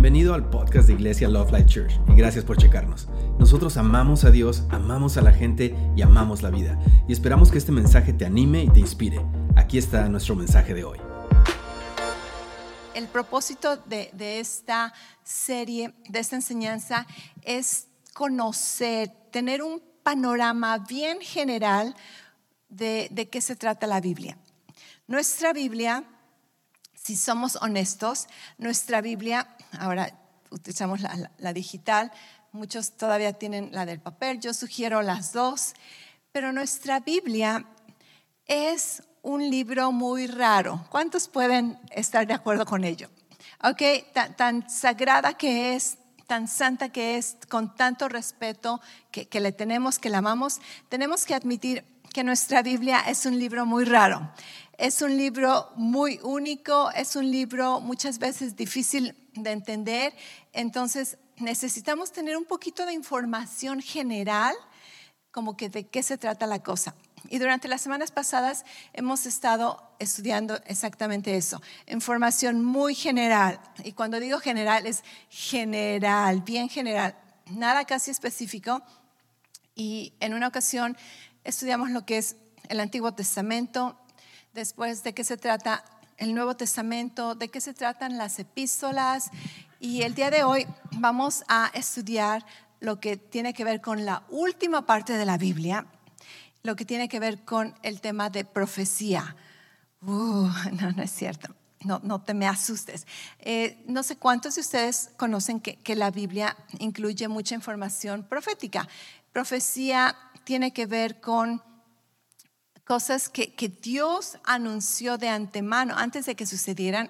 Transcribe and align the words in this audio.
Bienvenido 0.00 0.32
al 0.32 0.48
podcast 0.48 0.88
de 0.88 0.94
Iglesia 0.94 1.28
Love 1.28 1.52
Life 1.52 1.66
Church 1.66 2.00
y 2.08 2.14
gracias 2.14 2.42
por 2.42 2.56
checarnos. 2.56 3.06
Nosotros 3.38 3.76
amamos 3.76 4.24
a 4.24 4.30
Dios, 4.30 4.64
amamos 4.70 5.18
a 5.18 5.20
la 5.20 5.30
gente 5.30 5.76
y 5.94 6.00
amamos 6.00 6.40
la 6.40 6.48
vida. 6.48 6.78
Y 7.06 7.12
esperamos 7.12 7.50
que 7.50 7.58
este 7.58 7.70
mensaje 7.70 8.14
te 8.14 8.24
anime 8.24 8.64
y 8.64 8.70
te 8.70 8.80
inspire. 8.80 9.20
Aquí 9.56 9.76
está 9.76 10.08
nuestro 10.08 10.34
mensaje 10.34 10.72
de 10.72 10.84
hoy. 10.84 10.98
El 12.94 13.08
propósito 13.08 13.76
de, 13.76 14.40
esta 14.40 14.94
serie, 15.22 15.92
de 16.08 16.18
esta 16.18 16.36
enseñanza, 16.36 17.06
es 17.42 17.88
conocer, 18.14 19.10
tener 19.30 19.62
un 19.62 19.82
panorama 20.02 20.78
bien 20.78 21.18
general 21.20 21.94
de, 22.70 23.08
de 23.10 23.28
qué 23.28 23.42
se 23.42 23.54
trata 23.54 23.86
la 23.86 24.00
Biblia. 24.00 24.38
Nuestra 25.06 25.52
Biblia 25.52 26.06
si 27.02 27.16
somos 27.16 27.56
honestos, 27.56 28.26
nuestra 28.58 29.00
Biblia, 29.00 29.48
ahora 29.78 30.12
utilizamos 30.50 31.00
la, 31.00 31.52
digital, 31.52 32.10
muchos 32.52 32.96
todavía 32.96 33.32
tienen 33.32 33.70
la 33.72 33.86
del 33.86 34.00
papel, 34.00 34.40
yo 34.40 34.52
sugiero 34.52 35.02
las 35.02 35.32
dos, 35.32 35.74
pero 36.32 36.52
nuestra 36.52 37.00
Biblia 37.00 37.64
es 38.46 39.02
un 39.22 39.48
libro 39.48 39.92
muy 39.92 40.26
raro. 40.26 40.86
¿Cuántos 40.90 41.28
pueden 41.28 41.78
estar 41.90 42.26
de 42.26 42.34
acuerdo 42.34 42.66
con 42.66 42.84
ello? 42.84 43.08
¿Ok? 43.62 43.82
Tan, 44.36 44.68
sagrada 44.68 45.34
que 45.34 45.74
es, 45.74 45.98
tan 46.26 46.48
santa 46.48 46.88
que 46.88 47.16
es, 47.16 47.36
con 47.48 47.74
tanto 47.74 48.08
respeto 48.08 48.80
que, 49.10 49.28
que 49.28 49.40
le 49.40 49.52
tenemos, 49.52 49.98
que 49.98 50.08
la 50.08 50.18
amamos, 50.18 50.60
tenemos 50.88 51.24
que 51.26 51.34
admitir 51.34 51.84
que 52.12 52.24
nuestra 52.24 52.62
Biblia 52.62 53.00
es 53.06 53.26
un 53.26 53.38
libro 53.38 53.66
muy 53.66 53.84
raro. 53.84 54.32
Es 54.78 55.02
un 55.02 55.16
libro 55.16 55.70
muy 55.76 56.18
único, 56.22 56.90
es 56.92 57.14
un 57.14 57.30
libro 57.30 57.80
muchas 57.80 58.18
veces 58.18 58.56
difícil 58.56 59.14
de 59.34 59.52
entender, 59.52 60.14
entonces 60.52 61.18
necesitamos 61.36 62.12
tener 62.12 62.36
un 62.36 62.44
poquito 62.44 62.86
de 62.86 62.92
información 62.92 63.80
general, 63.80 64.54
como 65.30 65.56
que 65.56 65.68
de 65.68 65.86
qué 65.86 66.02
se 66.02 66.18
trata 66.18 66.46
la 66.46 66.62
cosa. 66.62 66.94
Y 67.28 67.38
durante 67.38 67.68
las 67.68 67.82
semanas 67.82 68.10
pasadas 68.10 68.64
hemos 68.92 69.26
estado 69.26 69.94
estudiando 69.98 70.58
exactamente 70.66 71.36
eso, 71.36 71.60
información 71.86 72.64
muy 72.64 72.94
general. 72.94 73.60
Y 73.84 73.92
cuando 73.92 74.20
digo 74.20 74.38
general 74.40 74.86
es 74.86 75.04
general, 75.28 76.40
bien 76.42 76.68
general, 76.68 77.16
nada 77.50 77.84
casi 77.84 78.10
específico. 78.10 78.82
Y 79.74 80.14
en 80.20 80.34
una 80.34 80.48
ocasión 80.48 80.96
estudiamos 81.44 81.90
lo 81.90 82.04
que 82.04 82.18
es 82.18 82.36
el 82.68 82.80
Antiguo 82.80 83.12
Testamento, 83.12 83.98
después 84.52 85.02
de 85.02 85.14
qué 85.14 85.24
se 85.24 85.36
trata 85.36 85.84
el 86.20 86.34
Nuevo 86.34 86.54
Testamento, 86.54 87.34
de 87.34 87.48
qué 87.48 87.60
se 87.60 87.74
tratan 87.74 88.18
las 88.18 88.38
epístolas. 88.38 89.30
Y 89.80 90.02
el 90.02 90.14
día 90.14 90.30
de 90.30 90.44
hoy 90.44 90.66
vamos 90.92 91.42
a 91.48 91.70
estudiar 91.74 92.44
lo 92.78 93.00
que 93.00 93.16
tiene 93.16 93.54
que 93.54 93.64
ver 93.64 93.80
con 93.80 94.04
la 94.04 94.22
última 94.28 94.86
parte 94.86 95.14
de 95.14 95.24
la 95.24 95.38
Biblia, 95.38 95.86
lo 96.62 96.76
que 96.76 96.84
tiene 96.84 97.08
que 97.08 97.18
ver 97.18 97.42
con 97.44 97.74
el 97.82 98.02
tema 98.02 98.28
de 98.28 98.44
profecía. 98.44 99.34
Uh, 100.02 100.48
no, 100.80 100.92
no 100.94 101.02
es 101.02 101.10
cierto. 101.10 101.54
No, 101.82 101.98
no 102.04 102.20
te 102.20 102.34
me 102.34 102.46
asustes. 102.46 103.06
Eh, 103.38 103.82
no 103.86 104.02
sé 104.02 104.16
cuántos 104.16 104.56
de 104.56 104.60
ustedes 104.60 105.10
conocen 105.16 105.60
que, 105.60 105.76
que 105.76 105.96
la 105.96 106.10
Biblia 106.10 106.54
incluye 106.78 107.26
mucha 107.28 107.54
información 107.54 108.22
profética. 108.24 108.86
Profecía 109.32 110.14
tiene 110.44 110.74
que 110.74 110.84
ver 110.84 111.22
con 111.22 111.62
cosas 112.90 113.28
que, 113.28 113.68
Dios 113.80 114.38
anunció 114.42 115.16
de 115.16 115.28
antemano, 115.28 115.94
antes 115.96 116.26
de 116.26 116.34
que 116.34 116.44
sucedieran. 116.44 117.08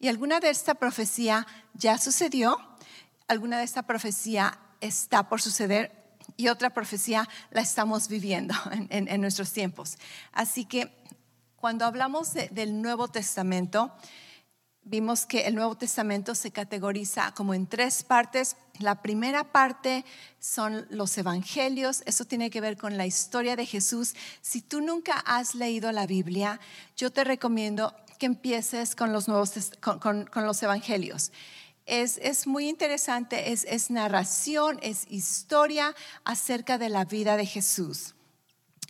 Y 0.00 0.08
alguna 0.08 0.40
de 0.40 0.50
esta 0.50 0.74
profecía 0.74 1.46
ya 1.74 1.96
sucedió, 1.96 2.58
alguna 3.28 3.58
de 3.58 3.62
esta 3.62 3.84
profecía 3.84 4.58
está 4.80 5.28
por 5.28 5.40
suceder 5.40 5.92
y 6.36 6.48
otra 6.48 6.70
profecía 6.70 7.28
la 7.52 7.60
estamos 7.60 8.08
viviendo 8.08 8.52
en, 8.90 9.20
nuestros 9.20 9.52
tiempos. 9.52 9.96
Así 10.32 10.64
que 10.64 10.92
cuando 11.54 11.84
hablamos 11.84 12.34
del 12.34 12.82
Nuevo 12.82 13.06
Testamento, 13.06 13.94
vimos 14.86 15.26
que 15.26 15.46
el 15.46 15.56
Nuevo 15.56 15.76
Testamento 15.76 16.34
se 16.34 16.52
categoriza 16.52 17.34
como 17.34 17.54
en 17.54 17.66
tres 17.66 18.04
partes. 18.04 18.56
La 18.78 19.02
primera 19.02 19.52
parte 19.52 20.04
son 20.38 20.86
los 20.90 21.18
evangelios, 21.18 22.02
eso 22.06 22.24
tiene 22.24 22.50
que 22.50 22.60
ver 22.60 22.76
con 22.76 22.96
la 22.96 23.04
historia 23.04 23.56
de 23.56 23.66
Jesús. 23.66 24.14
Si 24.40 24.62
tú 24.62 24.80
nunca 24.80 25.18
has 25.26 25.54
leído 25.54 25.90
la 25.90 26.06
Biblia, 26.06 26.60
yo 26.96 27.10
te 27.10 27.24
recomiendo 27.24 27.94
que 28.18 28.26
empieces 28.26 28.94
con 28.94 29.12
los, 29.12 29.28
nuevos, 29.28 29.52
con, 29.80 30.28
los 30.34 30.62
evangelios. 30.62 31.32
Es, 31.84 32.18
es, 32.22 32.46
muy 32.46 32.68
interesante, 32.68 33.52
es, 33.52 33.64
es 33.64 33.90
narración, 33.90 34.78
es 34.82 35.06
historia 35.10 35.94
acerca 36.24 36.78
de 36.78 36.88
la 36.88 37.04
vida 37.04 37.36
de 37.36 37.46
Jesús. 37.46 38.14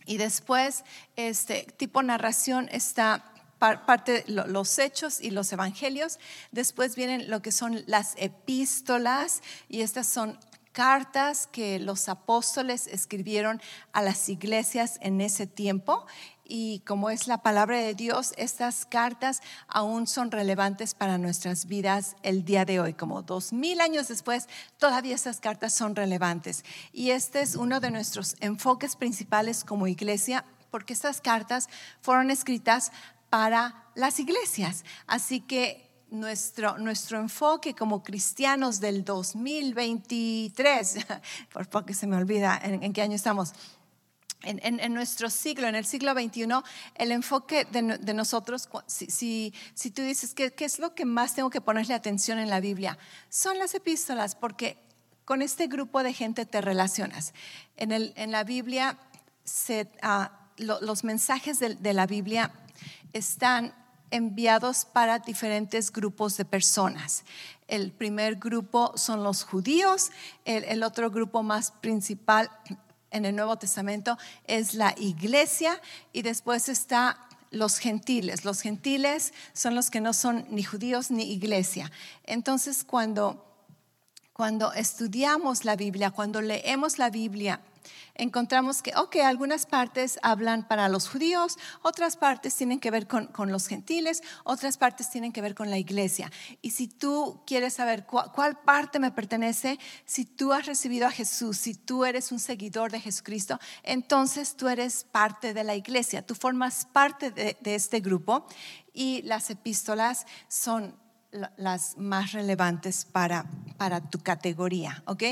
Y 0.05 0.17
después, 0.17 0.83
este 1.15 1.67
tipo 1.77 2.01
narración 2.01 2.69
está 2.71 3.33
parte 3.59 4.23
los 4.27 4.79
hechos 4.79 5.21
y 5.21 5.31
los 5.31 5.51
evangelios. 5.51 6.19
Después 6.51 6.95
vienen 6.95 7.29
lo 7.29 7.41
que 7.41 7.51
son 7.51 7.83
las 7.87 8.13
epístolas 8.17 9.41
y 9.69 9.81
estas 9.81 10.07
son 10.07 10.37
cartas 10.77 11.47
que 11.47 11.79
los 11.79 12.07
apóstoles 12.07 12.85
escribieron 12.85 13.59
a 13.93 14.03
las 14.03 14.29
iglesias 14.29 14.99
en 15.01 15.21
ese 15.21 15.47
tiempo. 15.47 16.05
Y 16.43 16.81
como 16.85 17.09
es 17.09 17.25
la 17.25 17.39
palabra 17.39 17.79
de 17.79 17.95
Dios, 17.95 18.35
estas 18.37 18.85
cartas 18.85 19.41
aún 19.67 20.05
son 20.05 20.29
relevantes 20.29 20.93
para 20.93 21.17
nuestras 21.17 21.65
vidas 21.65 22.15
el 22.21 22.45
día 22.45 22.63
de 22.63 22.79
hoy. 22.79 22.93
Como 22.93 23.23
dos 23.23 23.53
mil 23.53 23.81
años 23.81 24.07
después, 24.07 24.47
todavía 24.77 25.15
estas 25.15 25.39
cartas 25.39 25.73
son 25.73 25.95
relevantes. 25.95 26.63
Y 26.93 27.09
este 27.09 27.41
es 27.41 27.55
uno 27.55 27.79
de 27.79 27.89
nuestros 27.89 28.35
enfoques 28.39 28.95
principales 28.95 29.63
como 29.63 29.87
iglesia 29.87 30.45
porque 30.69 30.93
estas 30.93 31.21
cartas 31.21 31.69
fueron 32.01 32.29
escritas 32.29 32.91
para 33.29 33.89
las 33.95 34.19
iglesias. 34.19 34.85
Así 35.07 35.41
que 35.41 35.87
nuestro, 36.09 36.77
nuestro 36.77 37.19
enfoque 37.19 37.73
como 37.73 38.03
cristianos 38.03 38.79
del 38.79 39.03
2023, 39.03 40.97
por 41.53 41.67
poco 41.69 41.93
se 41.93 42.07
me 42.07 42.15
olvida 42.15 42.59
en, 42.63 42.93
qué 42.93 43.01
año 43.01 43.15
estamos, 43.15 43.53
en, 44.43 44.93
nuestro 44.93 45.29
siglo, 45.29 45.67
en 45.67 45.75
el 45.75 45.85
siglo 45.85 46.13
XXI, 46.13 46.47
el 46.95 47.11
enfoque 47.11 47.65
de, 47.65 48.13
nosotros, 48.13 48.69
si, 48.85 49.53
si, 49.73 49.91
tú 49.91 50.01
dices, 50.03 50.33
¿qué, 50.33 50.53
¿qué, 50.53 50.65
es 50.65 50.79
lo 50.79 50.93
que 50.95 51.05
más 51.05 51.33
tengo 51.33 51.49
que 51.49 51.59
ponerle 51.59 51.93
atención 51.95 52.39
en 52.39 52.49
la 52.49 52.59
Biblia? 52.59 52.97
Son 53.29 53.57
las 53.57 53.73
epístolas, 53.73 54.35
porque 54.35 54.77
con 55.25 55.41
este 55.41 55.67
grupo 55.67 56.03
de 56.03 56.13
gente 56.13 56.45
te 56.45 56.61
relacionas. 56.61 57.33
En, 57.75 57.91
el, 57.91 58.13
en 58.15 58.31
la 58.31 58.45
Biblia, 58.45 58.97
se, 59.43 59.89
ah, 60.01 60.31
los 60.57 61.03
mensajes 61.03 61.59
de, 61.59 61.75
de 61.75 61.93
la 61.93 62.05
Biblia 62.05 62.53
están 63.17 63.73
enviados 64.11 64.85
para 64.85 65.19
diferentes 65.19 65.91
grupos 65.91 66.37
de 66.37 66.45
personas. 66.45 67.23
El 67.67 67.91
primer 67.91 68.35
grupo 68.35 68.93
son 68.95 69.23
los 69.23 69.43
judíos, 69.43 70.11
el, 70.45 70.83
otro 70.83 71.11
grupo 71.11 71.43
más 71.43 71.71
principal 71.71 72.49
en 73.11 73.25
el 73.25 73.35
Nuevo 73.35 73.57
Testamento 73.57 74.17
es 74.45 74.73
la 74.73 74.93
iglesia 74.97 75.81
y 76.13 76.21
después 76.21 76.69
está 76.69 77.27
los 77.51 77.77
gentiles. 77.79 78.45
Los 78.45 78.61
gentiles 78.61 79.33
son 79.53 79.75
los 79.75 79.89
que 79.89 80.01
no 80.01 80.13
son 80.13 80.45
ni 80.49 80.63
judíos 80.63 81.11
ni 81.11 81.31
iglesia. 81.31 81.91
Entonces, 82.23 82.83
cuando, 82.83 83.45
cuando 84.33 84.73
estudiamos 84.73 85.65
la 85.65 85.75
Biblia, 85.75 86.11
cuando 86.11 86.41
leemos 86.41 86.97
la 86.97 87.09
Biblia, 87.09 87.61
encontramos 88.15 88.81
que, 88.81 88.93
ok, 88.95 89.17
algunas 89.17 89.65
partes 89.65 90.19
hablan 90.21 90.67
para 90.67 90.89
los 90.89 91.09
judíos, 91.09 91.57
otras 91.81 92.17
partes 92.17 92.55
tienen 92.55 92.79
que 92.79 92.91
ver 92.91 93.07
con, 93.07 93.51
los 93.51 93.67
gentiles, 93.67 94.21
otras 94.43 94.77
partes 94.77 95.09
tienen 95.09 95.31
que 95.31 95.41
ver 95.41 95.55
con 95.55 95.69
la 95.69 95.77
iglesia. 95.77 96.31
Y 96.61 96.71
si 96.71 96.87
tú 96.87 97.41
quieres 97.45 97.73
saber 97.73 98.05
cuál, 98.05 98.59
parte 98.59 98.99
me 98.99 99.11
pertenece, 99.11 99.79
si 100.05 100.25
tú 100.25 100.53
has 100.53 100.65
recibido 100.65 101.07
a 101.07 101.11
Jesús, 101.11 101.57
si 101.57 101.75
tú 101.75 102.05
eres 102.05 102.31
un 102.31 102.39
seguidor 102.39 102.91
de 102.91 102.99
Jesucristo, 102.99 103.59
entonces 103.83 104.55
tú 104.55 104.67
eres 104.67 105.03
parte 105.03 105.53
de 105.53 105.63
la 105.63 105.75
iglesia, 105.75 106.25
tú 106.25 106.35
formas 106.35 106.85
parte 106.91 107.31
de, 107.31 107.57
de 107.61 107.75
este 107.75 107.99
grupo 107.99 108.45
y 108.93 109.21
las 109.23 109.49
epístolas 109.49 110.25
son 110.47 110.95
las 111.57 111.97
más 111.97 112.31
relevantes 112.31 113.05
para, 113.05 113.45
para 113.77 114.01
tu 114.01 114.19
categoría, 114.19 115.03
¿ok? 115.05 115.23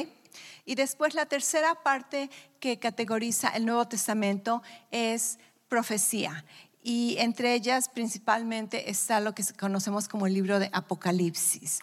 Y 0.65 0.75
después 0.75 1.13
la 1.13 1.25
tercera 1.25 1.75
parte 1.83 2.29
que 2.59 2.79
categoriza 2.79 3.49
el 3.49 3.65
Nuevo 3.65 3.87
Testamento 3.87 4.61
es 4.91 5.39
profecía. 5.67 6.45
Y 6.83 7.15
entre 7.19 7.53
ellas 7.53 7.89
principalmente 7.89 8.89
está 8.89 9.19
lo 9.19 9.33
que 9.33 9.43
conocemos 9.59 10.07
como 10.07 10.27
el 10.27 10.33
libro 10.33 10.59
de 10.59 10.69
Apocalipsis. 10.71 11.79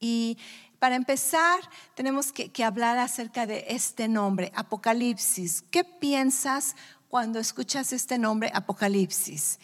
Y 0.00 0.38
para 0.78 0.94
empezar, 0.94 1.60
tenemos 1.94 2.32
que, 2.32 2.64
hablar 2.64 2.98
acerca 2.98 3.46
de 3.46 3.64
este 3.68 4.08
nombre, 4.08 4.52
Apocalipsis. 4.54 5.62
¿Qué 5.70 5.84
piensas 5.84 6.76
cuando 7.08 7.38
escuchas 7.38 7.92
este 7.92 8.18
nombre, 8.18 8.50
Apocalipsis? 8.54 9.58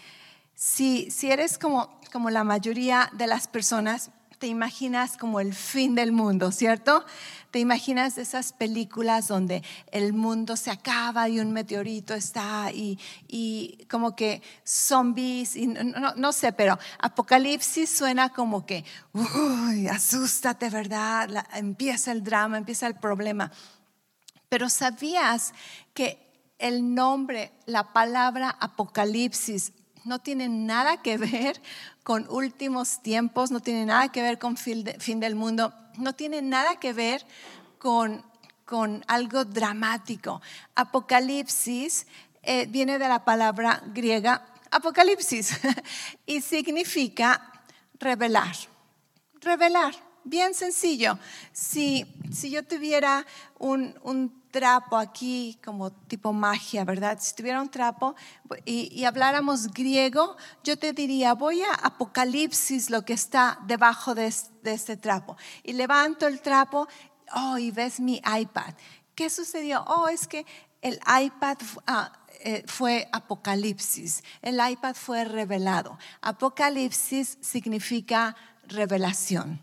Si, 0.54 1.10
si 1.10 1.30
eres 1.30 1.58
como, 1.58 2.00
como 2.12 2.30
la 2.30 2.44
mayoría 2.44 3.10
de 3.12 3.26
las 3.26 3.46
personas, 3.46 4.10
te 4.42 4.48
imaginas 4.48 5.16
como 5.16 5.38
el 5.38 5.54
fin 5.54 5.94
del 5.94 6.10
mundo, 6.10 6.50
¿cierto? 6.50 7.04
Te 7.52 7.60
imaginas 7.60 8.18
esas 8.18 8.52
películas 8.52 9.28
donde 9.28 9.62
el 9.92 10.14
mundo 10.14 10.56
se 10.56 10.72
acaba 10.72 11.28
y 11.28 11.38
un 11.38 11.52
meteorito 11.52 12.12
está 12.12 12.72
y, 12.72 12.98
y 13.28 13.86
como 13.88 14.16
que 14.16 14.42
zombies, 14.64 15.54
y 15.54 15.68
no, 15.68 16.16
no, 16.16 16.32
sé, 16.32 16.52
pero 16.52 16.76
apocalipsis 16.98 17.88
suena 17.88 18.30
como 18.30 18.66
que, 18.66 18.84
uy, 19.12 19.86
asústate, 19.86 20.70
¿verdad? 20.70 21.46
empieza 21.54 22.10
el 22.10 22.24
drama, 22.24 22.58
empieza 22.58 22.88
el 22.88 22.96
problema. 22.96 23.52
Pero 24.48 24.68
¿sabías 24.68 25.54
que 25.94 26.18
el 26.58 26.96
nombre, 26.96 27.52
la 27.66 27.92
palabra 27.92 28.56
apocalipsis, 28.58 29.72
no 30.04 30.18
tiene 30.18 30.48
nada 30.48 31.02
que 31.02 31.16
ver 31.16 31.60
con 32.02 32.28
últimos 32.28 33.02
tiempos, 33.02 33.50
no 33.50 33.60
tiene 33.60 33.86
nada 33.86 34.10
que 34.10 34.22
ver 34.22 34.38
con 34.38 34.56
fin, 34.56 34.84
del 34.84 35.34
mundo, 35.34 35.72
no 35.98 36.14
tiene 36.14 36.42
nada 36.42 36.76
que 36.80 36.92
ver 36.92 37.24
con, 37.78 38.24
con 38.64 39.04
algo 39.06 39.44
dramático. 39.44 40.40
Apocalipsis 40.74 42.06
eh, 42.42 42.66
viene 42.66 42.98
de 42.98 43.08
la 43.08 43.24
palabra 43.24 43.82
griega 43.94 44.52
apocalipsis 44.72 45.60
y 46.26 46.40
significa 46.40 47.62
revelar, 48.00 48.56
revelar, 49.40 49.94
bien 50.24 50.54
sencillo. 50.54 51.18
Si, 51.52 52.06
si 52.32 52.50
yo 52.50 52.64
tuviera 52.64 53.24
un, 53.58 53.94
un 54.02 54.41
trapo 54.52 54.96
aquí, 54.96 55.58
como 55.64 55.90
tipo 55.90 56.32
magia, 56.32 56.84
¿verdad? 56.84 57.18
Si 57.20 57.34
tuviera 57.34 57.60
un 57.60 57.70
trapo 57.70 58.14
y, 58.64 59.04
habláramos 59.04 59.68
griego, 59.72 60.36
yo 60.62 60.78
te 60.78 60.92
diría, 60.92 61.32
voy 61.32 61.62
a 61.62 61.72
Apocalipsis, 61.72 62.90
lo 62.90 63.04
que 63.04 63.14
está 63.14 63.58
debajo 63.66 64.14
de, 64.14 64.26
este 64.26 64.96
trapo. 64.96 65.36
Y 65.64 65.72
levanto 65.72 66.28
el 66.28 66.40
trapo, 66.40 66.86
oh, 67.34 67.58
y 67.58 67.72
ves 67.72 67.98
mi 67.98 68.22
iPad. 68.40 68.74
¿Qué 69.16 69.28
sucedió? 69.30 69.82
Oh, 69.88 70.06
es 70.08 70.28
que 70.28 70.46
el 70.82 71.00
iPad 71.20 71.56
ah, 71.86 72.12
eh, 72.44 72.62
fue 72.66 73.08
Apocalipsis, 73.12 74.22
el 74.42 74.60
iPad 74.64 74.94
fue 74.94 75.24
revelado. 75.24 75.98
Apocalipsis 76.20 77.38
significa 77.40 78.36
revelación. 78.68 79.60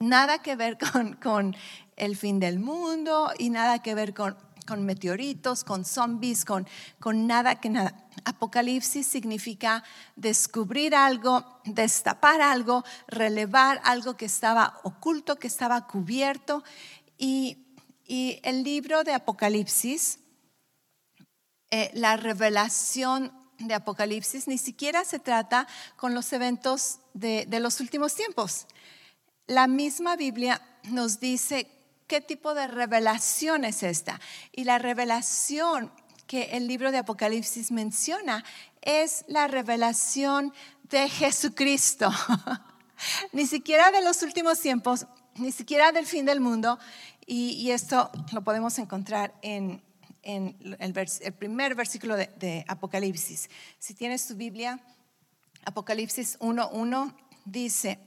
Nada 0.00 0.38
que 0.40 0.56
ver 0.56 0.78
con, 0.92 1.14
con 1.14 1.56
el 1.98 2.16
fin 2.16 2.40
del 2.40 2.58
mundo 2.58 3.32
y 3.38 3.50
nada 3.50 3.80
que 3.82 3.94
ver 3.94 4.14
con, 4.14 4.36
con 4.66 4.84
meteoritos, 4.84 5.64
con 5.64 5.84
zombies, 5.84 6.44
con, 6.44 6.66
con 7.00 7.26
nada 7.26 7.60
que 7.60 7.70
nada. 7.70 8.08
Apocalipsis 8.24 9.06
significa 9.06 9.82
descubrir 10.14 10.94
algo, 10.94 11.60
destapar 11.64 12.40
algo, 12.40 12.84
relevar 13.06 13.80
algo 13.84 14.16
que 14.16 14.26
estaba 14.26 14.80
oculto, 14.84 15.38
que 15.38 15.46
estaba 15.46 15.86
cubierto. 15.86 16.62
Y, 17.16 17.66
y 18.06 18.40
el 18.42 18.62
libro 18.62 19.04
de 19.04 19.14
Apocalipsis, 19.14 20.18
eh, 21.70 21.90
la 21.94 22.16
revelación 22.16 23.32
de 23.58 23.74
Apocalipsis, 23.74 24.46
ni 24.48 24.58
siquiera 24.58 25.04
se 25.04 25.18
trata 25.18 25.66
con 25.96 26.14
los 26.14 26.32
eventos 26.32 27.00
de, 27.14 27.46
de 27.46 27.60
los 27.60 27.80
últimos 27.80 28.14
tiempos. 28.14 28.66
La 29.46 29.66
misma 29.66 30.14
Biblia 30.16 30.60
nos 30.84 31.20
dice 31.20 31.70
qué 32.08 32.20
tipo 32.20 32.54
de 32.54 32.66
revelación 32.66 33.64
es 33.64 33.82
esta. 33.84 34.20
Y 34.50 34.64
la 34.64 34.78
revelación 34.78 35.92
que 36.26 36.56
el 36.56 36.66
libro 36.66 36.90
de 36.90 36.98
Apocalipsis 36.98 37.70
menciona 37.70 38.44
es 38.82 39.24
la 39.28 39.46
revelación 39.46 40.52
de 40.84 41.08
Jesucristo. 41.08 42.10
ni 43.32 43.46
siquiera 43.46 43.90
de 43.90 44.02
los 44.02 44.22
últimos 44.22 44.58
tiempos, 44.60 45.06
ni 45.36 45.52
siquiera 45.52 45.92
del 45.92 46.06
fin 46.06 46.24
del 46.24 46.40
mundo. 46.40 46.78
Y, 47.26 47.70
esto 47.72 48.10
lo 48.32 48.42
podemos 48.42 48.78
encontrar 48.78 49.34
en, 49.42 49.82
el, 50.22 51.34
primer 51.38 51.74
versículo 51.74 52.16
de, 52.16 52.30
de, 52.36 52.64
Apocalipsis. 52.68 53.50
Si 53.78 53.92
tienes 53.92 54.26
tu 54.26 54.34
Biblia, 54.34 54.80
Apocalipsis 55.66 56.38
1.1 56.38 57.14
dice, 57.44 57.98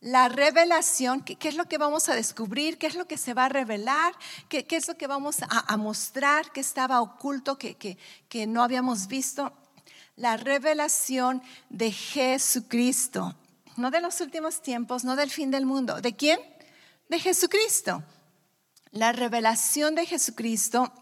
la 0.00 0.28
revelación, 0.28 1.22
¿qué, 1.22 1.36
es 1.48 1.56
lo 1.56 1.66
que 1.66 1.76
vamos 1.78 2.08
a 2.08 2.14
descubrir? 2.14 2.78
¿Qué 2.78 2.86
es 2.86 2.94
lo 2.94 3.06
que 3.06 3.18
se 3.18 3.34
va 3.34 3.46
a 3.46 3.48
revelar? 3.48 4.14
¿Qué, 4.48 4.64
es 4.70 4.86
lo 4.86 4.96
que 4.96 5.08
vamos 5.08 5.38
a, 5.48 5.76
mostrar 5.76 6.52
que 6.52 6.60
estaba 6.60 7.00
oculto, 7.00 7.58
que, 7.58 7.98
que 8.28 8.46
no 8.46 8.62
habíamos 8.62 9.08
visto? 9.08 9.52
La 10.14 10.36
revelación 10.36 11.42
de 11.68 11.90
Jesucristo, 11.90 13.36
no 13.76 13.90
de 13.90 14.00
los 14.00 14.20
últimos 14.20 14.62
tiempos, 14.62 15.04
no 15.04 15.16
del 15.16 15.30
fin 15.30 15.50
del 15.50 15.66
mundo. 15.66 16.00
¿De 16.00 16.14
quién? 16.14 16.38
De 17.08 17.18
Jesucristo. 17.18 18.02
La 18.92 19.12
revelación 19.12 19.94
de 19.94 20.06
Jesucristo 20.06 20.92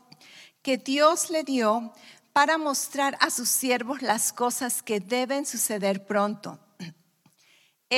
que 0.62 0.78
Dios 0.78 1.30
le 1.30 1.44
dio 1.44 1.92
para 2.32 2.58
mostrar 2.58 3.16
a 3.20 3.30
sus 3.30 3.48
siervos 3.48 4.02
las 4.02 4.32
cosas 4.32 4.82
que 4.82 5.00
deben 5.00 5.46
suceder 5.46 6.06
pronto. 6.06 6.58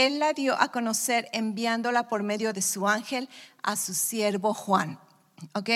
Él 0.06 0.20
la 0.20 0.32
dio 0.32 0.60
a 0.60 0.70
conocer 0.70 1.28
enviándola 1.32 2.08
por 2.08 2.22
medio 2.22 2.52
de 2.52 2.62
su 2.62 2.86
ángel 2.86 3.28
a 3.62 3.74
su 3.74 3.94
siervo 3.94 4.54
Juan. 4.54 5.00
¿Ok? 5.54 5.70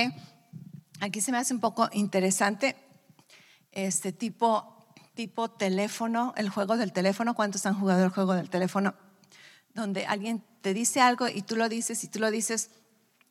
Aquí 1.00 1.20
se 1.20 1.32
me 1.32 1.38
hace 1.38 1.52
un 1.52 1.60
poco 1.60 1.88
interesante 1.92 2.76
este 3.72 4.12
tipo, 4.12 4.86
tipo 5.14 5.50
teléfono, 5.50 6.34
el 6.36 6.50
juego 6.50 6.76
del 6.76 6.92
teléfono. 6.92 7.34
¿Cuántos 7.34 7.66
han 7.66 7.74
jugado 7.74 8.04
el 8.04 8.10
juego 8.10 8.34
del 8.34 8.48
teléfono? 8.48 8.94
Donde 9.74 10.06
alguien 10.06 10.44
te 10.60 10.72
dice 10.72 11.00
algo 11.00 11.26
y 11.26 11.42
tú 11.42 11.56
lo 11.56 11.68
dices 11.68 12.04
y 12.04 12.08
tú 12.08 12.20
lo 12.20 12.30
dices. 12.30 12.70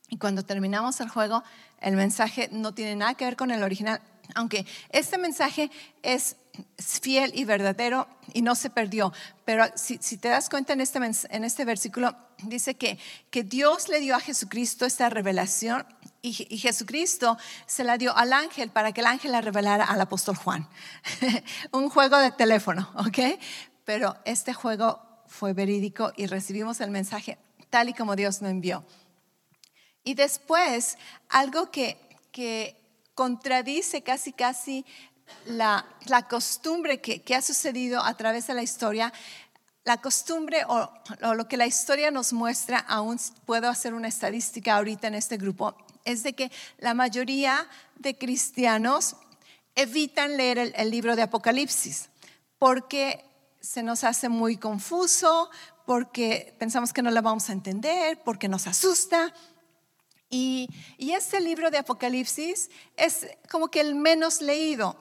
Y 0.10 0.18
cuando 0.18 0.44
terminamos 0.44 1.00
el 1.00 1.08
juego, 1.08 1.42
el 1.80 1.96
mensaje 1.96 2.50
no 2.52 2.74
tiene 2.74 2.98
nada 2.98 3.14
que 3.14 3.24
ver 3.24 3.38
con 3.38 3.52
el 3.52 3.64
original, 3.64 4.02
aunque 4.36 4.66
este 4.90 5.18
mensaje 5.18 5.72
es 6.04 6.36
fiel 6.78 7.32
y 7.36 7.46
verdadero 7.46 8.08
y 8.34 8.42
no 8.42 8.56
se 8.56 8.70
perdió. 8.70 9.14
Pero 9.46 9.66
si, 9.76 9.98
te 9.98 10.30
das 10.30 10.50
cuenta 10.50 10.74
en 10.74 10.82
este, 10.82 11.00
en 11.00 11.44
este 11.44 11.66
versículo, 11.66 12.16
dice 12.44 12.76
que, 12.76 12.98
que 13.30 13.44
Dios 13.44 13.90
le 13.90 14.00
dio 14.00 14.16
a 14.16 14.20
Jesucristo 14.20 14.86
esta 14.86 15.10
revelación 15.10 15.86
y, 16.22 16.34
Jesucristo 16.34 17.38
se 17.66 17.84
la 17.84 17.98
dio 17.98 18.16
al 18.16 18.34
ángel 18.34 18.70
para 18.70 18.92
que 18.92 19.02
el 19.02 19.08
ángel 19.08 19.32
la 19.32 19.42
revelara 19.42 19.86
al 19.86 20.02
apóstol 20.02 20.36
Juan. 20.36 20.68
Un 21.72 21.90
juego 21.90 22.18
de 22.18 22.32
teléfono, 22.32 22.92
¿ok? 22.96 23.40
Pero 23.86 24.16
este 24.26 24.54
juego 24.54 25.24
fue 25.28 25.54
verídico 25.54 26.12
y 26.16 26.28
recibimos 26.28 26.82
el 26.82 26.92
mensaje 26.92 27.40
tal 27.72 27.90
y 27.90 27.94
como 27.94 28.16
Dios 28.16 28.42
nos 28.44 28.52
envió. 28.52 28.86
Y 30.04 30.14
después, 30.14 30.98
algo 31.30 31.72
que, 31.72 31.98
que 32.32 32.78
contradice 33.16 34.04
casi, 34.04 34.34
casi 34.34 34.86
la, 35.46 35.86
costumbre 36.30 37.02
que, 37.02 37.36
ha 37.36 37.42
sucedido 37.42 38.04
a 38.04 38.16
través 38.16 38.48
de 38.48 38.54
la 38.54 38.64
historia, 38.64 39.14
la 39.84 39.98
costumbre 39.98 40.64
o, 40.68 40.92
lo 41.34 41.48
que 41.48 41.58
la 41.58 41.66
historia 41.66 42.12
nos 42.12 42.34
muestra, 42.34 42.80
aún 42.80 43.20
puedo 43.46 43.70
hacer 43.70 43.94
una 43.94 44.08
estadística 44.08 44.76
ahorita 44.76 45.08
en 45.08 45.16
este 45.16 45.38
grupo, 45.38 45.76
es 46.06 46.24
de 46.24 46.34
que 46.34 46.52
la 46.78 46.94
mayoría 46.94 47.68
de 47.96 48.18
cristianos 48.18 49.16
evitan 49.76 50.38
leer 50.38 50.58
el, 50.58 50.74
el 50.76 50.92
libro 50.92 51.16
de 51.16 51.22
Apocalipsis 51.22 52.10
porque 52.58 53.24
se 53.60 53.84
nos 53.84 54.04
hace 54.04 54.30
muy 54.30 54.58
confuso, 54.58 55.50
porque 55.86 56.56
pensamos 56.60 56.94
que 56.94 57.02
no 57.02 57.12
lo 57.12 57.22
vamos 57.22 57.50
a 57.50 57.54
entender, 57.54 58.20
porque 58.24 58.48
nos 58.48 58.68
asusta. 58.68 59.34
Y, 60.32 60.68
y, 60.98 61.12
este 61.12 61.40
libro 61.42 61.70
de 61.70 61.78
Apocalipsis 61.78 62.72
es 62.98 63.28
como 63.50 63.68
que 63.68 63.82
el 63.82 63.94
menos 63.94 64.42
leído. 64.42 64.98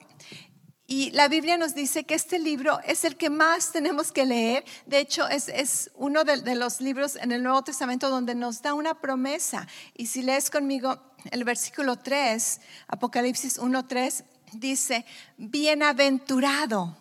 Y 0.91 1.09
la 1.11 1.29
Biblia 1.29 1.55
nos 1.55 1.73
dice 1.73 2.03
que 2.03 2.15
este 2.15 2.37
libro 2.37 2.81
es 2.85 3.05
el 3.05 3.15
que 3.15 3.29
más 3.29 3.71
tenemos 3.71 4.11
que 4.11 4.25
leer. 4.25 4.65
De 4.85 4.99
hecho, 4.99 5.25
es, 5.29 5.47
es 5.47 5.89
uno 5.95 6.25
de, 6.25 6.53
los 6.53 6.81
libros 6.81 7.15
en 7.15 7.31
el 7.31 7.43
Nuevo 7.43 7.63
Testamento 7.63 8.09
donde 8.09 8.35
nos 8.35 8.61
da 8.61 8.73
una 8.73 8.99
promesa. 8.99 9.69
Y 9.95 10.07
si 10.07 10.21
lees 10.21 10.49
conmigo 10.49 11.01
el 11.31 11.45
versículo 11.45 11.95
3, 11.95 12.59
Apocalipsis 12.89 13.57
1.3, 13.57 14.25
dice, 14.51 15.05
bienaventurado 15.37 16.97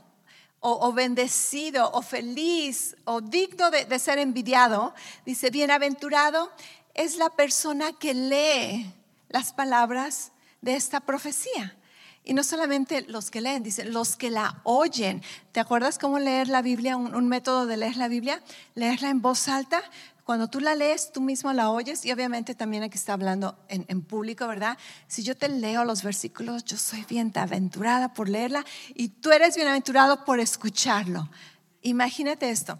o, 0.60 0.92
bendecido 0.92 1.90
o 1.90 2.00
feliz 2.00 2.94
o 3.06 3.20
digno 3.20 3.72
de 3.72 3.98
ser 3.98 4.20
envidiado. 4.20 4.94
Dice, 5.26 5.50
bienaventurado 5.50 6.52
es 6.94 7.16
la 7.16 7.30
persona 7.30 7.92
que 7.92 8.14
lee 8.14 8.92
las 9.28 9.52
palabras 9.52 10.32
de 10.60 10.74
esta 10.74 11.00
profecía. 11.00 11.76
Y 12.24 12.34
no 12.34 12.44
solamente 12.44 13.02
los 13.08 13.30
que 13.30 13.40
leen, 13.40 13.62
dice, 13.62 13.84
los 13.84 14.16
que 14.16 14.30
la 14.30 14.60
oyen. 14.64 15.22
¿Te 15.52 15.60
acuerdas 15.60 15.98
cómo 15.98 16.18
leer 16.18 16.48
la 16.48 16.62
Biblia? 16.62 16.96
Un, 16.96 17.28
método 17.28 17.66
de 17.66 17.76
leer 17.76 17.96
la 17.96 18.08
Biblia, 18.08 18.42
leerla 18.74 19.08
en 19.08 19.22
voz 19.22 19.48
alta. 19.48 19.82
Cuando 20.24 20.48
tú 20.48 20.60
la 20.60 20.76
lees, 20.76 21.12
tú 21.12 21.22
mismo 21.22 21.52
la 21.52 21.70
oyes 21.70 22.04
y 22.04 22.12
obviamente 22.12 22.54
también 22.54 22.82
aquí 22.82 22.96
está 22.98 23.14
hablando 23.14 23.58
en, 23.68 23.84
en 23.88 24.02
público, 24.02 24.46
¿verdad? 24.46 24.76
Si 25.08 25.22
yo 25.22 25.34
te 25.34 25.48
leo 25.48 25.84
los 25.84 26.02
versículos, 26.02 26.64
yo 26.64 26.76
soy 26.76 27.04
bienaventurada 27.08 28.12
por 28.12 28.28
leerla 28.28 28.64
y 28.94 29.08
tú 29.08 29.32
eres 29.32 29.56
bienaventurado 29.56 30.24
por 30.24 30.38
escucharlo. 30.38 31.28
Imagínate 31.82 32.50
esto. 32.50 32.78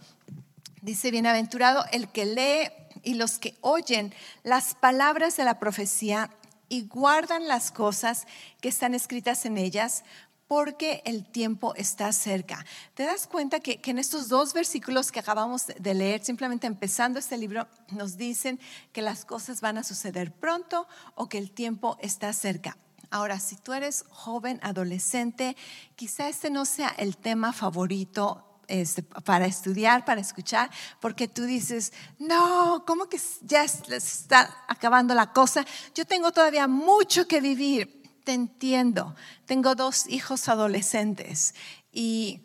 Dice, 0.82 1.10
bienaventurado 1.10 1.84
el 1.92 2.08
que 2.08 2.26
lee 2.26 2.79
y 3.02 3.14
los 3.14 3.38
que 3.38 3.56
oyen 3.60 4.14
las 4.42 4.74
palabras 4.74 5.36
de 5.36 5.44
la 5.44 5.58
profecía 5.58 6.30
y 6.68 6.86
guardan 6.86 7.48
las 7.48 7.70
cosas 7.70 8.26
que 8.60 8.68
están 8.68 8.94
escritas 8.94 9.44
en 9.44 9.58
ellas, 9.58 10.04
porque 10.50 11.00
el 11.04 11.24
tiempo 11.30 11.74
está 11.76 12.12
cerca. 12.12 12.66
¿Te 12.94 13.04
das 13.04 13.28
cuenta 13.28 13.60
que, 13.60 13.80
en 13.84 13.98
estos 14.00 14.28
dos 14.28 14.52
versículos 14.52 15.12
que 15.12 15.20
acabamos 15.20 15.66
de 15.66 15.94
leer, 15.94 16.24
simplemente 16.24 16.66
empezando 16.66 17.20
este 17.20 17.38
libro, 17.38 17.68
nos 17.92 18.16
dicen 18.16 18.58
que 18.92 19.00
las 19.00 19.24
cosas 19.24 19.60
van 19.60 19.78
a 19.78 19.84
suceder 19.84 20.32
pronto 20.32 20.88
o 21.14 21.28
que 21.28 21.38
el 21.38 21.52
tiempo 21.52 21.98
está 22.00 22.32
cerca? 22.32 22.76
Ahora, 23.10 23.38
si 23.38 23.54
tú 23.56 23.72
eres 23.72 24.04
joven, 24.10 24.58
adolescente, 24.62 25.56
quizá 25.94 26.28
este 26.28 26.50
no 26.50 26.64
sea 26.64 26.88
el 26.98 27.16
tema 27.16 27.52
favorito 27.52 28.49
este, 28.70 29.02
para 29.02 29.46
estudiar, 29.46 30.04
para 30.04 30.20
escuchar, 30.20 30.70
porque 31.00 31.28
tú 31.28 31.44
dices, 31.44 31.92
no, 32.18 32.84
¿cómo 32.86 33.08
que 33.08 33.20
ya 33.42 33.64
está 33.64 34.64
acabando 34.68 35.14
la 35.14 35.32
cosa? 35.32 35.64
Yo 35.94 36.04
tengo 36.04 36.32
todavía 36.32 36.66
mucho 36.68 37.26
que 37.26 37.40
vivir 37.40 38.00
te 38.24 38.32
entiendo. 38.32 39.14
Tengo 39.46 39.74
dos 39.74 40.06
hijos 40.08 40.48
adolescentes 40.48 41.54
y, 41.92 42.40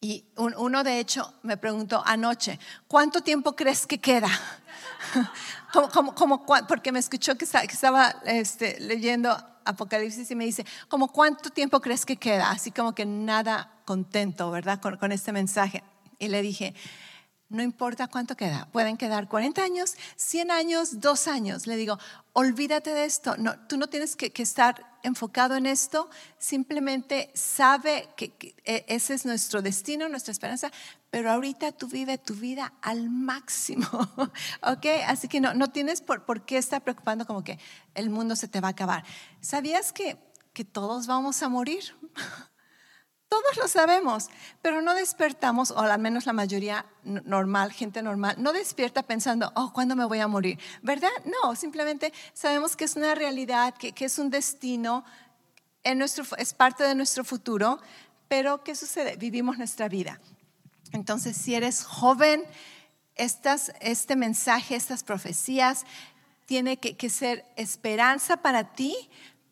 y 0.00 0.26
uno 0.36 0.84
de 0.84 0.98
hecho 0.98 1.34
me 1.42 1.56
preguntó 1.56 2.02
anoche, 2.04 2.58
¿cuánto 2.86 3.22
tiempo 3.22 3.56
crees 3.56 3.86
que 3.86 3.98
queda? 3.98 4.28
como, 5.72 6.14
como, 6.14 6.46
porque 6.68 6.92
me 6.92 6.98
escuchó 6.98 7.36
que 7.36 7.44
estaba 7.44 8.16
este, 8.24 8.78
leyendo 8.80 9.36
Apocalipsis 9.64 10.30
y 10.30 10.34
me 10.34 10.44
dice, 10.44 10.64
¿como 10.88 11.08
cuánto 11.08 11.50
tiempo 11.50 11.80
crees 11.80 12.04
que 12.04 12.16
queda? 12.16 12.50
Así 12.50 12.70
como 12.70 12.94
que 12.94 13.06
nada 13.06 13.72
contento, 13.84 14.50
¿verdad? 14.50 14.80
Con, 14.80 14.96
con 14.96 15.12
este 15.12 15.32
mensaje. 15.32 15.82
Y 16.18 16.28
le 16.28 16.42
dije, 16.42 16.74
no 17.50 17.62
importa 17.62 18.06
cuánto 18.06 18.36
queda, 18.36 18.68
pueden 18.72 18.96
quedar 18.96 19.28
40 19.28 19.62
años, 19.62 19.96
100 20.16 20.50
años, 20.52 21.00
2 21.00 21.26
años. 21.26 21.66
Le 21.66 21.76
digo, 21.76 21.98
olvídate 22.32 22.94
de 22.94 23.04
esto, 23.04 23.34
tú 23.68 23.76
no 23.76 23.88
tienes 23.88 24.14
que, 24.14 24.32
estar 24.40 24.86
enfocado 25.02 25.56
en 25.56 25.66
esto, 25.66 26.08
simplemente 26.38 27.30
sabe 27.34 28.08
que, 28.16 28.54
e, 28.64 28.84
ese 28.86 29.14
es 29.14 29.26
nuestro 29.26 29.62
destino, 29.62 30.08
nuestra 30.08 30.30
esperanza, 30.30 30.70
pero 31.10 31.30
ahorita 31.30 31.72
tú 31.72 31.88
vive 31.88 32.18
tu 32.18 32.34
vida 32.34 32.72
al 32.82 33.10
máximo, 33.10 33.88
¿ok? 34.62 34.86
Así 35.06 35.26
que 35.26 35.40
no, 35.40 35.52
no 35.52 35.68
tienes 35.68 36.00
por, 36.00 36.24
por, 36.24 36.44
qué 36.44 36.56
estar 36.56 36.82
preocupando 36.82 37.26
como 37.26 37.42
que 37.42 37.58
el 37.94 38.10
mundo 38.10 38.36
se 38.36 38.46
te 38.46 38.60
va 38.60 38.68
a 38.68 38.72
acabar. 38.72 39.04
¿Sabías 39.40 39.92
que, 39.92 40.18
que 40.52 40.64
todos 40.64 41.08
vamos 41.08 41.42
a 41.42 41.48
morir? 41.48 41.82
Todos 43.30 43.56
lo 43.58 43.68
sabemos, 43.68 44.28
pero 44.60 44.82
no 44.82 44.92
despertamos, 44.92 45.70
o 45.70 45.78
al 45.78 46.00
menos 46.00 46.26
la 46.26 46.32
mayoría 46.32 46.84
normal, 47.04 47.70
gente 47.70 48.02
normal, 48.02 48.34
no 48.38 48.52
despierta 48.52 49.04
pensando, 49.04 49.52
oh, 49.54 49.72
¿cuándo 49.72 49.94
me 49.94 50.04
voy 50.04 50.18
a 50.18 50.26
morir? 50.26 50.58
¿Verdad? 50.82 51.12
No, 51.24 51.54
simplemente 51.54 52.12
sabemos 52.34 52.74
que 52.74 52.86
es 52.86 52.96
una 52.96 53.14
realidad, 53.14 53.72
que, 53.74 53.94
es 54.04 54.18
un 54.18 54.30
destino, 54.30 55.04
es 55.84 56.54
parte 56.54 56.82
de 56.82 56.96
nuestro 56.96 57.22
futuro, 57.22 57.80
pero 58.26 58.64
¿qué 58.64 58.74
sucede? 58.74 59.14
Vivimos 59.16 59.58
nuestra 59.58 59.88
vida. 59.88 60.20
Entonces, 60.90 61.36
si 61.36 61.54
eres 61.54 61.84
joven, 61.84 62.42
estas, 63.14 63.72
este 63.80 64.16
mensaje, 64.16 64.74
estas 64.74 65.04
profecías, 65.04 65.84
tiene 66.46 66.78
que 66.78 67.10
ser 67.10 67.44
esperanza 67.54 68.38
para 68.38 68.72
ti, 68.74 68.92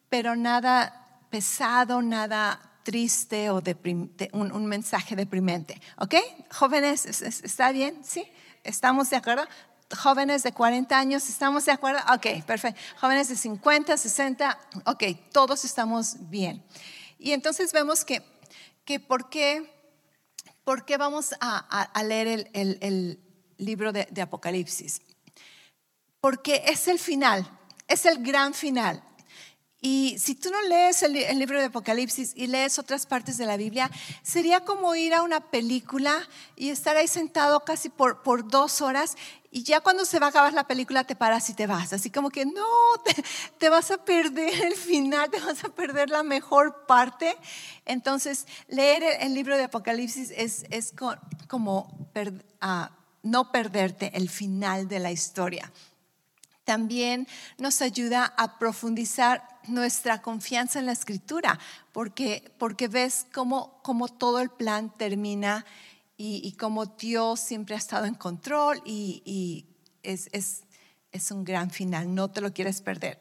pero 0.09 0.35
nada 0.35 1.21
pesado, 1.31 2.03
nada 2.03 2.68
triste 2.83 3.51
o 3.51 3.63
un, 4.33 4.67
mensaje 4.67 5.17
deprimente. 5.17 5.81
¿Ok? 5.99 6.15
Jóvenes, 6.51 7.05
¿está 7.05 7.73
bien? 7.73 8.03
¿Sí? 8.05 8.27
¿Estamos 8.65 9.11
de 9.11 9.17
acuerdo? 9.17 9.45
Jóvenes 9.97 10.43
de 10.43 10.53
40 10.53 10.99
años, 10.99 11.29
¿estamos 11.29 11.65
de 11.65 11.73
acuerdo? 11.73 12.01
Ok, 12.15 12.45
perfecto. 12.45 12.81
Jóvenes 13.01 13.29
de 13.29 13.37
50, 13.37 13.97
60, 13.97 14.59
ok, 14.85 15.05
todos 15.33 15.65
estamos 15.65 16.29
bien. 16.29 16.63
Y 17.19 17.33
entonces 17.33 17.73
vemos 17.73 18.05
que, 18.05 18.23
que 18.85 19.01
¿por, 19.01 19.31
qué, 19.31 19.71
¿por 20.65 20.85
qué 20.85 20.97
vamos 20.99 21.35
a, 21.41 21.91
leer 22.05 22.51
el, 22.53 23.21
libro 23.57 23.93
de, 23.93 24.07
de 24.11 24.23
Apocalipsis? 24.23 25.01
Porque 26.21 26.63
es 26.67 26.87
el 26.89 26.99
final, 26.99 27.51
es 27.87 28.05
el 28.05 28.23
gran 28.23 28.53
final. 28.53 29.03
Y 29.81 30.17
si 30.19 30.35
tú 30.35 30.51
no 30.51 30.61
lees 30.63 31.05
el, 31.05 31.13
libro 31.39 31.61
de 31.61 31.67
Apocalipsis 31.67 32.33
y 32.35 32.49
lees 32.49 32.81
otras 32.81 33.07
partes 33.07 33.39
de 33.39 33.47
la 33.47 33.57
Biblia, 33.57 33.91
sería 34.23 34.61
como 34.61 34.95
ir 34.97 35.15
a 35.15 35.23
una 35.23 35.41
película 35.41 36.29
y 36.57 36.71
estar 36.71 36.97
ahí 36.97 37.07
sentado 37.07 37.61
casi 37.61 37.89
por, 37.89 38.23
por 38.23 38.49
dos 38.49 38.81
horas 38.81 39.17
y 39.51 39.63
ya 39.63 39.81
cuando 39.81 40.05
se 40.05 40.19
va 40.19 40.27
a 40.27 40.29
acabar 40.31 40.53
la 40.53 40.67
película 40.67 41.05
te 41.05 41.15
paras 41.15 41.49
y 41.49 41.55
te 41.55 41.67
vas. 41.67 41.93
Así 41.93 42.11
como 42.11 42.29
que 42.31 42.45
no, 42.45 42.67
te, 43.59 43.69
vas 43.69 43.91
a 43.93 44.05
perder 44.05 44.63
el 44.65 44.75
final, 44.75 45.31
te 45.31 45.41
vas 45.41 45.65
a 45.65 45.69
perder 45.69 46.11
la 46.11 46.25
mejor 46.25 46.85
parte. 46.87 47.37
Entonces, 47.87 48.47
leer 48.67 49.03
el, 49.21 49.33
libro 49.33 49.57
de 49.57 49.65
Apocalipsis 49.65 50.33
es, 50.37 50.67
es 50.71 50.93
como 51.47 52.09
ah, 52.61 52.91
no 53.23 53.53
perderte 53.53 54.11
el 54.15 54.29
final 54.29 54.89
de 54.89 54.99
la 54.99 55.13
historia 55.13 55.73
también 56.69 57.27
nos 57.57 57.81
ayuda 57.81 58.35
a 58.37 58.59
profundizar 58.59 59.58
nuestra 59.69 60.23
confianza 60.23 60.79
en 60.79 60.87
la 60.87 60.93
escritura, 60.93 61.59
porque, 61.93 62.53
porque 62.59 62.89
ves 62.89 63.27
cómo, 63.33 63.81
cómo 63.83 64.09
todo 64.09 64.41
el 64.41 64.51
plan 64.51 64.93
termina 64.97 65.65
y, 66.17 66.53
cómo 66.59 66.87
Dios 66.87 67.39
siempre 67.39 67.77
ha 67.77 67.79
estado 67.79 68.05
en 68.05 68.15
control 68.15 68.83
y, 68.85 69.67
es, 70.03 70.29
es, 70.33 70.65
es 71.13 71.31
un 71.31 71.45
gran 71.45 71.71
final, 71.71 72.13
no 72.13 72.29
te 72.29 72.41
lo 72.41 72.53
quieres 72.53 72.81
perder. 72.81 73.21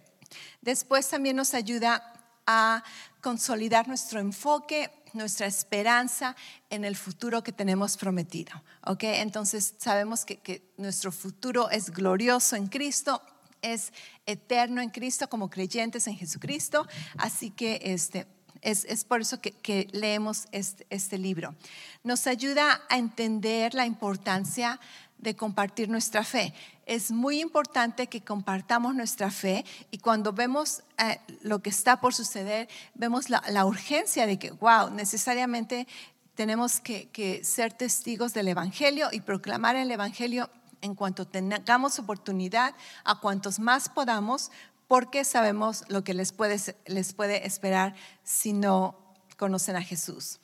Después 0.62 1.08
también 1.08 1.36
nos 1.36 1.54
ayuda 1.54 2.14
a 2.48 2.84
consolidar 3.22 3.88
nuestro 3.88 4.20
enfoque, 4.20 4.92
nuestra 5.14 5.46
esperanza 5.46 6.36
en 6.70 6.86
el 6.86 6.96
futuro 6.96 7.44
que 7.44 7.52
tenemos 7.52 7.98
prometido. 7.98 8.64
¿ok? 8.86 9.04
Entonces 9.04 9.76
sabemos 9.78 10.26
que, 10.26 10.38
que 10.38 10.74
nuestro 10.78 11.12
futuro 11.12 11.70
es 11.70 11.92
glorioso 11.92 12.56
en 12.56 12.68
Cristo 12.68 13.22
es 13.62 13.94
eterno 14.28 14.82
en 14.82 14.92
Cristo 14.92 15.28
como 15.28 15.50
creyentes 15.50 16.06
en 16.06 16.16
Jesucristo. 16.16 16.86
Así 17.18 17.50
que 17.50 17.80
este, 17.82 18.28
es, 18.62 19.04
por 19.06 19.22
eso 19.22 19.40
que, 19.42 19.88
leemos 19.92 20.46
este, 20.52 20.86
este, 20.90 21.18
libro. 21.18 21.56
Nos 22.04 22.28
ayuda 22.28 22.82
a 22.90 22.98
entender 22.98 23.74
la 23.74 23.86
importancia 23.86 24.80
de 25.18 25.36
compartir 25.36 25.90
nuestra 25.90 26.24
fe. 26.24 26.54
Es 26.86 27.12
muy 27.12 27.40
importante 27.40 28.08
que 28.08 28.22
compartamos 28.22 28.94
nuestra 28.94 29.32
fe 29.32 29.66
y 29.90 29.98
cuando 29.98 30.32
vemos 30.32 30.84
eh, 30.98 31.20
lo 31.42 31.60
que 31.60 31.70
está 31.70 32.00
por 32.00 32.14
suceder, 32.14 32.70
vemos 32.94 33.30
la, 33.30 33.66
urgencia 33.66 34.28
de 34.28 34.38
que, 34.38 34.52
wow, 34.52 34.92
necesariamente 34.92 35.88
tenemos 36.36 36.80
que 36.80 37.42
ser 37.44 37.74
testigos 37.74 38.34
del 38.34 38.48
Evangelio 38.48 39.10
y 39.12 39.22
proclamar 39.22 39.76
el 39.76 39.90
Evangelio 39.90 40.52
en 40.88 40.96
cuanto 40.96 41.28
tengamos 41.28 42.00
oportunidad 42.00 42.74
a 43.04 43.20
cuantos 43.20 43.60
más 43.60 43.90
podamos, 43.90 44.52
porque 44.88 45.24
sabemos 45.24 45.84
lo 45.90 46.04
que 46.04 46.14
les 46.14 46.32
puede, 46.32 46.58
les 46.86 47.14
puede 47.14 47.46
esperar 47.46 47.96
si 48.24 48.54
no 48.54 49.14
conocen 49.38 49.76
a 49.76 49.84
Jesús. 49.84 50.40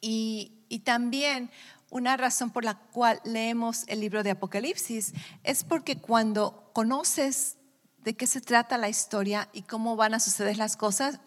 Y, 0.00 0.66
y 0.68 0.80
también 0.80 1.50
una 1.90 2.16
razón 2.16 2.50
por 2.50 2.64
la 2.64 2.74
cual 2.74 3.20
leemos 3.24 3.84
el 3.86 4.00
libro 4.00 4.22
de 4.22 4.32
Apocalipsis 4.32 5.14
es 5.44 5.64
porque 5.64 5.96
cuando 5.96 6.70
conoces 6.72 7.56
de 7.98 8.14
qué 8.14 8.26
se 8.26 8.40
trata 8.40 8.76
la 8.76 8.88
historia 8.88 9.48
y 9.52 9.62
cómo 9.62 9.96
van 9.96 10.12
a 10.14 10.20
suceder 10.20 10.58
las 10.58 10.76
cosas, 10.76 11.20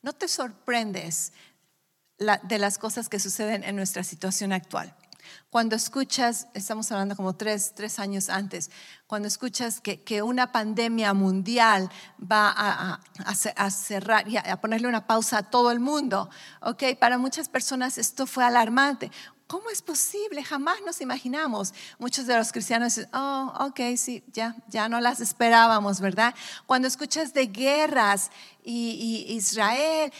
no 0.00 0.12
te 0.12 0.28
sorprendes 0.28 1.32
de 2.18 2.58
las 2.58 2.78
cosas 2.78 3.08
que 3.08 3.18
suceden 3.18 3.64
en 3.64 3.76
nuestra 3.76 4.04
situación 4.04 4.52
actual. 4.52 4.94
Cuando 5.50 5.76
escuchas, 5.76 6.48
estamos 6.54 6.90
hablando 6.92 7.16
como 7.16 7.34
tres, 7.34 7.72
tres 7.74 7.98
años 7.98 8.28
antes, 8.28 8.70
cuando 9.06 9.28
escuchas 9.28 9.80
que, 9.80 10.02
que 10.02 10.22
una 10.22 10.52
pandemia 10.52 11.12
mundial 11.12 11.90
va 12.20 12.54
a, 12.56 13.70
cerrar 13.70 14.28
y 14.28 14.36
a, 14.36 14.60
ponerle 14.60 14.88
una 14.88 15.06
pausa 15.06 15.38
a 15.38 15.42
todo 15.50 15.70
el 15.70 15.80
mundo, 15.80 16.30
¿ok? 16.60 16.84
Para 16.98 17.18
muchas 17.18 17.48
personas 17.48 17.98
esto 17.98 18.26
fue 18.26 18.44
alarmante. 18.44 19.10
¿Cómo 19.46 19.68
es 19.68 19.82
posible? 19.82 20.42
Jamás 20.42 20.76
nos 20.86 21.02
imaginamos. 21.02 21.74
Muchos 21.98 22.26
de 22.26 22.38
los 22.38 22.52
cristianos 22.52 22.94
dicen, 22.94 23.10
oh, 23.12 23.52
ok, 23.60 23.80
sí, 23.98 24.24
ya, 24.32 24.56
ya 24.68 24.88
no 24.88 24.98
las 24.98 25.20
esperábamos, 25.20 26.00
¿verdad? 26.00 26.34
Cuando 26.64 26.88
escuchas 26.88 27.34
de 27.34 27.48
guerras 27.48 28.30
y, 28.64 29.26
y 29.28 29.34
Israel 29.34 30.10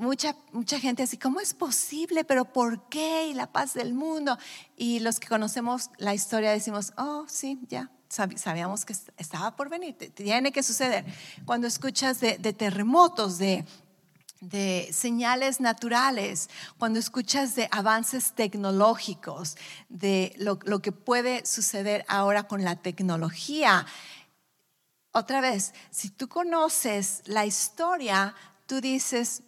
mucha, 0.00 0.34
mucha 0.52 0.80
gente 0.80 1.02
así, 1.02 1.18
¿cómo 1.18 1.40
es 1.40 1.54
posible? 1.54 2.24
¿Pero 2.24 2.46
por 2.46 2.88
qué? 2.88 3.28
Y 3.28 3.34
la 3.34 3.52
paz 3.52 3.74
del 3.74 3.92
mundo. 3.94 4.36
Y 4.76 5.00
los 5.00 5.20
que 5.20 5.28
conocemos 5.28 5.90
la 5.98 6.14
historia 6.14 6.50
decimos, 6.50 6.92
oh, 6.96 7.26
sí, 7.28 7.60
ya, 7.68 7.90
sabíamos 8.08 8.84
que 8.84 8.94
estaba 9.18 9.54
por 9.54 9.68
venir, 9.68 9.96
tiene 10.14 10.52
que 10.52 10.62
suceder. 10.62 11.04
Cuando 11.44 11.66
escuchas 11.66 12.18
de, 12.20 12.38
terremotos, 12.38 13.36
de, 13.38 13.66
de 14.40 14.88
señales 14.90 15.60
naturales, 15.60 16.48
cuando 16.78 16.98
escuchas 16.98 17.54
de 17.54 17.68
avances 17.70 18.32
tecnológicos, 18.32 19.56
de 19.90 20.32
lo, 20.38 20.58
lo, 20.64 20.80
que 20.80 20.92
puede 20.92 21.44
suceder 21.44 22.06
ahora 22.08 22.44
con 22.44 22.64
la 22.64 22.76
tecnología. 22.76 23.86
Otra 25.12 25.42
vez, 25.42 25.74
si 25.90 26.08
tú 26.08 26.26
conoces 26.26 27.22
la 27.26 27.44
historia, 27.44 28.34
tú 28.66 28.80
dices, 28.80 29.42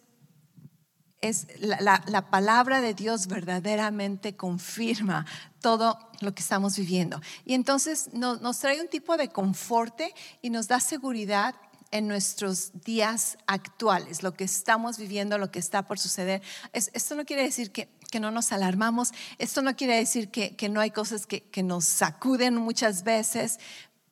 es 1.23 1.47
la, 1.59 2.03
la, 2.05 2.29
palabra 2.29 2.81
de 2.81 2.93
Dios 2.93 3.27
verdaderamente 3.27 4.35
confirma 4.35 5.25
todo 5.61 5.97
lo 6.19 6.35
que 6.35 6.41
estamos 6.41 6.77
viviendo. 6.77 7.21
Y 7.45 7.53
entonces 7.53 8.09
nos, 8.11 8.59
trae 8.59 8.81
un 8.81 8.89
tipo 8.89 9.15
de 9.15 9.29
conforte 9.29 10.13
y 10.41 10.49
nos 10.49 10.67
da 10.67 10.81
seguridad 10.81 11.55
en 11.91 12.09
nuestros 12.09 12.73
días 12.83 13.37
actuales, 13.47 14.21
lo 14.21 14.33
que 14.33 14.43
estamos 14.43 14.97
viviendo, 14.97 15.37
lo 15.37 15.49
que 15.49 15.59
está 15.59 15.83
por 15.83 15.97
suceder. 15.97 16.41
esto 16.73 17.15
no 17.15 17.23
quiere 17.23 17.43
decir 17.43 17.71
que, 17.71 17.89
no 18.19 18.29
nos 18.29 18.51
alarmamos, 18.51 19.11
esto 19.39 19.63
no 19.63 19.75
quiere 19.75 19.95
decir 19.95 20.29
que, 20.29 20.55
que 20.55 20.69
no 20.69 20.81
hay 20.81 20.91
cosas 20.91 21.25
que, 21.25 21.41
que 21.45 21.63
nos 21.63 21.85
sacuden 21.85 22.55
muchas 22.57 23.03
veces, 23.03 23.59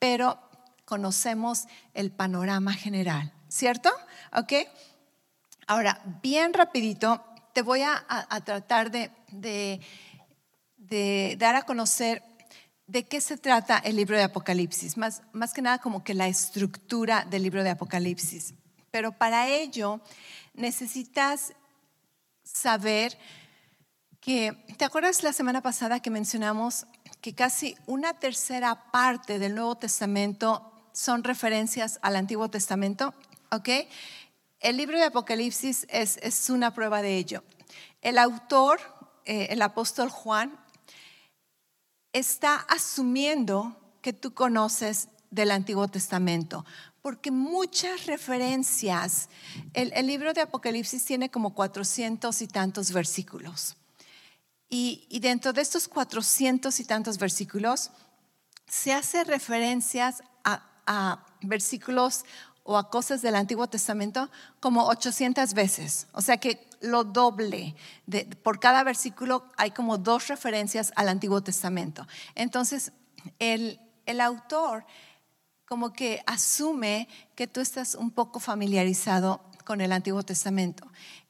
pero 0.00 0.40
conocemos 0.86 1.66
el 1.94 2.10
panorama 2.10 2.72
general, 2.72 3.32
¿cierto? 3.48 3.90
¿Ok? 4.32 4.52
Ahora, 5.66 6.00
bien 6.22 6.52
rapidito, 6.52 7.24
te 7.52 7.62
voy 7.62 7.82
a, 7.82 8.04
tratar 8.44 8.90
de, 8.90 9.80
dar 11.36 11.54
a 11.54 11.62
conocer 11.62 12.22
de 12.86 13.04
qué 13.06 13.20
se 13.20 13.36
trata 13.38 13.78
el 13.78 13.96
libro 13.96 14.16
de 14.16 14.24
Apocalipsis, 14.24 14.96
más, 14.96 15.22
más 15.32 15.54
que 15.54 15.62
nada 15.62 15.78
como 15.78 16.02
que 16.04 16.14
la 16.14 16.28
estructura 16.28 17.24
del 17.24 17.42
libro 17.42 17.62
de 17.62 17.70
Apocalipsis. 17.70 18.54
Pero 18.90 19.12
para 19.12 19.48
ello 19.48 20.00
necesitas 20.54 21.54
saber 22.42 23.16
que, 24.20 24.52
¿te 24.76 24.84
acuerdas 24.84 25.22
la 25.22 25.32
semana 25.32 25.62
pasada 25.62 26.00
que 26.00 26.10
mencionamos 26.10 26.86
que 27.20 27.34
casi 27.34 27.76
una 27.86 28.14
tercera 28.14 28.90
parte 28.90 29.38
del 29.38 29.54
Nuevo 29.54 29.76
Testamento 29.76 30.70
son 30.92 31.24
referencias 31.24 31.98
al 32.02 32.16
Antiguo 32.16 32.50
Testamento? 32.50 33.14
¿Ok? 33.50 33.68
El 34.62 34.76
libro 34.76 34.96
de 34.96 35.06
Apocalipsis 35.06 35.88
es, 35.90 36.48
una 36.48 36.72
prueba 36.72 37.02
de 37.02 37.16
ello. 37.16 37.42
El 38.00 38.16
autor, 38.16 38.80
eh, 39.24 39.48
el 39.50 39.60
apóstol 39.60 40.08
Juan, 40.08 40.56
está 42.12 42.54
asumiendo 42.68 43.76
que 44.02 44.12
tú 44.12 44.34
conoces 44.34 45.08
del 45.32 45.50
Antiguo 45.50 45.88
Testamento, 45.88 46.64
porque 47.00 47.32
muchas 47.32 48.06
referencias, 48.06 49.28
el, 49.74 50.06
libro 50.06 50.32
de 50.32 50.42
Apocalipsis 50.42 51.04
tiene 51.04 51.28
como 51.28 51.54
cuatrocientos 51.54 52.40
y 52.40 52.46
tantos 52.46 52.92
versículos. 52.92 53.74
Y, 54.68 55.18
dentro 55.20 55.52
de 55.52 55.62
estos 55.62 55.88
cuatrocientos 55.88 56.78
y 56.78 56.84
tantos 56.84 57.18
versículos, 57.18 57.90
se 58.68 58.92
hace 58.92 59.24
referencias 59.24 60.22
a 60.44 61.26
versículos 61.40 62.24
o 62.64 62.78
a 62.78 62.90
cosas 62.90 63.22
del 63.22 63.34
Antiguo 63.34 63.66
Testamento 63.66 64.30
como 64.60 64.86
800 64.86 65.54
veces. 65.54 66.06
O 66.12 66.22
sea 66.22 66.36
que 66.36 66.68
lo 66.80 67.04
doble. 67.04 67.74
De, 68.06 68.24
por 68.24 68.60
cada 68.60 68.84
versículo 68.84 69.44
hay 69.56 69.70
como 69.70 69.98
dos 69.98 70.28
referencias 70.28 70.92
al 70.96 71.08
Antiguo 71.08 71.42
Testamento. 71.42 72.06
Entonces, 72.34 72.92
el, 73.38 73.80
el 74.06 74.20
autor 74.20 74.84
como 75.66 75.92
que 75.92 76.22
asume 76.26 77.08
que 77.34 77.46
tú 77.46 77.60
estás 77.60 77.94
un 77.94 78.10
poco 78.10 78.40
familiarizado 78.40 79.40
con 79.64 79.80
el 79.80 79.92
Antiguo 79.92 80.22
Testamento. 80.22 80.86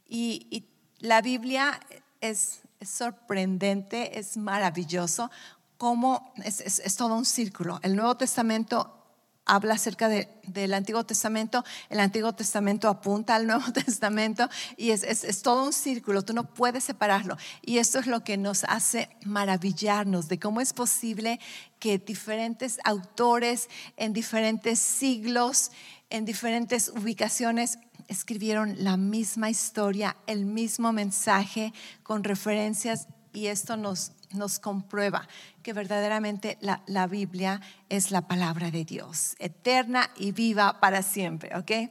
Y, 0.09 0.67
la 0.99 1.21
Biblia 1.21 1.81
es, 2.21 2.61
sorprendente, 2.81 4.21
es 4.21 4.37
maravilloso, 4.37 5.33
como 5.79 6.33
es, 6.45 6.61
es 6.61 6.97
todo 6.97 7.17
un 7.17 7.25
círculo. 7.25 7.81
El 7.83 7.97
Nuevo 7.97 8.17
Testamento 8.17 9.02
habla 9.45 9.75
acerca 9.75 10.09
del 10.09 10.75
Antiguo 10.75 11.05
Testamento, 11.05 11.65
el 11.91 12.01
Antiguo 12.01 12.33
Testamento 12.33 12.89
apunta 12.89 13.35
al 13.35 13.47
Nuevo 13.47 13.73
Testamento 13.73 14.49
y 14.77 14.91
es, 14.91 15.43
todo 15.43 15.65
un 15.65 15.73
círculo, 15.73 16.23
tú 16.23 16.33
no 16.33 16.45
puedes 16.45 16.85
separarlo. 16.85 17.37
Y 17.63 17.79
esto 17.79 17.99
es 17.99 18.07
lo 18.07 18.25
que 18.25 18.37
nos 18.37 18.65
hace 18.65 19.09
maravillarnos 19.25 20.29
de 20.29 20.39
cómo 20.39 20.61
es 20.61 20.73
posible 20.73 21.41
que 21.79 21.99
diferentes 21.99 22.79
autores 22.85 23.69
en 23.97 24.13
diferentes 24.13 24.79
siglos, 24.79 25.73
en 26.11 26.25
diferentes 26.25 26.89
ubicaciones, 26.89 27.79
escribieron 28.09 28.85
la 28.85 28.97
misma 28.97 29.51
historia, 29.51 30.17
el 30.27 30.45
mismo 30.45 30.93
mensaje 30.93 31.73
con 32.03 32.25
referencias 32.25 33.09
y 33.33 33.47
esto 33.47 33.77
nos, 33.77 34.13
nos 34.33 34.59
comprueba 34.59 35.29
que 35.63 35.73
verdaderamente 35.73 36.59
la, 36.61 37.07
Biblia 37.07 37.61
es 37.89 38.11
la 38.11 38.27
palabra 38.27 38.71
de 38.71 38.85
Dios, 38.85 39.37
eterna 39.39 40.11
y 40.17 40.33
viva 40.33 40.81
para 40.81 41.03
siempre, 41.03 41.57
¿ok? 41.57 41.91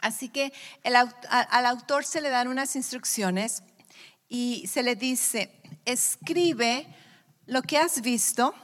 Así 0.00 0.28
que 0.28 0.52
al 0.82 1.66
autor 1.66 2.04
se 2.04 2.20
le 2.20 2.30
dan 2.30 2.48
unas 2.48 2.74
instrucciones 2.74 3.62
y 4.28 4.66
se 4.66 4.82
le 4.82 4.96
dice, 4.96 5.50
escribe 5.84 6.86
lo 7.46 7.62
que 7.62 7.78
has 7.78 8.00
visto 8.00 8.54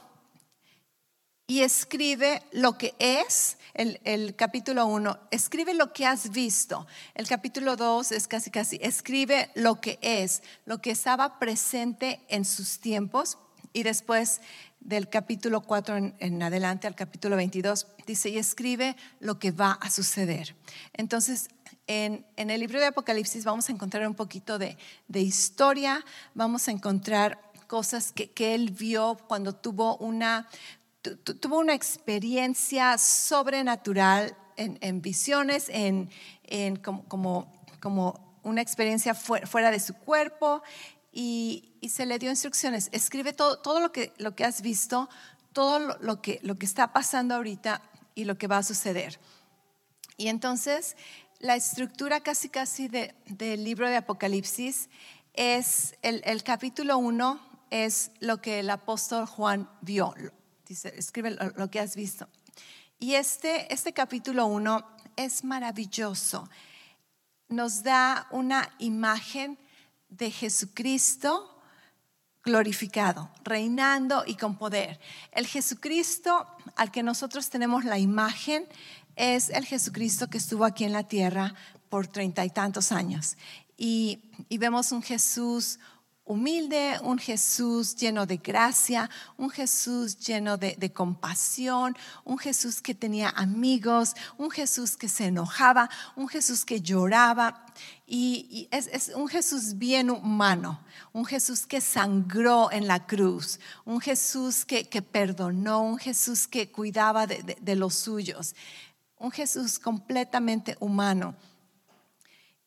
y 1.45 1.61
escribe 1.61 2.41
lo 2.51 2.77
que 2.77 2.95
es, 2.99 3.57
el, 3.77 4.35
capítulo 4.35 4.87
1, 4.87 5.19
escribe 5.31 5.73
lo 5.73 5.93
que 5.93 6.05
has 6.05 6.31
visto. 6.31 6.87
El 7.13 7.27
capítulo 7.27 7.75
2 7.75 8.11
es 8.11 8.27
casi 8.27 8.49
casi, 8.49 8.79
escribe 8.81 9.51
lo 9.55 9.79
que 9.79 9.99
es, 10.01 10.41
lo 10.65 10.81
que 10.81 10.91
estaba 10.91 11.39
presente 11.39 12.21
en 12.27 12.45
sus 12.45 12.79
tiempos. 12.79 13.37
Y 13.73 13.83
después 13.83 14.41
del 14.79 15.09
capítulo 15.09 15.61
4 15.61 16.13
en, 16.17 16.43
adelante 16.43 16.87
al 16.87 16.95
capítulo 16.95 17.35
22, 17.35 17.87
dice, 18.05 18.29
y 18.29 18.37
escribe 18.37 18.95
lo 19.19 19.37
que 19.37 19.51
va 19.51 19.73
a 19.73 19.89
suceder. 19.89 20.55
Entonces, 20.93 21.49
en, 21.85 22.25
el 22.35 22.59
libro 22.59 22.79
de 22.79 22.87
Apocalipsis 22.87 23.45
vamos 23.45 23.69
a 23.69 23.71
encontrar 23.71 24.07
un 24.07 24.15
poquito 24.15 24.57
de, 24.57 24.77
historia, 25.13 26.03
vamos 26.33 26.67
a 26.67 26.71
encontrar 26.71 27.39
cosas 27.67 28.11
que, 28.11 28.31
que, 28.31 28.55
él 28.55 28.71
vio 28.71 29.17
cuando 29.27 29.53
tuvo 29.53 29.97
una 29.97 30.47
tuvo 31.15 31.59
una 31.59 31.73
experiencia 31.73 32.97
sobrenatural 32.97 34.35
en, 34.55 35.01
visiones, 35.01 35.69
en, 35.69 36.09
como, 36.77 37.51
una 38.43 38.61
experiencia 38.61 39.13
fuera 39.13 39.71
de 39.71 39.79
su 39.79 39.93
cuerpo 39.93 40.63
y, 41.11 41.63
se 41.89 42.05
le 42.05 42.19
dio 42.19 42.29
instrucciones. 42.29 42.89
Escribe 42.91 43.33
todo, 43.33 43.79
lo, 43.79 43.91
que, 43.91 44.43
has 44.43 44.61
visto, 44.61 45.09
todo 45.53 45.97
lo, 45.99 46.21
que, 46.21 46.39
lo 46.43 46.55
que 46.55 46.65
está 46.65 46.91
pasando 46.91 47.35
ahorita 47.35 47.81
y 48.13 48.25
lo 48.25 48.37
que 48.37 48.47
va 48.47 48.57
a 48.57 48.63
suceder. 48.63 49.19
Y 50.17 50.27
entonces 50.27 50.97
la 51.39 51.55
estructura 51.55 52.19
casi 52.21 52.49
casi 52.49 52.87
del 52.89 53.63
libro 53.63 53.87
de 53.87 53.95
Apocalipsis 53.95 54.89
es 55.33 55.95
el, 56.01 56.21
el 56.25 56.43
capítulo 56.43 56.97
1 56.97 57.47
es 57.69 58.11
lo 58.19 58.41
que 58.41 58.59
el 58.59 58.69
apóstol 58.69 59.25
Juan 59.25 59.69
vio, 59.81 60.13
Dice, 60.67 60.93
escribe 60.97 61.37
lo, 61.55 61.69
que 61.71 61.79
has 61.79 61.95
visto. 61.95 62.27
Y 62.99 63.13
este, 63.13 63.73
este 63.73 63.93
capítulo 63.93 64.47
1 64.47 64.85
es 65.15 65.45
maravilloso. 65.45 66.49
Nos 67.47 67.83
da 67.83 68.27
una 68.31 68.69
imagen 68.79 69.57
de 70.09 70.29
Jesucristo 70.29 71.57
glorificado, 72.43 73.29
reinando 73.43 74.23
y 74.27 74.35
con 74.35 74.57
poder. 74.57 74.99
El 75.31 75.47
Jesucristo 75.47 76.45
al 76.75 76.91
que 76.91 77.03
nosotros 77.03 77.49
tenemos 77.49 77.85
la 77.85 77.97
imagen 77.97 78.67
es 79.15 79.49
el 79.49 79.65
Jesucristo 79.65 80.29
que 80.29 80.37
estuvo 80.37 80.65
aquí 80.65 80.83
en 80.83 80.93
la 80.93 81.07
tierra 81.07 81.53
por 81.89 82.07
treinta 82.07 82.43
y 82.43 82.49
tantos 82.49 82.91
años. 82.91 83.37
Y, 83.77 84.19
y 84.49 84.57
vemos 84.57 84.91
un 84.91 85.01
Jesús 85.01 85.79
humilde, 86.27 86.99
un 87.01 87.17
Jesús 87.17 87.95
lleno 87.95 88.25
de 88.25 88.37
gracia, 88.37 89.09
un 89.37 89.49
Jesús 89.49 90.17
lleno 90.19 90.57
de, 90.57 90.91
compasión, 90.93 91.95
un 92.23 92.37
Jesús 92.37 92.81
que 92.81 92.93
tenía 92.93 93.29
amigos, 93.29 94.13
un 94.37 94.51
Jesús 94.51 94.97
que 94.97 95.07
se 95.07 95.25
enojaba, 95.25 95.89
un 96.15 96.27
Jesús 96.27 96.65
que 96.65 96.81
lloraba. 96.81 97.65
Y, 98.05 98.67
es, 98.71 99.11
un 99.15 99.27
Jesús 99.27 99.77
bien 99.77 100.09
humano, 100.09 100.79
un 101.13 101.25
Jesús 101.25 101.65
que 101.65 101.81
sangró 101.81 102.71
en 102.71 102.87
la 102.87 103.05
cruz, 103.05 103.59
un 103.85 104.01
Jesús 104.01 104.65
que, 104.65 104.83
perdonó, 105.01 105.81
un 105.81 105.97
Jesús 105.97 106.47
que 106.47 106.71
cuidaba 106.71 107.25
de 107.25 107.75
los 107.75 107.95
suyos, 107.95 108.53
un 109.17 109.31
Jesús 109.31 109.79
completamente 109.79 110.75
humano. 110.79 111.35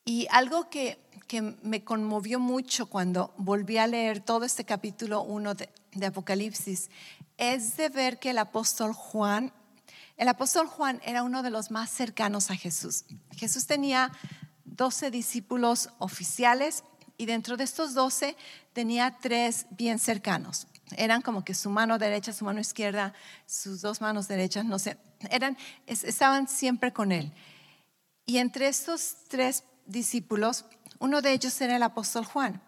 Y 0.04 0.26
algo 0.30 0.70
que 0.70 0.98
que 1.30 1.42
me 1.62 1.84
conmovió 1.84 2.40
mucho 2.40 2.86
cuando 2.86 3.32
volví 3.36 3.78
a 3.78 3.86
leer 3.86 4.18
todo 4.18 4.44
este 4.44 4.64
capítulo 4.64 5.22
1 5.22 5.54
de, 5.54 5.70
Apocalipsis 6.04 6.90
es 7.38 7.76
de 7.76 7.88
ver 7.88 8.18
que 8.18 8.30
el 8.30 8.38
apóstol 8.38 8.92
Juan, 8.92 9.52
el 10.16 10.26
apóstol 10.26 10.66
Juan 10.66 11.00
era 11.04 11.22
uno 11.22 11.44
de 11.44 11.50
los 11.50 11.70
más 11.70 11.88
cercanos 11.88 12.50
a 12.50 12.56
Jesús. 12.56 13.04
Jesús 13.36 13.68
tenía 13.68 14.10
12 14.64 15.12
discípulos 15.12 15.90
oficiales 16.00 16.82
y 17.16 17.26
dentro 17.26 17.56
de 17.56 17.62
estos 17.62 17.94
12 17.94 18.36
tenía 18.72 19.16
tres 19.20 19.66
bien 19.70 20.00
cercanos. 20.00 20.66
Eran 20.96 21.22
como 21.22 21.44
que 21.44 21.54
su 21.54 21.70
mano 21.70 21.96
derecha, 21.98 22.32
su 22.32 22.44
mano 22.44 22.58
izquierda, 22.58 23.14
sus 23.46 23.82
dos 23.82 24.00
manos 24.00 24.26
derechas, 24.26 24.64
no 24.64 24.80
sé, 24.80 24.98
eran, 25.30 25.56
estaban 25.86 26.48
siempre 26.48 26.92
con 26.92 27.12
él. 27.12 27.32
Y 28.26 28.38
entre 28.38 28.66
estos 28.66 29.14
tres 29.28 29.62
discípulos, 29.86 30.64
uno 31.00 31.22
de 31.22 31.32
ellos 31.32 31.60
era 31.60 31.76
el 31.76 31.82
apóstol 31.82 32.24
Juan. 32.24 32.62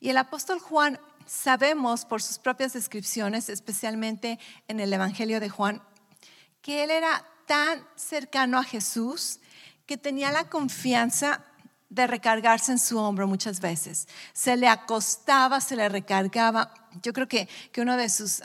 Y 0.00 0.10
el 0.10 0.18
apóstol 0.18 0.58
Juan, 0.58 1.00
sabemos 1.24 2.04
por 2.04 2.20
sus 2.20 2.38
propias 2.38 2.74
descripciones, 2.74 3.48
especialmente 3.48 4.38
en 4.68 4.80
el 4.80 4.92
Evangelio 4.92 5.40
de 5.40 5.48
Juan, 5.48 5.80
que 6.60 6.84
él 6.84 6.90
era 6.90 7.24
tan 7.46 7.86
cercano 7.94 8.58
a 8.58 8.64
Jesús 8.64 9.38
que 9.86 9.96
tenía 9.96 10.32
la 10.32 10.50
confianza 10.50 11.44
de 11.88 12.08
recargarse 12.08 12.72
en 12.72 12.80
su 12.80 12.98
hombro 12.98 13.28
muchas 13.28 13.60
veces. 13.60 14.08
Se 14.32 14.56
le 14.56 14.68
acostaba, 14.68 15.60
se 15.60 15.76
le 15.76 15.88
recargaba. 15.88 16.74
Yo 17.02 17.12
creo 17.12 17.28
que, 17.28 17.48
que 17.70 17.80
uno 17.80 17.96
de 17.96 18.08
sus 18.08 18.42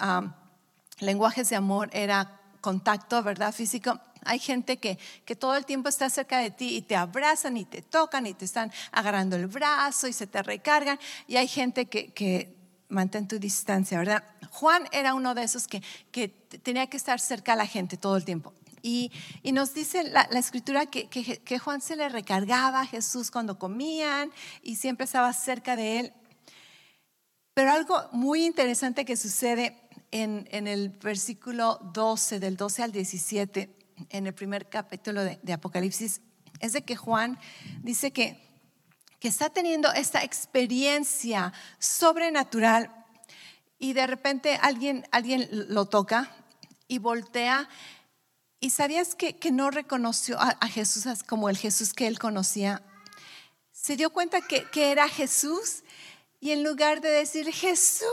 lenguajes 0.99 1.49
de 1.49 1.55
amor 1.55 1.89
era 1.93 2.39
contacto, 2.61 3.23
¿verdad? 3.23 3.51
Físico. 3.53 3.99
Hay 4.23 4.39
gente 4.39 4.77
que, 4.77 4.97
que 5.25 5.35
todo 5.35 5.55
el 5.55 5.65
tiempo 5.65 5.89
está 5.89 6.09
cerca 6.09 6.39
de 6.39 6.51
ti 6.51 6.77
y 6.77 6.81
te 6.81 6.95
abrazan 6.95 7.57
y 7.57 7.65
te 7.65 7.81
tocan 7.81 8.27
y 8.27 8.33
te 8.33 8.45
están 8.45 8.71
agarrando 8.91 9.35
el 9.35 9.47
brazo 9.47 10.07
y 10.07 10.13
se 10.13 10.27
te 10.27 10.43
recargan. 10.43 10.99
Y 11.27 11.37
hay 11.37 11.47
gente 11.47 11.87
que, 11.87 12.11
que 12.13 12.55
mantén 12.89 13.27
tu 13.27 13.39
distancia, 13.39 13.97
¿verdad? 13.97 14.23
Juan 14.51 14.87
era 14.91 15.13
uno 15.13 15.33
de 15.33 15.43
esos 15.43 15.67
que, 15.67 15.81
que 16.11 16.27
tenía 16.27 16.87
que 16.87 16.97
estar 16.97 17.19
cerca 17.19 17.53
a 17.53 17.55
la 17.55 17.65
gente 17.65 17.97
todo 17.97 18.17
el 18.17 18.25
tiempo. 18.25 18.53
Y, 18.83 19.11
nos 19.43 19.73
dice 19.73 20.03
la, 20.03 20.23
escritura 20.33 20.85
que, 20.87 21.07
que, 21.07 21.59
Juan 21.59 21.81
se 21.81 21.95
le 21.95 22.09
recargaba 22.09 22.81
a 22.81 22.85
Jesús 22.85 23.29
cuando 23.29 23.59
comían 23.59 24.31
y 24.63 24.75
siempre 24.75 25.05
estaba 25.05 25.31
cerca 25.33 25.75
de 25.75 25.99
él. 25.99 26.13
Pero 27.53 27.71
algo 27.71 28.01
muy 28.11 28.45
interesante 28.45 29.05
que 29.05 29.17
sucede 29.17 29.77
en, 30.09 30.47
en 30.51 30.67
el 30.67 30.89
versículo 30.89 31.79
12, 31.93 32.39
del 32.39 32.57
12 32.57 32.83
al 32.83 32.91
17, 32.91 33.69
en 34.09 34.27
el 34.27 34.33
primer 34.33 34.69
capítulo 34.69 35.23
de, 35.23 35.53
Apocalipsis, 35.53 36.21
es 36.59 36.73
de 36.73 36.83
que 36.83 36.95
Juan 36.95 37.39
dice 37.81 38.11
que, 38.11 38.41
que 39.19 39.27
está 39.27 39.49
teniendo 39.49 39.91
esta 39.93 40.23
experiencia 40.23 41.53
sobrenatural 41.79 42.91
y 43.79 43.93
de 43.93 44.07
repente 44.07 44.57
alguien, 44.61 45.05
alguien 45.11 45.47
lo 45.51 45.85
toca 45.85 46.29
y 46.87 46.99
voltea 46.99 47.69
¿Y 48.63 48.69
sabías 48.69 49.15
que, 49.15 49.35
no 49.51 49.71
reconoció 49.71 50.39
a, 50.39 50.67
Jesús 50.67 51.05
como 51.27 51.49
el 51.49 51.57
Jesús 51.57 51.93
que 51.95 52.05
él 52.05 52.19
conocía? 52.19 52.83
Se 53.71 53.95
dio 53.95 54.11
cuenta 54.11 54.39
que, 54.39 54.69
que 54.69 54.91
era 54.91 55.09
Jesús 55.09 55.83
y 56.39 56.51
en 56.51 56.63
lugar 56.63 57.01
de 57.01 57.09
decir, 57.09 57.51
Jesús, 57.51 58.05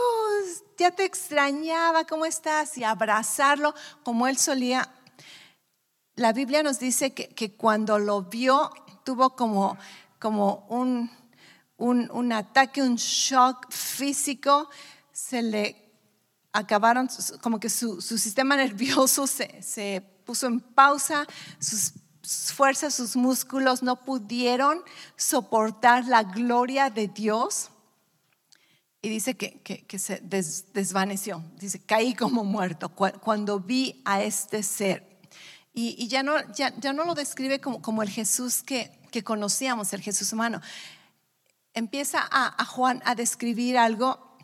ya 0.78 0.90
te 0.90 1.04
extrañaba, 1.04 2.06
¿cómo 2.06 2.24
estás? 2.24 2.78
Y 2.78 2.84
abrazarlo 2.84 3.74
como 4.04 4.26
él 4.26 4.38
solía, 4.38 4.90
la 6.18 6.32
Biblia 6.32 6.62
nos 6.64 6.80
dice 6.80 7.14
que, 7.14 7.28
que 7.28 7.52
cuando 7.52 7.98
lo 7.98 8.22
vio 8.22 8.70
tuvo 9.04 9.36
como, 9.36 9.78
como 10.18 10.66
un, 10.68 11.10
un, 11.76 12.10
un, 12.10 12.32
ataque, 12.32 12.82
un 12.82 12.96
shock 12.96 13.70
físico, 13.70 14.68
se 15.12 15.42
le 15.42 15.92
acabaron, 16.52 17.08
como 17.40 17.60
que 17.60 17.70
su, 17.70 18.00
su 18.00 18.18
sistema 18.18 18.56
nervioso 18.64 19.26
se, 19.28 19.62
se 19.62 20.02
puso 20.24 20.48
en 20.48 20.60
pausa, 20.60 21.24
sus 21.60 21.94
fuerzas, 22.52 22.94
sus 22.94 23.14
músculos 23.14 23.84
no 23.84 24.04
pudieron 24.04 24.82
soportar 25.16 26.04
la 26.06 26.24
gloria 26.24 26.90
de 26.90 27.06
Dios. 27.06 27.70
Y 29.00 29.08
dice 29.08 29.36
que, 29.36 29.60
que, 29.60 29.98
se 30.00 30.20
desvaneció, 30.20 31.44
dice, 31.60 31.78
caí 31.78 32.14
como 32.14 32.42
muerto 32.42 32.88
cuando 32.88 33.60
vi 33.60 34.02
a 34.04 34.24
este 34.24 34.64
ser. 34.64 35.07
Y, 35.80 36.08
ya, 36.08 36.24
no, 36.24 36.34
ya, 36.54 36.74
ya, 36.80 36.92
no 36.92 37.04
lo 37.04 37.14
describe 37.14 37.60
como, 37.60 37.80
como 37.80 38.02
el 38.02 38.10
Jesús 38.10 38.64
que, 38.64 38.90
que, 39.12 39.22
conocíamos, 39.22 39.92
el 39.92 40.00
Jesús 40.00 40.32
humano. 40.32 40.60
Empieza 41.72 42.18
a, 42.18 42.60
a 42.60 42.64
Juan 42.64 43.00
a 43.04 43.14
describir 43.14 43.78
algo 43.78 44.36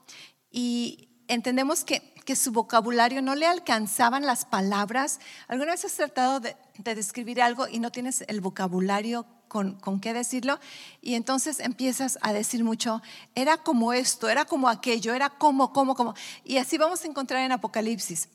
y 0.53 1.09
entendemos 1.27 1.83
que 1.83 2.15
que 2.25 2.37
su 2.37 2.53
vocabulario 2.53 3.23
no 3.23 3.35
le 3.35 3.47
alcanzaban 3.47 4.27
las 4.27 4.45
palabras. 4.45 5.21
¿Alguna 5.47 5.73
vez 5.73 5.85
has 5.85 5.93
tratado 5.93 6.41
de, 6.41 6.57
describir 6.79 7.41
algo 7.41 7.69
y 7.69 7.79
no 7.79 7.93
tienes 7.93 8.25
el 8.29 8.41
vocabulario 8.41 9.27
con, 9.49 9.75
con, 9.79 10.01
qué 10.01 10.15
decirlo? 10.15 10.59
Y 11.03 11.15
entonces 11.15 11.61
empiezas 11.61 12.19
a 12.23 12.33
decir 12.33 12.65
mucho, 12.65 13.03
era 13.35 13.59
como 13.59 13.93
esto, 13.93 14.29
era 14.29 14.45
como 14.45 14.69
aquello, 14.69 15.15
era 15.15 15.31
como, 15.31 15.73
como, 15.73 15.95
como. 15.95 16.15
Y 16.45 16.57
así 16.57 16.79
vamos 16.79 17.05
a 17.05 17.09
encontrar 17.09 17.43
en 17.43 17.53
Apocalipsis, 17.53 18.29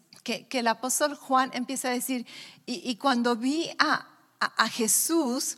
que, 0.47 0.59
el 0.59 0.67
apóstol 0.67 1.15
Juan 1.15 1.51
empieza 1.53 1.89
a 1.89 1.91
decir, 1.91 2.25
y, 2.65 2.95
cuando 2.97 3.35
vi 3.35 3.69
a, 3.79 4.07
a 4.39 4.69
Jesús, 4.69 5.57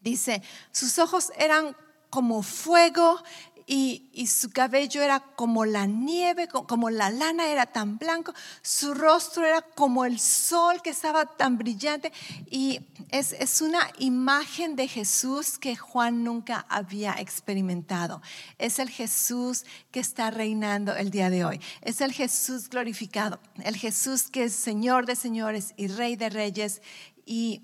dice, 0.00 0.42
sus 0.70 0.98
ojos 0.98 1.32
eran 1.36 1.76
como 2.10 2.42
fuego 2.42 3.20
y, 3.66 4.26
su 4.26 4.50
cabello 4.50 5.02
era 5.02 5.20
como 5.20 5.64
la 5.64 5.86
nieve, 5.86 6.48
como 6.48 6.90
la 6.90 7.10
lana 7.10 7.48
era 7.48 7.66
tan 7.66 7.98
blanco, 7.98 8.34
su 8.62 8.94
rostro 8.94 9.44
era 9.46 9.62
como 9.62 10.04
el 10.04 10.18
sol 10.18 10.82
que 10.82 10.90
estaba 10.90 11.24
tan 11.24 11.56
brillante 11.56 12.12
y 12.50 12.80
es, 13.10 13.32
es 13.32 13.60
una 13.60 13.80
imagen 13.98 14.76
de 14.76 14.88
Jesús 14.88 15.58
que 15.58 15.76
Juan 15.76 16.24
nunca 16.24 16.66
había 16.68 17.14
experimentado. 17.18 18.20
Es 18.58 18.78
el 18.78 18.90
Jesús 18.90 19.64
que 19.90 20.00
está 20.00 20.30
reinando 20.30 20.94
el 20.94 21.10
día 21.10 21.30
de 21.30 21.44
hoy. 21.44 21.60
Es 21.80 22.00
el 22.00 22.12
Jesús 22.12 22.68
glorificado, 22.68 23.40
el 23.62 23.76
Jesús 23.76 24.24
que 24.24 24.44
es 24.44 24.54
Señor 24.54 25.06
de 25.06 25.16
señores 25.16 25.74
y 25.76 25.88
Rey 25.88 26.16
de 26.16 26.28
reyes 26.28 26.82
y, 27.24 27.62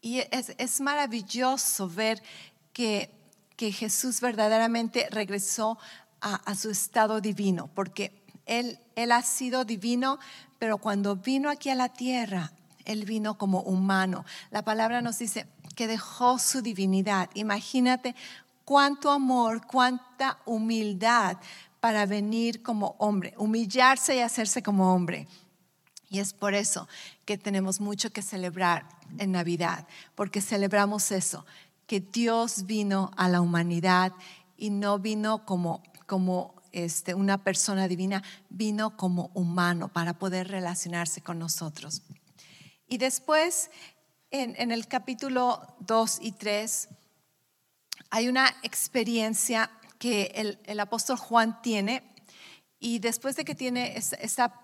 y 0.00 0.20
es, 0.30 0.54
es 0.58 0.80
maravilloso 0.80 1.88
ver 1.88 2.22
que 2.72 3.13
que 3.56 3.72
Jesús 3.72 4.20
verdaderamente 4.20 5.08
regresó 5.10 5.78
a, 6.20 6.54
su 6.54 6.70
estado 6.70 7.20
divino, 7.20 7.68
porque 7.74 8.24
él, 8.46 8.78
él 8.96 9.12
ha 9.12 9.20
sido 9.20 9.64
divino, 9.66 10.18
pero 10.58 10.78
cuando 10.78 11.16
vino 11.16 11.50
aquí 11.50 11.68
a 11.68 11.74
la 11.74 11.90
tierra, 11.90 12.52
Él 12.86 13.04
vino 13.04 13.36
como 13.36 13.60
humano. 13.60 14.24
La 14.50 14.62
palabra 14.62 15.02
nos 15.02 15.18
dice 15.18 15.46
que 15.76 15.86
dejó 15.86 16.38
su 16.38 16.62
divinidad. 16.62 17.28
Imagínate 17.34 18.14
cuánto 18.64 19.10
amor, 19.10 19.66
cuánta 19.66 20.38
humildad 20.46 21.36
para 21.80 22.06
venir 22.06 22.62
como 22.62 22.96
hombre, 22.98 23.34
humillarse 23.36 24.16
y 24.16 24.20
hacerse 24.20 24.62
como 24.62 24.94
hombre. 24.94 25.28
Y 26.08 26.20
es 26.20 26.32
por 26.32 26.54
eso 26.54 26.88
que 27.24 27.36
tenemos 27.36 27.80
mucho 27.80 28.10
que 28.10 28.22
celebrar 28.22 28.86
en 29.18 29.32
Navidad, 29.32 29.86
porque 30.14 30.40
celebramos 30.40 31.10
eso, 31.10 31.44
que 31.86 32.00
Dios 32.00 32.66
vino 32.66 33.10
a 33.16 33.28
la 33.28 33.40
humanidad 33.40 34.12
y 34.56 34.70
no 34.70 34.98
vino 34.98 35.44
como, 35.44 35.82
como 36.06 36.54
este, 36.72 37.14
una 37.14 37.42
persona 37.42 37.88
divina, 37.88 38.22
vino 38.48 38.96
como 38.96 39.30
humano 39.34 39.88
para 39.88 40.18
poder 40.18 40.48
relacionarse 40.48 41.20
con 41.20 41.38
nosotros. 41.38 42.02
Y 42.86 42.98
después, 42.98 43.70
en, 44.30 44.70
el 44.70 44.88
capítulo 44.88 45.76
2 45.80 46.18
y 46.22 46.32
3, 46.32 46.88
hay 48.10 48.28
una 48.28 48.48
experiencia 48.62 49.70
que 49.98 50.58
el, 50.64 50.80
apóstol 50.80 51.16
Juan 51.16 51.62
tiene 51.62 52.02
y 52.78 52.98
después 52.98 53.36
de 53.36 53.44
que 53.44 53.54
tiene 53.54 53.96
esa, 53.96 54.60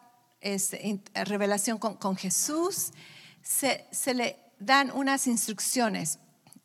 revelación 1.15 1.79
con, 1.79 2.17
Jesús, 2.17 2.93
se, 3.43 3.87
se 3.91 4.15
le 4.15 4.37
dan 4.59 4.91
unas 4.91 5.27
instrucciones 5.27 6.19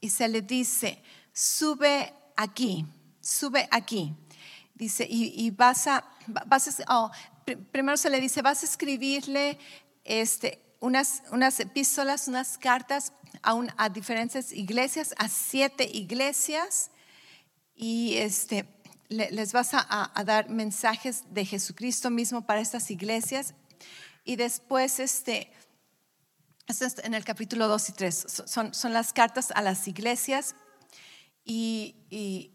y 0.06 0.10
se 0.12 0.28
le 0.28 0.44
dice, 0.44 1.02
sube 1.34 2.14
aquí, 2.36 2.86
sube 3.20 3.68
aquí. 3.72 4.14
Dice, 4.76 5.08
y, 5.10 5.50
vas 5.50 5.88
a, 5.88 6.08
vas 6.46 6.84
oh, 6.90 7.10
primero 7.72 7.98
se 7.98 8.12
le 8.12 8.22
dice, 8.22 8.44
vas 8.44 8.62
a 8.62 8.68
escribirle 8.68 9.58
este, 10.04 10.62
unas, 10.80 11.24
unas 11.32 11.60
epístolas, 11.60 12.28
unas 12.28 12.60
cartas 12.60 13.14
a, 13.42 13.60
a 13.78 13.90
diferentes 13.90 14.52
iglesias, 14.52 15.16
a 15.18 15.28
siete 15.28 15.90
iglesias, 15.92 16.92
y 17.76 18.18
este, 18.18 18.68
les 19.10 19.54
vas 19.54 19.74
a, 19.74 20.12
a, 20.14 20.24
dar 20.24 20.50
mensajes 20.50 21.24
de 21.34 21.46
Jesucristo 21.46 22.12
mismo 22.12 22.46
para 22.46 22.62
estas 22.62 22.92
iglesias. 22.92 23.56
Y 24.24 24.36
después, 24.36 25.00
este, 25.00 25.52
esto 26.68 26.86
es 26.86 26.96
en 27.04 27.14
el 27.14 27.24
capítulo 27.24 27.68
2 27.68 27.90
y 27.90 27.92
3. 27.94 28.26
Son, 28.46 28.74
son 28.74 28.94
las 28.94 29.14
cartas 29.14 29.52
a 29.52 29.62
las 29.62 29.88
iglesias 29.88 30.56
y, 31.44 32.52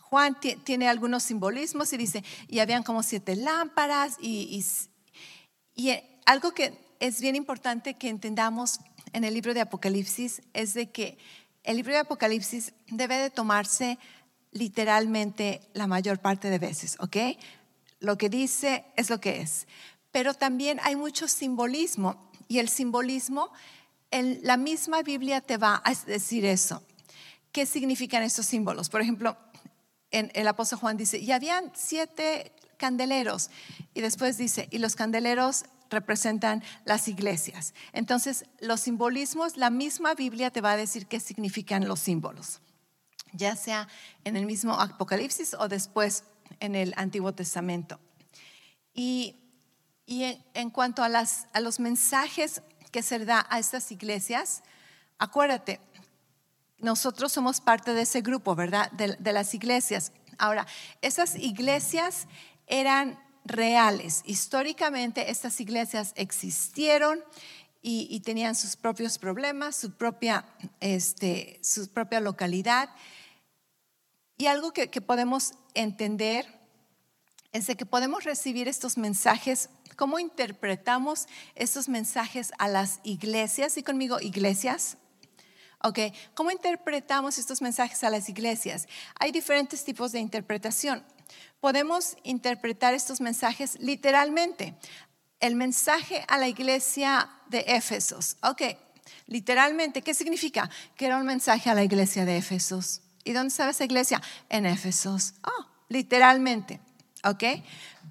Juan 0.00 0.38
tiene 0.40 0.88
algunos 0.88 1.24
simbolismos 1.24 1.92
y 1.92 1.96
dice, 1.96 2.22
y 2.46 2.60
habían 2.60 2.84
como 2.84 3.02
siete 3.02 3.34
lámparas 3.34 4.16
y, 4.20 4.64
y, 5.74 5.90
algo 6.24 6.52
que 6.52 6.78
es 7.00 7.20
bien 7.20 7.34
importante 7.34 7.94
que 7.94 8.08
entendamos 8.08 8.78
en 9.12 9.24
el 9.24 9.34
libro 9.34 9.52
de 9.52 9.62
Apocalipsis 9.62 10.42
es 10.54 10.74
de 10.74 10.90
que 10.90 11.18
el 11.64 11.76
libro 11.76 11.92
de 11.92 11.98
Apocalipsis 11.98 12.72
debe 12.86 13.16
de 13.16 13.30
tomarse 13.30 13.98
literalmente 14.52 15.60
la 15.74 15.88
mayor 15.88 16.20
parte 16.20 16.50
de 16.50 16.60
veces, 16.60 16.96
¿ok? 17.00 17.16
Lo 17.98 18.16
que 18.16 18.28
dice 18.28 18.84
es 18.96 19.10
lo 19.10 19.20
que 19.20 19.40
es. 19.40 19.66
Pero 20.12 20.34
también 20.34 20.80
hay 20.82 20.96
mucho 20.96 21.28
simbolismo 21.28 22.25
y 22.48 22.58
el 22.58 22.68
simbolismo, 22.68 23.52
en 24.10 24.40
la 24.42 24.56
misma 24.56 25.02
Biblia 25.02 25.40
te 25.40 25.56
va 25.56 25.82
a 25.84 25.94
decir 26.06 26.44
eso. 26.44 26.82
¿Qué 27.52 27.66
significan 27.66 28.22
estos 28.22 28.46
símbolos? 28.46 28.88
Por 28.88 29.00
ejemplo, 29.00 29.36
en 30.10 30.30
el 30.34 30.46
apóstol 30.48 30.78
Juan 30.78 30.96
dice, 30.96 31.18
y 31.18 31.32
habían 31.32 31.72
siete 31.74 32.52
candeleros. 32.76 33.50
Y 33.94 34.00
después 34.00 34.36
dice, 34.36 34.68
y 34.70 34.78
los 34.78 34.94
candeleros 34.94 35.64
representan 35.90 36.62
las 36.84 37.08
iglesias. 37.08 37.74
Entonces, 37.92 38.44
los 38.60 38.80
simbolismos, 38.80 39.56
la 39.56 39.70
misma 39.70 40.14
Biblia 40.14 40.50
te 40.50 40.60
va 40.60 40.72
a 40.72 40.76
decir 40.76 41.06
qué 41.06 41.20
significan 41.20 41.86
los 41.86 42.00
símbolos, 42.00 42.60
ya 43.32 43.56
sea 43.56 43.88
en 44.24 44.36
el 44.36 44.46
mismo 44.46 44.80
Apocalipsis 44.80 45.54
o 45.54 45.68
después 45.68 46.24
en 46.60 46.74
el 46.74 46.92
Antiguo 46.96 47.32
Testamento. 47.32 48.00
Y, 48.94 49.36
en, 50.06 50.70
cuanto 50.70 51.02
a 51.02 51.60
los 51.60 51.80
mensajes 51.80 52.62
que 52.92 53.02
se 53.02 53.24
da 53.24 53.46
a 53.50 53.58
estas 53.58 53.90
iglesias, 53.92 54.62
acuérdate, 55.18 55.80
nosotros 56.78 57.32
somos 57.32 57.60
parte 57.60 57.94
de 57.94 58.02
ese 58.02 58.20
grupo, 58.20 58.54
¿verdad? 58.54 58.90
De, 58.92 59.16
de 59.16 59.32
las 59.32 59.54
iglesias. 59.54 60.12
Ahora, 60.38 60.66
esas 61.00 61.36
iglesias 61.36 62.26
eran 62.66 63.18
reales. 63.44 64.22
Históricamente 64.24 65.30
estas 65.30 65.60
iglesias 65.60 66.12
existieron 66.16 67.20
y, 67.88 68.18
tenían 68.20 68.56
sus 68.56 68.74
propios 68.74 69.16
problemas, 69.16 69.76
su 69.76 69.92
propia, 69.92 70.44
este, 70.80 71.60
su 71.62 71.88
propia 71.88 72.18
localidad. 72.18 72.90
Y 74.36 74.46
algo 74.46 74.72
que, 74.72 74.88
podemos 75.00 75.52
entender 75.74 76.55
es 77.52 77.66
de 77.66 77.76
que 77.76 77.86
podemos 77.86 78.24
recibir 78.24 78.68
estos 78.68 78.98
mensajes, 78.98 79.70
cómo 79.96 80.18
interpretamos 80.18 81.26
estos 81.54 81.88
mensajes 81.88 82.52
a 82.58 82.68
las 82.68 83.00
iglesias. 83.02 83.76
Y 83.76 83.82
conmigo, 83.82 84.20
iglesias. 84.20 84.98
Ok, 85.82 85.98
¿cómo 86.34 86.50
interpretamos 86.50 87.38
estos 87.38 87.62
mensajes 87.62 88.02
a 88.02 88.10
las 88.10 88.28
iglesias? 88.28 88.88
Hay 89.18 89.30
diferentes 89.30 89.84
tipos 89.84 90.12
de 90.12 90.20
interpretación 90.20 91.04
podemos 91.60 92.16
interpretar 92.22 92.94
estos 92.94 93.20
mensajes 93.20 93.78
literalmente. 93.80 94.74
El 95.40 95.56
mensaje 95.56 96.24
a 96.28 96.38
la 96.38 96.48
iglesia 96.48 97.28
de 97.48 97.64
Éfesos. 97.66 98.36
Ok, 98.42 98.62
literalmente, 99.26 100.02
¿qué 100.02 100.14
significa? 100.14 100.70
Que 100.96 101.06
era 101.06 101.18
un 101.18 101.26
mensaje 101.26 101.68
a 101.68 101.74
la 101.74 101.84
iglesia 101.84 102.24
de 102.24 102.38
Éfesos. 102.38 103.02
¿Y 103.24 103.32
dónde 103.32 103.48
estaba 103.48 103.70
esa 103.70 103.84
iglesia? 103.84 104.22
En 104.48 104.64
Éfesos. 104.64 105.34
Oh, 105.42 105.66
literalmente. 105.88 106.80
Ok, 107.26 107.42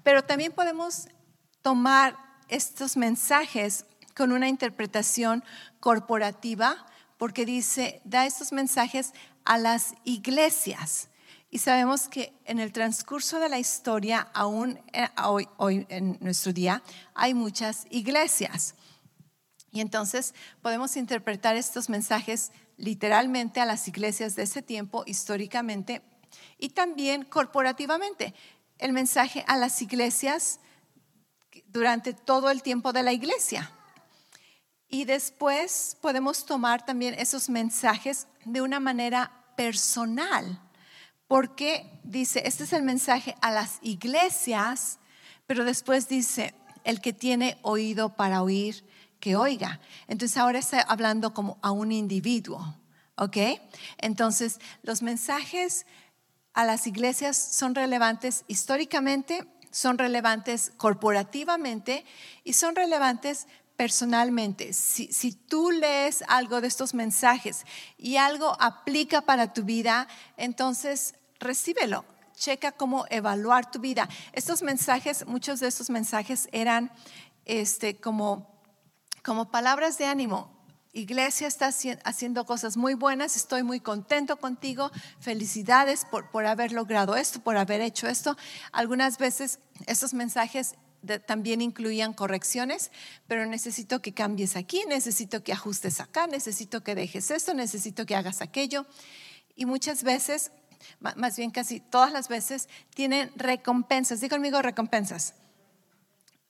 pero 0.02 0.22
también 0.24 0.52
podemos 0.52 1.08
tomar 1.62 2.16
estos 2.48 2.96
mensajes 2.96 3.86
con 4.14 4.30
una 4.30 4.48
interpretación 4.48 5.42
corporativa 5.80 6.86
porque 7.16 7.46
dice, 7.46 8.02
da 8.04 8.26
estos 8.26 8.52
mensajes 8.52 9.12
a 9.44 9.56
las 9.56 9.94
iglesias. 10.04 11.08
Y 11.50 11.58
sabemos 11.58 12.08
que 12.08 12.34
en 12.44 12.58
el 12.58 12.72
transcurso 12.72 13.38
de 13.38 13.48
la 13.48 13.58
historia, 13.58 14.28
aún 14.34 14.78
eh, 14.92 15.08
hoy, 15.24 15.48
hoy 15.56 15.86
en 15.88 16.18
nuestro 16.20 16.52
día, 16.52 16.82
hay 17.14 17.32
muchas 17.32 17.86
iglesias. 17.88 18.74
Y 19.70 19.80
entonces 19.80 20.34
podemos 20.60 20.96
interpretar 20.96 21.56
estos 21.56 21.88
mensajes 21.88 22.52
literalmente 22.76 23.60
a 23.60 23.66
las 23.66 23.88
iglesias 23.88 24.36
de 24.36 24.42
ese 24.42 24.60
tiempo, 24.60 25.04
históricamente, 25.06 26.02
y 26.58 26.70
también 26.70 27.24
corporativamente. 27.24 28.34
El 28.78 28.92
mensaje 28.92 29.44
a 29.46 29.56
las 29.56 29.80
iglesias 29.82 30.60
durante 31.68 32.12
todo 32.12 32.50
el 32.50 32.62
tiempo 32.62 32.92
de 32.92 33.02
la 33.02 33.12
iglesia. 33.12 33.70
Y 34.88 35.04
después 35.04 35.96
podemos 36.00 36.46
tomar 36.46 36.84
también 36.84 37.14
esos 37.14 37.48
mensajes 37.48 38.26
de 38.44 38.60
una 38.60 38.78
manera 38.78 39.32
personal 39.56 40.60
porque 41.28 42.00
dice, 42.04 42.42
este 42.44 42.64
es 42.64 42.72
el 42.72 42.82
mensaje 42.82 43.34
a 43.40 43.50
las 43.50 43.78
iglesias, 43.82 44.98
pero 45.46 45.64
después 45.64 46.08
dice, 46.08 46.54
el 46.84 47.00
que 47.00 47.12
tiene 47.12 47.58
oído 47.62 48.14
para 48.14 48.42
oír, 48.42 48.84
que 49.18 49.34
oiga. 49.34 49.80
Entonces 50.06 50.36
ahora 50.36 50.58
está 50.58 50.80
hablando 50.82 51.34
como 51.34 51.58
a 51.62 51.72
un 51.72 51.90
individuo, 51.90 52.76
¿ok? 53.16 53.36
Entonces 53.98 54.60
los 54.82 55.02
mensajes 55.02 55.86
a 56.56 56.64
las 56.64 56.86
iglesias 56.86 57.36
son 57.36 57.74
relevantes 57.74 58.44
históricamente, 58.48 59.46
son 59.70 59.98
relevantes 59.98 60.72
corporativamente 60.78 62.06
y 62.44 62.54
son 62.54 62.74
relevantes 62.74 63.46
personalmente. 63.76 64.72
Si, 64.72 65.12
si, 65.12 65.32
tú 65.32 65.70
lees 65.70 66.24
algo 66.28 66.62
de 66.62 66.68
estos 66.68 66.94
mensajes 66.94 67.66
y 67.98 68.16
algo 68.16 68.56
aplica 68.58 69.20
para 69.20 69.52
tu 69.52 69.64
vida, 69.64 70.08
entonces 70.38 71.14
recíbelo. 71.38 72.06
Checa 72.34 72.72
cómo 72.72 73.04
evaluar 73.10 73.70
tu 73.70 73.78
vida. 73.78 74.08
Estos 74.32 74.62
mensajes, 74.62 75.26
muchos 75.26 75.60
de 75.60 75.68
estos 75.68 75.90
mensajes 75.90 76.48
eran 76.52 76.90
este, 77.44 77.96
como, 77.96 78.62
como 79.22 79.50
palabras 79.50 79.98
de 79.98 80.06
ánimo. 80.06 80.55
Iglesia 80.96 81.46
está 81.46 81.68
haciendo 82.04 82.46
cosas 82.46 82.78
muy 82.78 82.94
buenas, 82.94 83.36
estoy 83.36 83.62
muy 83.62 83.80
contento 83.80 84.38
contigo, 84.38 84.90
felicidades 85.20 86.06
por, 86.06 86.30
por 86.30 86.46
haber 86.46 86.72
logrado 86.72 87.16
esto, 87.16 87.40
por 87.40 87.58
haber 87.58 87.82
hecho 87.82 88.08
esto. 88.08 88.34
Algunas 88.72 89.18
veces 89.18 89.58
estos 89.86 90.14
mensajes 90.14 90.74
también 91.26 91.60
incluían 91.60 92.14
correcciones, 92.14 92.90
pero 93.26 93.44
necesito 93.44 94.00
que 94.00 94.14
cambies 94.14 94.56
aquí, 94.56 94.84
necesito 94.88 95.44
que 95.44 95.52
ajustes 95.52 96.00
acá, 96.00 96.26
necesito 96.28 96.82
que 96.82 96.94
dejes 96.94 97.30
esto, 97.30 97.52
necesito 97.52 98.06
que 98.06 98.16
hagas 98.16 98.40
aquello. 98.40 98.86
Y 99.54 99.66
muchas 99.66 100.02
veces, 100.02 100.50
más 100.98 101.36
bien 101.36 101.50
casi 101.50 101.78
todas 101.78 102.10
las 102.10 102.28
veces, 102.28 102.70
tienen 102.94 103.30
recompensas. 103.36 104.22
Dí 104.22 104.30
conmigo 104.30 104.62
recompensas. 104.62 105.34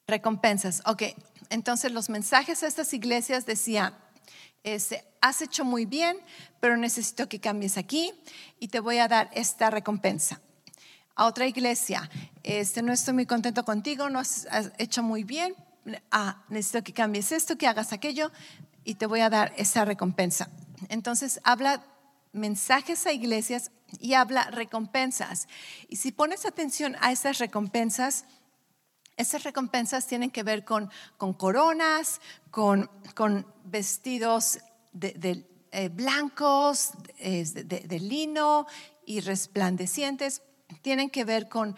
Recompensas. 0.07 0.83
Ok, 0.87 1.03
entonces 1.51 1.91
los 1.91 2.11
mensajes 2.11 2.63
a 2.63 2.69
estas 2.69 2.93
iglesias 2.93 3.45
decían, 3.45 4.06
has 5.21 5.43
hecho 5.43 5.65
muy 5.65 5.87
bien, 5.87 6.19
pero 6.61 6.77
necesito 6.77 7.29
que 7.29 7.41
cambies 7.41 7.79
aquí 7.79 8.13
y 8.59 8.69
te 8.69 8.81
voy 8.81 8.99
a 8.99 9.09
dar 9.09 9.31
esta 9.33 9.71
recompensa 9.71 10.41
a 11.17 11.25
otra 11.25 11.47
iglesia, 11.47 12.09
este, 12.43 12.83
no 12.83 12.93
estoy 12.93 13.15
muy 13.15 13.27
contento 13.27 13.65
contigo, 13.65 14.11
no 14.11 14.19
has, 14.19 14.47
hecho 14.77 15.03
muy 15.03 15.25
bien, 15.25 15.55
ah, 16.11 16.45
necesito 16.51 16.85
que 16.85 16.93
cambies 16.93 17.33
esto, 17.33 17.57
que 17.57 17.67
hagas 17.67 17.93
aquello 17.93 18.31
y 18.85 18.97
te 18.97 19.07
voy 19.07 19.21
a 19.21 19.31
dar 19.31 19.53
esa 19.57 19.85
recompensa. 19.87 20.51
Entonces 20.91 21.41
habla 21.43 21.83
mensajes 22.33 23.07
a 23.07 23.13
iglesias 23.13 23.73
y 23.99 24.13
habla 24.13 24.51
recompensas. 24.51 25.49
Y 25.89 25.97
si 25.97 26.13
pones 26.13 26.45
atención 26.45 26.97
a 27.01 27.13
esas 27.13 27.39
recompensas, 27.39 28.27
esas 29.17 29.45
recompensas 29.45 30.07
tienen 30.07 30.31
que 30.31 30.43
ver 30.43 30.65
con, 30.65 30.91
coronas, 31.37 32.21
con, 32.51 32.89
vestidos 33.65 34.59
de, 34.93 35.45
eh, 35.73 35.89
blancos, 35.89 36.91
de 37.19 38.01
lino 38.01 38.67
y 39.05 39.21
resplandecientes 39.21 40.43
tienen 40.83 41.11
que 41.11 41.25
ver 41.25 41.49
con, 41.49 41.77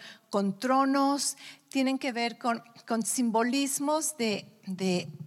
tronos, 0.59 1.37
tienen 1.69 1.97
que 1.97 2.11
ver 2.11 2.37
con, 2.37 2.61
simbolismos 3.03 4.17
de, 4.17 4.45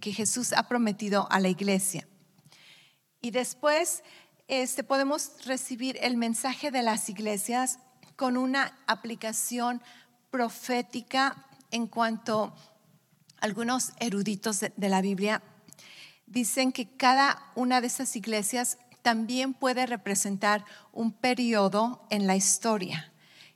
que 0.01 0.11
Jesús 0.11 0.53
ha 0.53 0.67
prometido 0.67 1.27
a 1.31 1.39
la 1.39 1.49
iglesia. 1.49 2.07
Y 3.21 3.31
después 3.31 4.03
este, 4.47 4.83
podemos 4.83 5.31
recibir 5.45 5.97
el 6.01 6.17
mensaje 6.17 6.71
de 6.71 6.83
las 6.83 7.09
iglesias 7.09 7.79
con 8.15 8.37
una 8.37 8.77
aplicación 8.85 9.81
profética 10.29 11.47
en 11.73 11.87
cuanto 11.87 12.53
algunos 13.41 13.93
eruditos 13.99 14.59
de, 14.59 14.71
la 14.77 15.01
Biblia 15.01 15.41
dicen 16.27 16.71
que 16.71 16.87
cada 16.95 17.51
una 17.55 17.81
de 17.81 17.87
esas 17.87 18.15
iglesias 18.15 18.77
también 19.01 19.53
puede 19.53 19.85
representar 19.87 20.63
un 20.93 21.11
periodo 21.11 22.05
en 22.11 22.27
la 22.27 22.35
historia 22.35 23.11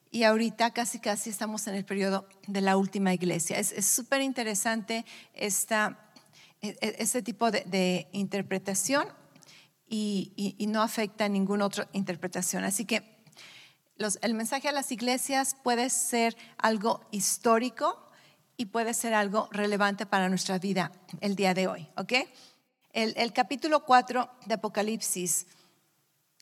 y 0.09 0.23
ahorita 0.23 0.71
casi 0.71 0.99
casi 0.99 1.29
estamos 1.29 1.67
en 1.67 1.75
el 1.75 1.85
periodo 1.85 2.27
de 2.47 2.61
la 2.61 2.75
última 2.75 3.13
iglesia. 3.13 3.59
Es 3.59 3.85
súper 3.85 4.21
interesante 4.21 5.05
e, 5.35 5.47
e, 6.61 6.77
este 6.97 7.21
tipo 7.21 7.51
de, 7.51 8.07
interpretación 8.13 9.07
y, 9.87 10.55
no 10.67 10.81
afecta 10.81 11.25
a 11.25 11.29
ninguna 11.29 11.65
otra 11.65 11.87
interpretación. 11.93 12.63
Así 12.63 12.85
que 12.85 13.03
el 14.21 14.33
mensaje 14.33 14.69
a 14.69 14.71
las 14.71 14.91
iglesias 14.91 15.55
puede 15.63 15.89
ser 15.91 16.35
algo 16.57 17.05
histórico 17.11 18.06
y 18.57 18.65
puede 18.65 18.93
ser 18.95 19.13
algo 19.13 19.47
relevante 19.51 20.05
para 20.05 20.27
nuestra 20.27 20.57
vida 20.57 20.91
el 21.21 21.35
día 21.35 21.53
de 21.53 21.67
hoy. 21.67 21.87
¿ok? 21.95 22.13
El, 22.91 23.31
capítulo 23.31 23.85
4 23.85 24.29
de 24.47 24.55
Apocalipsis 24.55 25.45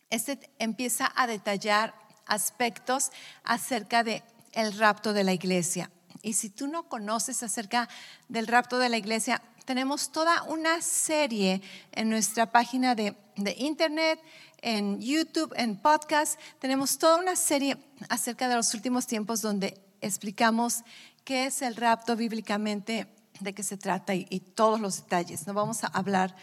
este 0.10 0.39
empieza 0.58 1.12
a 1.15 1.28
detallar 1.28 1.93
aspectos 2.25 3.12
acerca 3.43 4.04
de 4.04 4.23
el 4.54 4.78
rapto 4.78 5.12
de 5.12 5.25
la 5.25 5.34
iglesia. 5.34 5.91
Y 6.21 6.34
si 6.34 6.49
tú 6.49 6.67
no 6.67 6.88
conoces 6.88 7.43
acerca 7.43 7.89
del 8.30 8.47
rapto 8.47 8.80
de 8.80 8.88
la 8.88 8.97
iglesia, 8.97 9.41
tenemos 9.65 10.12
toda 10.12 10.43
una 10.43 10.82
serie 10.82 11.62
en 11.91 12.10
nuestra 12.10 12.51
página 12.51 12.95
de, 12.95 13.17
de 13.36 13.56
internet, 13.58 14.21
en 14.62 15.01
YouTube, 15.01 15.54
en 15.58 15.75
podcast. 15.75 16.39
Tenemos 16.60 16.97
toda 16.97 17.17
una 17.17 17.36
serie 17.36 17.78
acerca 18.08 18.47
de 18.47 18.56
los 18.56 18.73
últimos 18.73 19.08
tiempos 19.08 19.41
donde 19.41 19.78
explicamos 20.01 20.84
qué 21.25 21.47
es 21.47 21.61
el 21.61 21.75
rapto 21.75 22.15
bíblicamente, 22.15 23.07
de 23.41 23.53
qué 23.53 23.63
se 23.63 23.75
trata 23.75 24.13
y, 24.13 24.39
todos 24.39 24.79
los 24.79 24.97
detalles. 24.97 25.45
No 25.45 25.53
vamos 25.53 25.83
a 25.83 25.88
hablar 25.88 26.33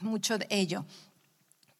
mucho 0.00 0.38
de 0.38 0.46
ello. 0.50 0.84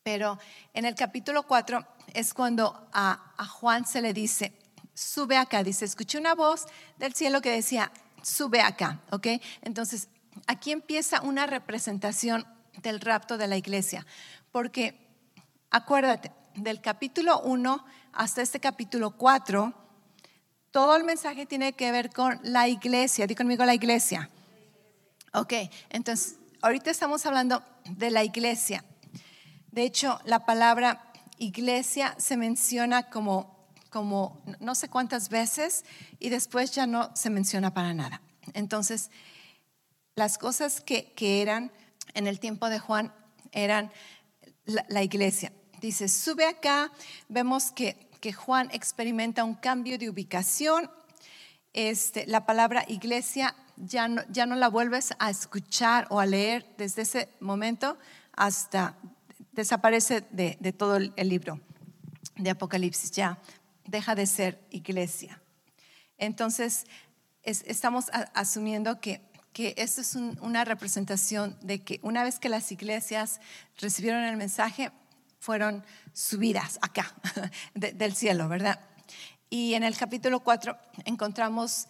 Pero 0.04 0.38
en 0.74 0.84
el 0.84 0.94
capítulo 0.94 1.44
4 1.44 1.84
es 2.14 2.34
cuando 2.34 2.88
a, 2.92 3.32
a, 3.36 3.46
Juan 3.46 3.86
se 3.86 4.02
le 4.02 4.12
dice, 4.12 4.52
sube 4.94 5.36
acá. 5.36 5.64
Dice, 5.64 5.84
escuché 5.84 6.18
una 6.18 6.34
voz 6.34 6.66
del 6.98 7.14
cielo 7.14 7.40
que 7.40 7.50
decía, 7.50 7.90
sube 8.22 8.60
acá. 8.60 9.00
¿Ok? 9.10 9.28
Entonces, 9.62 10.08
aquí 10.46 10.70
empieza 10.70 11.22
una 11.22 11.46
representación 11.46 12.46
del 12.82 13.00
rapto 13.00 13.38
de 13.38 13.48
la 13.48 13.56
iglesia. 13.56 14.06
Porque, 14.50 15.08
acuérdate, 15.70 16.32
del 16.54 16.80
capítulo 16.80 17.40
1 17.40 17.84
hasta 18.12 18.42
este 18.42 18.60
capítulo 18.60 19.12
4, 19.12 19.81
todo 20.72 20.96
el 20.96 21.04
mensaje 21.04 21.46
tiene 21.46 21.74
que 21.74 21.92
ver 21.92 22.10
con 22.10 22.40
la 22.42 22.66
iglesia. 22.66 23.26
Di 23.26 23.34
conmigo 23.34 23.64
la 23.64 23.74
iglesia. 23.74 24.30
Ok, 25.34 25.52
entonces, 25.90 26.38
ahorita 26.62 26.90
estamos 26.90 27.24
hablando 27.26 27.62
de 27.84 28.10
la 28.10 28.24
iglesia. 28.24 28.84
De 29.70 29.84
hecho, 29.84 30.18
la 30.24 30.44
palabra 30.44 31.12
iglesia 31.38 32.14
se 32.18 32.36
menciona 32.36 33.04
como, 33.04 33.68
como 33.90 34.42
no 34.60 34.74
sé 34.74 34.88
cuántas 34.88 35.28
veces 35.28 35.84
y 36.18 36.30
después 36.30 36.72
ya 36.72 36.86
no 36.86 37.14
se 37.14 37.30
menciona 37.30 37.72
para 37.72 37.94
nada. 37.94 38.22
Entonces, 38.54 39.10
las 40.14 40.38
cosas 40.38 40.80
que, 40.80 41.12
eran 41.18 41.70
en 42.14 42.26
el 42.26 42.40
tiempo 42.40 42.68
de 42.68 42.78
Juan 42.78 43.14
eran 43.52 43.92
la 44.64 45.02
iglesia. 45.02 45.52
Dice, 45.80 46.08
sube 46.08 46.46
acá, 46.46 46.92
vemos 47.28 47.72
que 47.72 48.11
que 48.22 48.32
Juan 48.32 48.68
experimenta 48.72 49.42
un 49.42 49.56
cambio 49.56 49.98
de 49.98 50.08
ubicación. 50.08 50.88
Este, 51.72 52.24
la 52.28 52.46
palabra 52.46 52.84
iglesia 52.86 53.56
ya 53.76 54.06
no, 54.06 54.22
ya 54.30 54.46
no 54.46 54.54
la 54.54 54.68
vuelves 54.68 55.12
a 55.18 55.28
escuchar 55.28 56.06
o 56.08 56.20
a 56.20 56.24
leer 56.24 56.64
desde 56.78 57.02
ese 57.02 57.28
momento 57.40 57.98
hasta 58.32 58.96
desaparece 59.50 60.24
de, 60.30 60.54
todo 60.72 60.98
el, 60.98 61.28
libro 61.28 61.60
de 62.36 62.50
Apocalipsis, 62.50 63.10
ya 63.10 63.38
deja 63.86 64.14
de 64.14 64.26
ser 64.26 64.60
iglesia. 64.70 65.42
Entonces, 66.16 66.86
estamos 67.42 68.06
asumiendo 68.34 69.00
que, 69.00 69.20
que 69.52 69.74
esto 69.76 70.00
es 70.00 70.14
una 70.14 70.64
representación 70.64 71.58
de 71.60 71.82
que 71.82 71.98
una 72.04 72.22
vez 72.22 72.38
que 72.38 72.48
las 72.48 72.70
iglesias 72.70 73.40
recibieron 73.78 74.22
el 74.22 74.36
mensaje, 74.36 74.92
fueron 75.42 75.84
subidas 76.12 76.78
acá 76.82 77.12
del 77.74 78.14
cielo, 78.14 78.48
¿verdad? 78.48 78.78
Y 79.50 79.74
en 79.74 79.82
el 79.82 79.96
capítulo 79.96 80.38
4 80.38 80.78
encontramos 81.04 81.88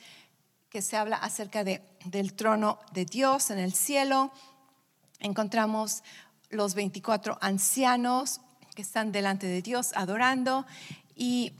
que 0.70 0.80
se 0.80 0.96
habla 0.96 1.16
acerca 1.16 1.62
de, 1.62 1.82
del 2.06 2.32
trono 2.32 2.78
de 2.92 3.04
Dios 3.04 3.50
en 3.50 3.58
el 3.58 3.74
cielo. 3.74 4.32
Encontramos 5.20 6.02
los 6.48 6.74
24 6.74 7.36
ancianos 7.42 8.40
que 8.74 8.80
están 8.80 9.12
delante 9.12 9.46
de 9.46 9.60
Dios 9.60 9.90
adorando 9.96 10.64
y, 11.14 11.52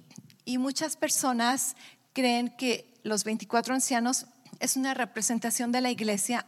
y 0.46 0.56
muchas 0.56 0.96
personas 0.96 1.76
creen 2.14 2.56
que 2.56 2.90
los 3.02 3.22
24 3.24 3.74
ancianos 3.74 4.24
es 4.60 4.78
una 4.78 4.94
representación 4.94 5.72
de 5.72 5.82
la 5.82 5.90
iglesia 5.90 6.46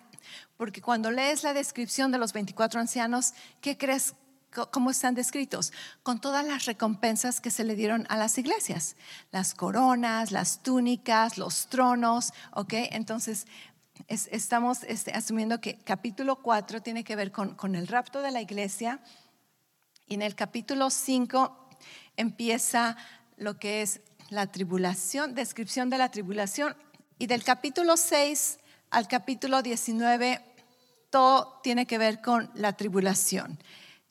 porque 0.57 0.81
cuando 0.81 1.11
lees 1.11 1.43
la 1.43 1.53
descripción 1.53 2.13
de 2.13 2.19
los 2.19 2.33
24 2.33 2.81
ancianos, 2.81 3.35
¿qué 3.61 3.77
crees 3.77 4.15
¿Cómo 4.71 4.91
están 4.91 5.15
descritos? 5.15 5.73
Con 6.03 6.21
todas 6.21 6.47
las 6.47 6.65
recompensas 6.65 7.41
que 7.41 7.51
se 7.51 7.65
le 7.65 7.75
dieron 7.75 8.07
a 8.09 8.17
las 8.17 8.39
iglesias, 8.39 8.97
las 9.33 9.55
coronas, 9.55 10.31
las 10.31 10.63
túnicas, 10.63 11.39
los 11.39 11.67
tronos, 11.67 12.33
¿ok? 12.53 12.73
Entonces, 12.93 13.47
estamos 14.09 14.85
este, 14.85 15.13
asumiendo 15.13 15.61
que 15.61 15.79
capítulo 15.79 16.37
4 16.37 16.83
tiene 16.83 17.05
que 17.05 17.17
ver 17.17 17.33
con, 17.33 17.55
con 17.55 17.75
el 17.75 17.89
rapto 17.89 18.23
de 18.23 18.31
la 18.31 18.41
iglesia 18.41 19.01
y 20.07 20.15
en 20.15 20.23
el 20.23 20.35
capítulo 20.35 20.91
5 20.91 21.69
empieza 22.17 22.97
lo 23.37 23.59
que 23.59 23.83
es 23.83 24.01
la 24.31 24.47
tribulación, 24.47 25.35
descripción 25.35 25.91
de 25.91 25.99
la 25.99 26.11
tribulación 26.11 26.77
y 27.19 27.27
del 27.27 27.43
capítulo 27.45 27.97
6 27.97 28.59
al 28.91 29.09
capítulo 29.09 29.63
19 29.63 30.41
todo 31.11 31.61
tiene 31.63 31.87
que 31.87 31.99
ver 31.99 32.21
con 32.21 32.51
la 32.55 32.73
tribulación 32.77 33.59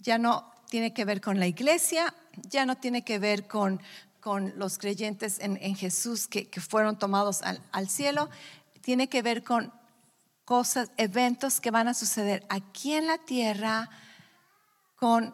ya 0.03 0.17
no 0.17 0.51
tiene 0.69 0.93
que 0.93 1.05
ver 1.05 1.21
con 1.21 1.39
la 1.39 1.47
iglesia, 1.47 2.13
ya 2.49 2.65
no 2.65 2.75
tiene 2.75 3.03
que 3.03 3.19
ver 3.19 3.47
con, 3.47 3.81
con 4.19 4.53
los 4.57 4.77
creyentes 4.77 5.39
en, 5.39 5.75
Jesús 5.75 6.27
que, 6.27 6.47
fueron 6.59 6.99
tomados 6.99 7.41
al, 7.41 7.89
cielo, 7.89 8.29
tiene 8.81 9.07
que 9.07 9.21
ver 9.21 9.43
con 9.43 9.73
cosas, 10.45 10.91
eventos 10.97 11.61
que 11.61 11.71
van 11.71 11.87
a 11.87 11.93
suceder 11.93 12.45
aquí 12.49 12.93
en 12.93 13.07
la 13.07 13.17
tierra 13.17 13.89
con, 14.95 15.33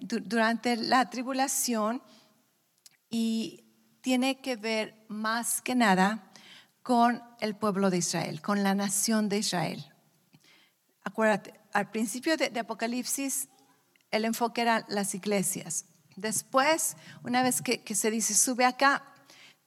durante 0.00 0.76
la 0.76 1.08
tribulación 1.08 2.02
y 3.10 3.64
tiene 4.00 4.40
que 4.40 4.56
ver 4.56 5.04
más 5.08 5.62
que 5.62 5.74
nada 5.74 6.30
con 6.82 7.22
el 7.40 7.54
pueblo 7.54 7.90
de 7.90 7.98
Israel, 7.98 8.42
con 8.42 8.62
la 8.62 8.74
nación 8.74 9.28
de 9.28 9.38
Israel. 9.38 9.84
Acuérdate, 11.04 11.54
al 11.72 11.90
principio 11.90 12.36
de 12.36 12.58
Apocalipsis 12.58 13.48
el 14.14 14.24
enfoque 14.24 14.62
era 14.62 14.84
las 14.88 15.14
iglesias. 15.14 15.86
Después, 16.14 16.96
una 17.24 17.42
vez 17.42 17.60
que, 17.60 17.94
se 17.94 18.10
dice 18.10 18.34
sube 18.34 18.64
acá, 18.64 19.02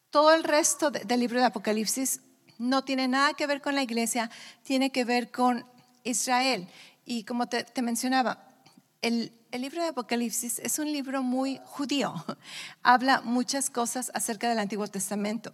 todo 0.10 0.33
el 0.33 0.45
resto 0.45 0.89
del 0.89 1.19
libro 1.19 1.39
de 1.39 1.45
Apocalipsis 1.45 2.21
no 2.57 2.83
tiene 2.86 3.10
nada 3.10 3.33
que 3.33 3.45
ver 3.45 3.62
con 3.62 3.75
la 3.75 3.83
iglesia, 3.83 4.31
tiene 4.63 4.89
que 4.91 5.03
ver 5.03 5.31
con 5.31 5.65
Israel. 6.05 6.69
Y 7.05 7.25
como 7.25 7.47
te, 7.47 7.65
mencionaba, 7.81 8.41
el, 9.01 9.33
libro 9.51 9.81
de 9.81 9.89
Apocalipsis 9.89 10.60
es 10.60 10.79
un 10.79 10.91
libro 10.91 11.21
muy 11.23 11.60
judío. 11.65 12.13
Habla 12.83 13.21
muchas 13.21 13.69
cosas 13.69 14.12
acerca 14.13 14.47
del 14.47 14.60
Antiguo 14.60 14.88
Testamento. 14.88 15.53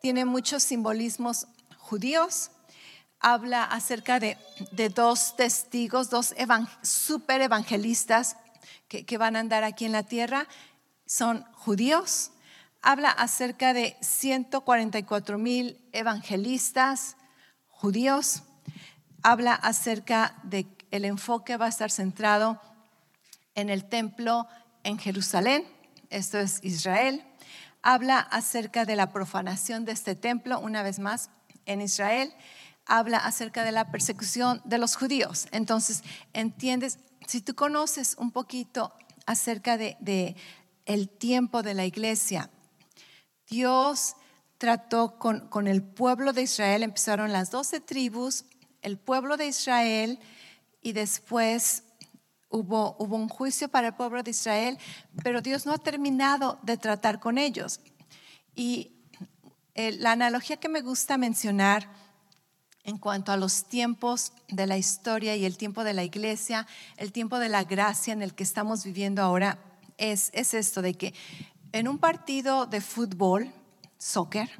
Tiene 0.00 0.24
muchos 0.24 0.62
simbolismos 0.62 1.48
judíos, 1.76 2.52
habla 3.20 3.64
acerca 3.64 4.18
de, 4.18 4.38
dos 4.94 5.36
testigos, 5.36 6.08
dos 6.10 6.34
super 6.82 7.42
evangelistas 7.42 8.36
que, 8.88 9.18
van 9.18 9.36
a 9.36 9.40
andar 9.40 9.62
aquí 9.62 9.84
en 9.84 9.92
la 9.92 10.02
tierra. 10.02 10.48
Son 11.06 11.44
judíos. 11.52 12.32
Habla 12.82 13.10
acerca 13.10 13.74
de 13.74 13.96
144 14.00 15.38
mil 15.38 15.78
evangelistas 15.92 17.16
judíos. 17.68 18.42
Habla 19.22 19.54
acerca 19.54 20.34
de 20.42 20.66
el 20.90 21.04
enfoque 21.04 21.56
va 21.56 21.66
a 21.66 21.68
estar 21.68 21.90
centrado 21.90 22.60
en 23.54 23.68
el 23.68 23.84
templo 23.84 24.48
en 24.82 24.98
Jerusalén, 24.98 25.64
esto 26.08 26.38
es 26.38 26.58
Israel. 26.64 27.22
Habla 27.82 28.18
acerca 28.18 28.84
de 28.84 28.96
la 28.96 29.12
profanación 29.12 29.84
de 29.84 29.92
este 29.92 30.16
templo, 30.16 30.58
una 30.58 30.82
vez 30.82 30.98
más, 30.98 31.30
en 31.66 31.80
Israel 31.80 32.34
habla 32.90 33.18
acerca 33.18 33.64
de 33.64 33.72
la 33.72 33.90
persecución 33.90 34.60
de 34.64 34.78
los 34.78 34.96
judíos. 34.96 35.46
Entonces, 35.52 36.02
entiendes, 36.32 36.98
si 37.26 37.40
tú 37.40 37.54
conoces 37.54 38.16
un 38.18 38.32
poquito 38.32 38.92
acerca 39.26 39.78
de, 39.78 40.36
el 40.84 41.08
tiempo 41.08 41.62
de 41.62 41.74
la 41.74 41.86
iglesia, 41.86 42.50
Dios 43.48 44.16
trató 44.58 45.18
con, 45.18 45.48
con, 45.48 45.68
el 45.68 45.82
pueblo 45.82 46.32
de 46.32 46.42
Israel, 46.42 46.82
empezaron 46.82 47.32
las 47.32 47.50
doce 47.50 47.80
tribus, 47.80 48.44
el 48.82 48.98
pueblo 48.98 49.36
de 49.36 49.46
Israel, 49.46 50.18
y 50.82 50.92
después 50.92 51.84
hubo, 52.48 52.96
hubo 52.98 53.16
un 53.16 53.28
juicio 53.28 53.68
para 53.68 53.88
el 53.88 53.94
pueblo 53.94 54.22
de 54.22 54.32
Israel, 54.32 54.78
pero 55.22 55.40
Dios 55.40 55.64
no 55.64 55.72
ha 55.72 55.78
terminado 55.78 56.58
de 56.62 56.76
tratar 56.76 57.20
con 57.20 57.38
ellos. 57.38 57.80
Y 58.56 58.96
eh, 59.74 59.92
la 59.92 60.12
analogía 60.12 60.56
que 60.56 60.68
me 60.68 60.82
gusta 60.82 61.16
mencionar 61.16 61.99
en 62.84 62.98
cuanto 62.98 63.32
a 63.32 63.36
los 63.36 63.64
tiempos 63.64 64.32
de 64.48 64.66
la 64.66 64.78
historia 64.78 65.36
y 65.36 65.44
el 65.44 65.56
tiempo 65.56 65.84
de 65.84 65.94
la 65.94 66.04
iglesia, 66.04 66.66
el 66.96 67.12
tiempo 67.12 67.38
de 67.38 67.48
la 67.48 67.64
gracia 67.64 68.12
en 68.12 68.22
el 68.22 68.34
que 68.34 68.42
estamos 68.42 68.84
viviendo 68.84 69.22
ahora, 69.22 69.58
es, 69.98 70.30
es 70.32 70.54
esto 70.54 70.82
de 70.82 70.94
que 70.94 71.14
en 71.72 71.88
un 71.88 71.98
partido 71.98 72.66
de 72.66 72.80
fútbol, 72.80 73.52
soccer, 73.98 74.50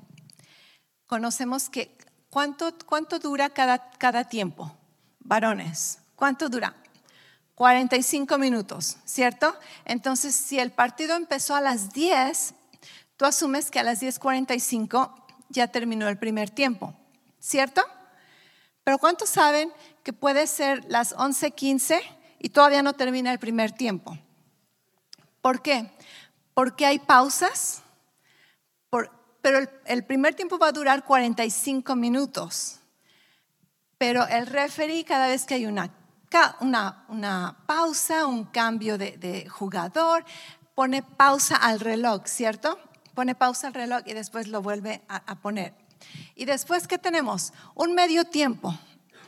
conocemos 1.07 1.69
que 1.69 1.97
cuánto, 2.29 2.73
cuánto 2.87 3.19
dura 3.19 3.51
cada, 3.51 3.91
cada 3.93 4.25
tiempo, 4.25 4.73
varones, 5.19 5.99
cuánto 6.15 6.49
dura, 6.49 6.77
45 7.55 8.39
minutos, 8.39 8.97
¿cierto? 9.05 9.55
Entonces, 9.85 10.35
si 10.35 10.59
el 10.59 10.71
partido 10.71 11.17
empezó 11.17 11.55
a 11.55 11.61
las 11.61 11.93
10, 11.93 12.55
tú 13.17 13.25
asumes 13.25 13.71
que 13.71 13.81
a 13.81 13.83
las 13.83 14.01
10.45 14.01 15.13
ya 15.51 15.69
terminó 15.69 16.09
el 16.09 16.17
primer 16.17 16.49
tiempo, 16.49 16.95
¿cierto? 17.39 17.83
Pero 18.85 18.99
¿cuántos 18.99 19.29
saben 19.29 19.73
que 20.03 20.13
puede 20.13 20.47
ser 20.47 20.85
las 20.89 21.15
11.15 21.15 22.01
y 22.39 22.49
todavía 22.49 22.83
no 22.83 22.95
termina 22.95 23.33
el 23.33 23.39
primer 23.39 23.73
tiempo? 23.73 24.19
¿Por 25.43 25.63
qué? 25.63 25.91
Porque 26.55 26.87
hay 26.87 26.99
pausas, 26.99 27.83
pero 29.43 29.59
el, 29.87 30.05
primer 30.05 30.35
tiempo 30.35 30.59
va 30.59 30.69
a 30.69 30.73
durar 30.73 31.05
45 31.05 31.97
minutos. 31.97 32.81
Pero 33.97 34.27
el 34.27 34.47
referee 34.47 35.05
cada 35.05 35.29
vez 35.29 35.47
que 35.47 35.55
hay 35.55 35.67
una, 35.67 35.91
pausa, 37.67 38.27
un 38.27 38.45
cambio 38.45 38.99
de, 38.99 39.47
jugador, 39.49 40.25
pone 40.75 41.03
pausa 41.03 41.57
al 41.57 41.81
reloj, 41.81 42.27
¿cierto? 42.27 42.79
Pone 43.15 43.35
pausa 43.35 43.69
al 43.69 43.75
reloj 43.75 44.03
y 44.07 44.13
después 44.13 44.49
lo 44.49 44.63
vuelve 44.63 45.03
a, 45.09 45.37
poner. 45.37 45.75
Y 46.35 46.45
después, 46.45 46.87
¿qué 46.87 46.99
tenemos? 46.99 47.53
Un 47.75 47.95
medio 47.95 48.25
tiempo. 48.25 48.79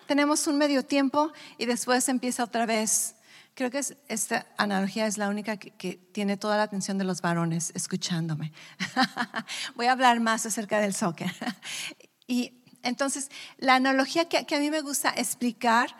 Tenemos 0.07 0.47
un 0.47 0.59
medio 0.59 0.85
tiempo 0.85 1.33
y 1.59 1.67
después 1.67 2.09
empieza 2.09 2.45
otra 2.45 2.67
vez. 2.67 3.15
Creo 3.55 3.71
que 3.71 3.81
esta 4.09 4.47
analogía 4.57 5.07
es 5.07 5.19
la 5.19 5.29
única 5.29 5.57
que, 5.57 5.99
tiene 6.13 6.37
toda 6.37 6.57
la 6.57 6.63
atención 6.63 6.99
de 6.99 7.05
los 7.05 7.21
varones 7.21 7.73
escuchándome. 7.75 8.53
Voy 9.75 9.87
a 9.87 9.93
hablar 9.93 10.21
más 10.21 10.47
acerca 10.47 10.81
del 10.81 10.95
soccer. 10.95 11.31
y 12.27 12.63
entonces, 12.83 13.31
la 13.59 13.75
analogía 13.75 14.29
que, 14.29 14.45
que 14.45 14.57
a 14.57 14.59
mí 14.59 14.71
me 14.71 14.81
gusta 14.81 15.11
explicar 15.17 15.95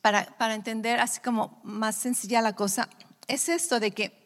para, 0.00 0.54
entender 0.54 1.00
así 1.00 1.20
como 1.20 1.60
más 1.64 1.96
sencilla 1.96 2.40
la 2.42 2.54
cosa, 2.54 2.88
es 3.26 3.48
esto 3.48 3.80
de 3.80 3.90
que 3.90 4.24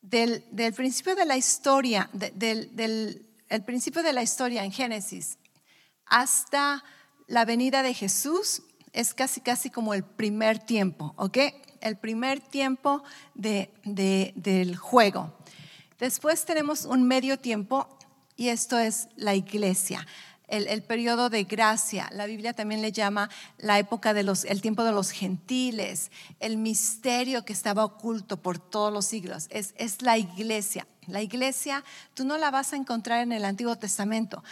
del, 0.00 0.42
principio 0.74 1.14
de 1.14 1.24
la 1.24 1.36
historia, 1.36 2.10
del, 2.12 3.27
el 3.48 3.62
principio 3.64 4.02
de 4.02 4.12
la 4.12 4.22
historia 4.22 4.64
en 4.64 4.72
Génesis 4.72 5.38
hasta 6.06 6.84
la 7.26 7.44
venida 7.44 7.82
de 7.82 7.94
Jesús 7.94 8.62
es 8.92 9.14
casi 9.14 9.40
casi 9.40 9.70
como 9.70 9.94
el 9.94 10.02
primer 10.02 10.58
tiempo, 10.58 11.14
¿ok? 11.16 11.38
El 11.80 11.96
primer 11.96 12.40
tiempo 12.40 13.02
de, 13.34 13.70
del 13.84 14.76
juego. 14.76 15.32
Después 15.98 16.44
tenemos 16.44 16.84
un 16.84 17.06
medio 17.06 17.38
tiempo 17.38 17.88
y 18.36 18.48
esto 18.48 18.78
es 18.78 19.08
la 19.16 19.34
iglesia 19.34 20.06
el, 20.48 20.82
periodo 20.82 21.30
de 21.30 21.44
gracia. 21.44 22.08
La 22.12 22.26
Biblia 22.26 22.52
también 22.52 22.82
le 22.82 22.92
llama 22.92 23.30
la 23.58 23.78
época 23.78 24.14
de 24.14 24.22
los, 24.22 24.44
el 24.44 24.60
tiempo 24.60 24.82
de 24.82 24.92
los 24.92 25.10
gentiles, 25.10 26.10
el 26.40 26.56
misterio 26.56 27.44
que 27.44 27.52
estaba 27.52 27.84
oculto 27.84 28.38
por 28.38 28.58
todos 28.58 28.92
los 28.92 29.04
siglos. 29.06 29.46
Es, 29.50 29.74
es 29.76 30.02
la 30.02 30.18
iglesia. 30.18 30.86
La 31.06 31.22
iglesia, 31.22 31.84
tú 32.14 32.24
no 32.24 32.38
la 32.38 32.50
vas 32.50 32.72
a 32.72 32.76
encontrar 32.76 33.20
en 33.20 33.32
el 33.32 33.44
Antiguo 33.44 33.76
Testamento. 33.76 34.42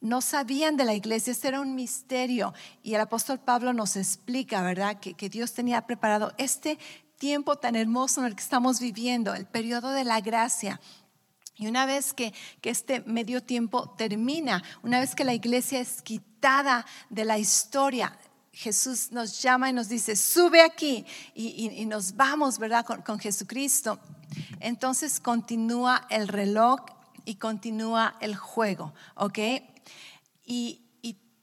No 0.00 0.20
sabían 0.20 0.76
de 0.76 0.84
la 0.84 0.94
iglesia, 0.94 1.32
este 1.32 1.48
era 1.48 1.60
un 1.60 1.74
misterio. 1.74 2.52
Y 2.82 2.94
el 2.94 3.00
apóstol 3.00 3.38
Pablo 3.38 3.72
nos 3.72 3.96
explica, 3.96 4.62
¿verdad?, 4.62 5.00
que, 5.00 5.14
que 5.14 5.28
Dios 5.28 5.54
tenía 5.54 5.86
preparado 5.86 6.34
este 6.36 6.78
tiempo 7.18 7.56
tan 7.56 7.74
hermoso 7.74 8.20
en 8.20 8.26
el 8.26 8.34
que 8.34 8.42
estamos 8.42 8.80
viviendo, 8.80 9.34
el 9.34 9.46
periodo 9.46 9.90
de 9.90 10.04
la 10.04 10.20
gracia 10.20 10.80
y 11.56 11.68
una 11.68 11.86
vez 11.86 12.12
que, 12.12 12.34
este 12.62 13.00
medio 13.00 13.42
tiempo 13.42 13.90
termina, 13.90 14.62
una 14.82 15.00
vez 15.00 15.14
que 15.14 15.24
la 15.24 15.34
iglesia 15.34 15.80
es 15.80 16.02
quitada 16.02 16.84
de 17.10 17.24
la 17.24 17.38
historia, 17.38 18.18
Jesús 18.52 19.10
nos 19.10 19.40
llama 19.42 19.70
y 19.70 19.72
nos 19.72 19.88
dice, 19.88 20.16
sube 20.16 20.62
aquí 20.62 21.04
y, 21.34 21.84
nos 21.86 22.16
vamos, 22.16 22.58
¿verdad? 22.58 22.84
Con, 22.84 23.18
Jesucristo. 23.18 23.98
Entonces 24.60 25.20
continúa 25.20 26.06
el 26.10 26.28
reloj 26.28 26.80
y 27.24 27.36
continúa 27.36 28.16
el 28.20 28.36
juego, 28.36 28.92
¿ok? 29.14 29.38
Y, 30.44 30.80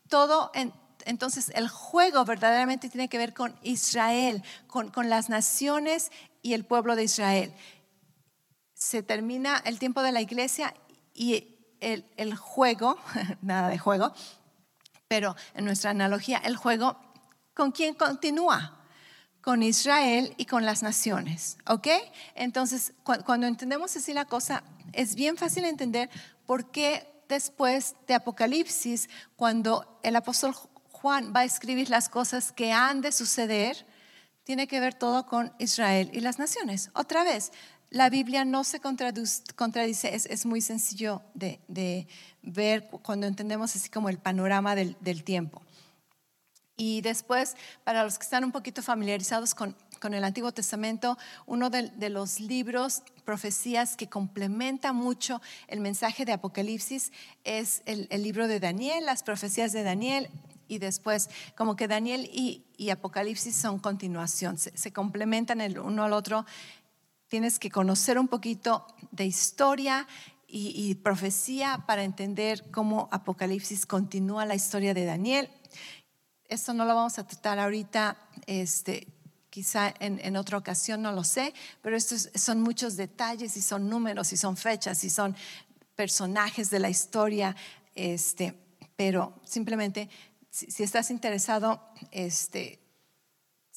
todo, 0.10 0.52
entonces 1.06 1.54
el 1.56 1.70
juego 1.70 2.26
verdaderamente 2.26 2.90
tiene 2.90 3.08
que 3.08 3.18
ver 3.18 3.34
con 3.34 3.56
Israel, 3.64 4.44
con, 4.68 4.90
con 4.90 5.10
las 5.10 5.30
naciones 5.30 6.12
y 6.42 6.52
el 6.52 6.66
pueblo 6.66 6.98
de 6.98 7.06
Israel 7.06 7.54
se 8.82 9.04
termina 9.04 9.62
el 9.64 9.78
tiempo 9.78 10.02
de 10.02 10.12
la 10.12 10.22
iglesia 10.22 10.74
y 11.14 11.56
el, 11.82 12.36
juego, 12.36 12.98
nada 13.44 13.70
de 13.70 13.78
juego, 13.78 14.12
pero 15.08 15.36
en 15.54 15.66
nuestra 15.66 15.92
analogía, 15.92 16.40
el 16.40 16.56
juego, 16.56 16.98
¿con 17.54 17.72
quién 17.72 17.94
continúa? 17.94 18.80
Con 19.42 19.62
Israel 19.62 20.34
y 20.38 20.46
con 20.46 20.66
las 20.66 20.82
naciones, 20.82 21.58
¿ok? 21.68 21.88
Entonces, 22.34 22.94
cuando 23.04 23.46
entendemos 23.46 23.96
así 23.96 24.16
la 24.16 24.26
cosa, 24.26 24.64
es 24.94 25.14
bien 25.14 25.38
fácil 25.38 25.66
entender 25.66 26.10
por 26.48 26.72
qué 26.72 27.08
después 27.30 27.96
de 28.08 28.16
Apocalipsis, 28.16 29.10
cuando 29.36 30.00
el 30.02 30.16
apóstol 30.16 30.56
Juan 30.92 31.34
va 31.36 31.42
a 31.42 31.46
escribir 31.46 31.92
las 31.92 32.10
cosas 32.10 32.52
que 32.52 32.72
han 32.72 33.02
de 33.02 33.12
suceder, 33.12 33.86
tiene 34.44 34.68
que 34.68 34.80
ver 34.80 34.96
todo 34.96 35.28
con 35.28 35.54
Israel 35.60 36.10
y 36.14 36.20
las 36.20 36.40
naciones. 36.40 36.90
Otra 36.94 37.24
vez, 37.24 37.52
la 37.92 38.10
Biblia 38.10 38.46
no 38.46 38.64
se 38.64 38.80
contradice, 38.80 40.16
es, 40.16 40.46
muy 40.46 40.62
sencillo 40.62 41.22
de, 41.34 42.08
ver 42.42 42.88
cuando 43.04 43.28
entendemos 43.28 43.76
así 43.76 43.90
como 43.90 44.08
el 44.08 44.18
panorama 44.18 44.76
del, 44.76 45.24
tiempo. 45.24 45.62
Y 46.78 47.02
después, 47.02 47.58
para 47.84 48.04
los 48.04 48.18
que 48.18 48.24
están 48.24 48.46
un 48.46 48.54
poquito 48.54 48.82
familiarizados 48.82 49.54
con, 49.54 49.76
el 50.14 50.24
Antiguo 50.24 50.54
Testamento, 50.54 51.18
uno 51.46 51.70
de, 51.70 52.10
los 52.10 52.40
libros, 52.40 53.04
profecías 53.26 53.98
que 53.98 54.08
complementa 54.08 54.94
mucho 54.94 55.42
el 55.68 55.82
mensaje 55.82 56.24
de 56.24 56.32
Apocalipsis 56.32 57.12
es 57.44 57.84
el, 57.86 58.08
libro 58.24 58.48
de 58.48 58.62
Daniel, 58.62 59.06
las 59.06 59.22
profecías 59.22 59.74
de 59.74 59.84
Daniel. 59.84 60.30
Y 60.70 60.80
después, 60.80 61.30
como 61.58 61.76
que 61.76 61.90
Daniel 61.90 62.30
y, 62.32 62.64
Apocalipsis 62.90 63.54
son 63.54 63.80
continuación, 63.80 64.58
se, 64.58 64.76
se 64.78 64.94
complementan 64.94 65.60
el 65.60 65.78
uno 65.78 66.06
al 66.06 66.14
otro 66.14 66.46
tienes 67.32 67.60
que 67.60 67.72
conocer 67.72 68.20
un 68.20 68.28
poquito 68.28 68.86
de 69.12 69.24
historia 69.26 70.06
y, 70.50 70.96
profecía 70.96 71.82
para 71.88 72.04
entender 72.04 72.70
cómo 72.72 73.08
Apocalipsis 73.10 73.86
continúa 73.86 74.46
la 74.46 74.54
historia 74.54 74.94
de 74.94 75.06
Daniel. 75.06 75.50
Esto 76.50 76.74
no 76.74 76.84
lo 76.84 76.94
vamos 76.94 77.18
a 77.20 77.26
tratar 77.26 77.58
ahorita, 77.58 78.18
este, 78.48 79.08
quizá 79.50 79.94
en, 80.02 80.36
otra 80.36 80.58
ocasión, 80.58 81.02
no 81.02 81.14
lo 81.14 81.24
sé, 81.24 81.54
pero 81.82 81.96
estos 81.96 82.30
son 82.36 82.62
muchos 82.62 82.98
detalles 82.98 83.56
y 83.56 83.62
son 83.62 83.88
números 83.88 84.34
y 84.34 84.36
son 84.36 84.58
fechas 84.58 85.02
y 85.06 85.10
son 85.10 85.34
personajes 85.96 86.70
de 86.70 86.80
la 86.80 86.90
historia, 86.90 87.56
este, 87.96 88.60
pero 88.98 89.40
simplemente 89.46 90.10
si, 90.50 90.70
si 90.70 90.84
estás 90.84 91.10
interesado, 91.10 91.82
este, 92.12 92.81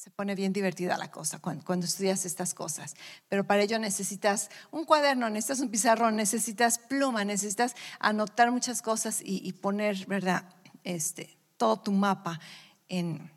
se 0.05 0.11
pone 0.11 0.35
bien 0.35 0.53
divertida 0.53 0.99
la 0.99 1.09
cosa 1.09 1.39
cuando, 1.39 1.83
estudias 1.83 2.25
estas 2.25 2.53
cosas. 2.53 2.93
Pero 3.27 3.43
para 3.43 3.63
ello 3.63 3.79
necesitas 3.79 4.51
un 4.69 4.85
cuaderno, 4.85 5.31
necesitas 5.31 5.61
un 5.61 5.71
pizarrón, 5.71 6.15
necesitas 6.15 6.77
pluma, 6.77 7.25
necesitas 7.25 7.73
anotar 7.99 8.51
muchas 8.51 8.83
cosas 8.83 9.19
y, 9.23 9.51
poner, 9.53 10.05
¿verdad? 10.05 10.43
Este, 10.83 11.35
todo 11.57 11.77
tu 11.77 11.91
mapa 11.91 12.39
en, 12.87 13.31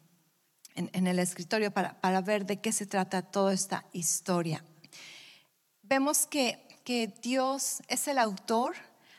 en, 0.74 1.06
el 1.06 1.18
escritorio 1.18 1.70
para, 1.70 1.98
para, 2.02 2.20
ver 2.20 2.44
de 2.44 2.60
qué 2.60 2.70
se 2.70 2.84
trata 2.84 3.22
toda 3.22 3.54
esta 3.54 3.86
historia. 3.94 4.62
Vemos 5.80 6.26
que, 6.26 6.68
que 6.84 7.14
Dios 7.22 7.82
es 7.88 8.08
el 8.08 8.18
autor, 8.18 8.74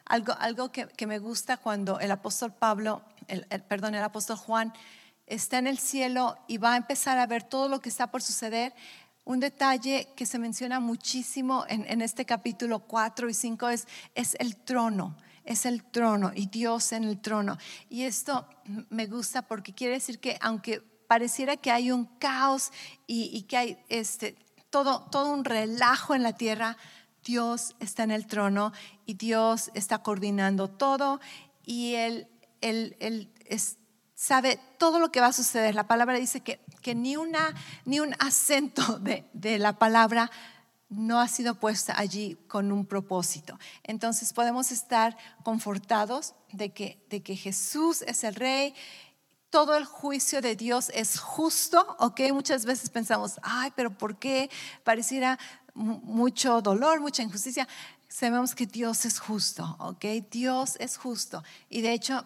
algo, 0.05 0.33
algo 0.33 0.71
que, 0.71 1.07
me 1.07 1.17
gusta 1.17 1.57
cuando 1.57 1.99
el 1.99 2.11
apóstol 2.11 2.53
Pablo, 2.53 3.01
el, 3.27 3.43
perdón, 3.63 3.95
el 3.95 4.03
apóstol 4.03 4.37
Juan, 4.37 4.71
está 5.29 5.59
en 5.59 5.67
el 5.67 5.77
cielo 5.77 6.37
y 6.47 6.57
va 6.57 6.73
a 6.73 6.77
empezar 6.77 7.17
a 7.17 7.27
ver 7.27 7.43
todo 7.43 7.69
lo 7.69 7.79
que 7.79 7.89
está 7.89 8.07
por 8.07 8.21
suceder. 8.21 8.73
Un 9.23 9.39
detalle 9.39 10.09
que 10.15 10.25
se 10.25 10.39
menciona 10.39 10.79
muchísimo 10.79 11.65
en, 11.69 12.01
este 12.01 12.25
capítulo 12.25 12.79
4 12.79 13.29
y 13.29 13.33
5 13.33 13.69
es, 13.69 13.87
es 14.15 14.35
el 14.39 14.55
trono, 14.57 15.15
es 15.43 15.65
el 15.65 15.83
trono 15.83 16.31
y 16.33 16.47
Dios 16.47 16.91
en 16.93 17.03
el 17.03 17.21
trono. 17.21 17.57
Y 17.89 18.03
esto 18.03 18.47
me 18.89 19.05
gusta 19.05 19.43
porque 19.43 19.73
quiere 19.73 19.93
decir 19.93 20.19
que 20.19 20.37
aunque 20.41 20.81
pareciera 21.09 21.57
que 21.57 21.71
hay 21.71 21.91
un 21.91 22.05
caos 22.05 22.71
y, 23.07 23.43
que 23.43 23.57
hay 23.57 23.77
este, 23.89 24.35
todo, 24.69 25.07
todo 25.11 25.31
un 25.31 25.43
relajo 25.43 26.15
en 26.15 26.23
la 26.23 26.33
tierra, 26.33 26.77
Dios 27.23 27.75
está 27.79 28.03
en 28.03 28.11
el 28.11 28.27
trono 28.27 28.73
y 29.05 29.15
Dios 29.15 29.71
está 29.73 30.03
coordinando 30.03 30.69
todo 30.69 31.19
y 31.65 31.95
Él, 31.95 32.27
él, 32.61 32.95
él 32.99 33.31
es, 33.45 33.77
sabe 34.19 34.59
todo 34.77 34.99
lo 34.99 35.13
que 35.13 35.21
va 35.21 35.27
a 35.27 35.33
suceder. 35.33 35.75
La 35.75 35.87
palabra 35.87 36.17
dice 36.17 36.41
que, 36.41 36.59
que 36.81 36.93
ni, 36.93 37.15
una, 37.15 37.55
ni 37.85 38.01
un 38.01 38.13
acento 38.19 38.99
de, 38.99 39.23
de 39.31 39.57
la 39.59 39.79
palabra 39.79 40.29
no 40.89 41.21
ha 41.21 41.27
sido 41.29 41.55
puesta 41.55 41.97
allí 41.97 42.37
con 42.49 42.73
un 42.73 42.85
propósito. 42.85 43.57
Entonces 43.81 44.33
podemos 44.33 44.73
estar 44.73 45.15
confortados 45.41 46.35
de 46.51 46.73
que, 46.73 47.01
de 47.09 47.23
que 47.23 47.37
Jesús 47.37 48.01
es 48.01 48.25
el 48.25 48.35
rey, 48.35 48.75
todo 49.49 49.77
el 49.77 49.85
juicio 49.85 50.41
de 50.41 50.57
Dios 50.57 50.91
es 50.93 51.17
justo, 51.17 51.95
¿ok? 51.99 52.19
Muchas 52.33 52.65
veces 52.65 52.89
pensamos, 52.89 53.39
ay, 53.41 53.71
pero 53.73 53.97
¿por 53.97 54.19
qué 54.19 54.49
pareciera 54.83 55.39
mucho 55.73 56.61
dolor, 56.61 56.99
mucha 56.99 57.23
injusticia? 57.23 57.69
Sabemos 58.09 58.53
que 58.53 58.65
Dios 58.65 59.05
es 59.05 59.17
justo, 59.17 59.77
¿ok? 59.79 60.03
Dios 60.29 60.75
es 60.79 60.97
justo. 60.97 61.41
Y 61.69 61.81
de 61.81 61.93
hecho, 61.93 62.25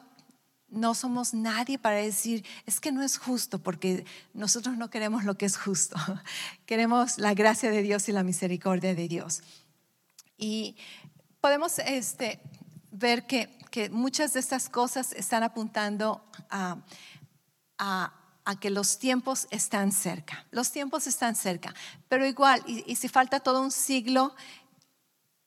no 0.74 0.96
somos 0.96 1.34
nadie 1.34 1.78
para 1.78 1.98
decir, 1.98 2.44
es 2.66 2.80
que 2.80 2.92
no 2.92 3.04
es 3.04 3.18
justo, 3.18 3.60
porque 3.60 4.06
nosotros 4.34 4.78
no 4.78 4.90
queremos 4.90 5.24
lo 5.24 5.38
que 5.38 5.46
es 5.46 5.58
justo. 5.58 5.96
queremos 6.66 7.18
la 7.18 7.34
gracia 7.34 7.72
de 7.72 7.82
Dios 7.82 8.10
y 8.10 8.12
la 8.12 8.24
misericordia 8.24 8.94
de 8.96 9.08
Dios. 9.08 9.42
Y 10.38 10.76
podemos 11.40 11.80
este, 11.80 12.40
ver 12.92 13.26
que, 13.28 13.58
que 13.70 13.90
muchas 13.90 14.34
de 14.34 14.40
estas 14.40 14.68
cosas 14.70 15.14
están 15.14 15.44
apuntando 15.44 16.24
a, 16.50 16.78
a, 17.78 18.12
que 18.60 18.70
los 18.70 19.00
tiempos 19.00 19.48
están 19.52 19.92
cerca. 19.92 20.46
Los 20.52 20.72
tiempos 20.72 21.08
están 21.08 21.36
cerca. 21.36 21.74
Pero 22.10 22.26
igual, 22.26 22.64
y, 22.68 22.84
y 22.92 22.96
si 22.96 23.08
falta 23.08 23.40
todo 23.40 23.62
un 23.62 23.72
siglo, 23.72 24.36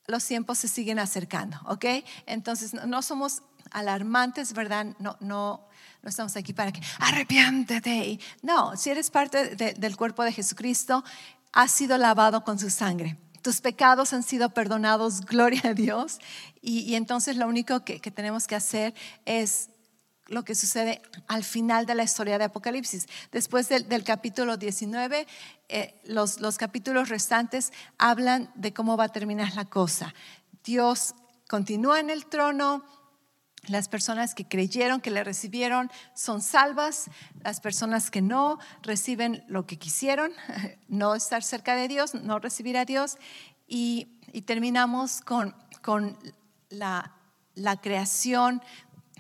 los 0.07 0.25
tiempos 0.25 0.59
se 0.59 0.69
siguen 0.69 0.99
acercando, 0.99 1.59
¿ok? 1.67 1.85
Entonces, 2.27 2.75
no 2.75 3.03
somos 3.03 3.43
alarmantes, 3.77 4.55
¿verdad? 4.55 4.87
No, 4.99 5.19
no, 5.21 5.69
no 6.03 6.09
estamos 6.09 6.35
aquí 6.35 6.55
para 6.55 6.73
que 6.73 6.81
arrepiéntete. 6.99 8.19
No, 8.43 8.75
si 8.75 8.89
eres 8.89 9.11
parte 9.11 9.55
del 9.55 9.97
cuerpo 9.97 10.25
de 10.25 10.33
Jesucristo, 10.33 11.05
has 11.53 11.73
sido 11.73 11.99
lavado 11.99 12.43
con 12.43 12.59
su 12.59 12.71
sangre. 12.71 13.19
Tus 13.43 13.61
pecados 13.61 14.15
han 14.15 14.23
sido 14.23 14.49
perdonados, 14.49 15.21
gloria 15.27 15.61
a 15.65 15.75
Dios. 15.75 16.19
Y, 16.63 16.95
entonces 16.95 17.37
lo 17.37 17.47
único 17.47 17.85
que, 17.85 18.01
tenemos 18.01 18.47
que 18.47 18.55
hacer 18.55 18.95
es 19.27 19.69
lo 20.27 20.43
que 20.43 20.55
sucede 20.55 21.03
al 21.29 21.45
final 21.45 21.85
de 21.85 21.95
la 21.95 22.03
historia 22.03 22.39
de 22.39 22.45
Apocalipsis. 22.45 23.07
Después 23.31 23.69
del, 23.69 24.05
capítulo 24.05 24.57
19, 24.57 25.27
eh, 25.69 26.01
los, 26.07 26.41
los 26.41 26.57
capítulos 26.57 27.11
restantes 27.11 27.75
hablan 27.99 28.51
de 28.55 28.73
cómo 28.73 28.97
va 28.97 29.05
a 29.05 29.09
terminar 29.13 29.55
la 29.55 29.67
cosa. 29.67 30.15
Dios 30.65 31.15
continúa 31.47 32.01
en 32.01 32.11
el 32.11 32.27
trono, 32.27 32.83
las 33.69 33.89
personas 33.89 34.35
que 34.35 34.47
creyeron, 34.47 35.01
que 35.01 35.11
le 35.11 35.25
recibieron, 35.25 35.91
son 36.15 36.41
salvas. 36.41 37.11
Las 37.43 37.61
personas 37.61 38.11
que 38.11 38.23
no 38.23 38.59
reciben 38.83 39.45
lo 39.49 39.67
que 39.67 39.79
quisieron, 39.79 40.33
no 40.89 41.15
estar 41.15 41.43
cerca 41.43 41.75
de 41.75 41.89
Dios, 41.89 42.15
no 42.15 42.39
recibir 42.39 42.77
a 42.77 42.85
Dios. 42.85 43.19
Y, 43.67 44.09
terminamos 44.45 45.23
con, 45.23 45.57
con 45.83 46.19
la, 46.69 47.13
creación 47.81 48.63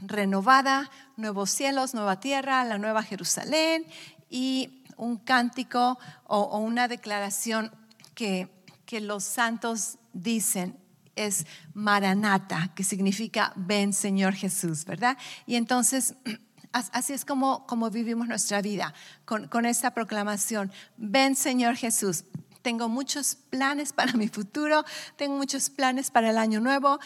renovada, 0.03 0.90
nuevos 1.16 1.51
cielos, 1.51 1.94
nueva 1.94 2.20
tierra, 2.20 2.64
la 2.64 2.76
nueva 2.76 3.03
Jerusalén 3.03 3.86
y 4.28 4.84
un 4.99 5.16
cántico 5.16 5.99
o, 6.24 6.59
una 6.59 6.86
declaración 6.86 7.72
que, 8.14 8.49
que 8.84 9.01
los 9.01 9.24
santos 9.24 9.97
dicen 10.12 10.78
es 11.16 11.46
Maranata, 11.74 12.72
que 12.74 12.84
significa 12.84 13.52
ven 13.56 13.92
Señor 13.92 14.34
Jesús, 14.34 14.84
¿verdad? 14.84 15.18
Y 15.46 15.56
entonces 15.56 16.14
así 16.72 17.12
es 17.12 17.24
como, 17.24 17.66
como 17.66 17.90
vivimos 17.90 18.28
nuestra 18.28 18.62
vida, 18.62 18.94
con, 19.24 19.48
con 19.48 19.66
esta 19.66 19.92
proclamación, 19.92 20.70
ven 20.96 21.34
Señor 21.34 21.76
Jesús. 21.76 22.24
Tengo 22.62 22.88
muchos 22.88 23.36
planes 23.50 23.92
para 23.92 24.12
mi 24.12 24.28
futuro, 24.28 24.84
tengo 25.16 25.36
muchos 25.36 25.70
planes 25.70 26.10
para 26.10 26.30
el 26.30 26.38
año 26.38 26.60
nuevo, 26.60 26.98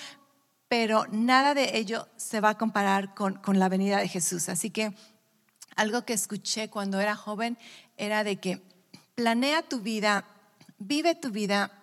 pero 0.69 1.07
nada 1.11 1.55
de 1.55 1.79
ello 1.79 2.09
se 2.17 2.41
va 2.41 2.51
a 2.51 2.59
comparar 2.59 3.15
con, 3.15 3.35
con 3.35 3.59
la 3.59 3.69
venida 3.69 3.99
de 3.99 4.09
Jesús. 4.09 4.49
Así 4.49 4.71
que 4.71 4.95
algo 5.77 6.05
que 6.05 6.13
escuché 6.13 6.71
cuando 6.71 7.01
era 7.01 7.17
joven 7.17 7.59
era 7.97 8.25
de 8.25 8.37
que 8.37 8.63
planea 9.15 9.63
tu 9.63 9.81
vida, 9.81 10.25
vive 10.79 11.15
tu 11.15 11.31
vida 11.31 11.80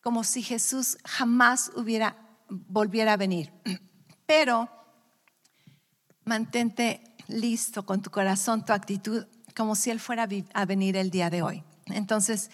como 0.00 0.24
si 0.24 0.42
Jesús 0.42 0.98
jamás 1.04 1.70
hubiera 1.76 2.16
volviera 2.50 3.14
a 3.14 3.16
venir. 3.16 3.52
Pero 4.26 4.68
mantente 6.24 7.02
listo 7.28 7.86
con 7.86 8.02
tu 8.02 8.10
corazón, 8.10 8.64
tu 8.64 8.72
actitud, 8.72 9.26
como 9.56 9.74
si 9.74 9.90
Él 9.90 10.00
fuera 10.00 10.28
a 10.54 10.64
venir 10.64 10.96
el 10.96 11.10
día 11.10 11.30
de 11.30 11.42
hoy. 11.42 11.64
Entonces, 11.86 12.50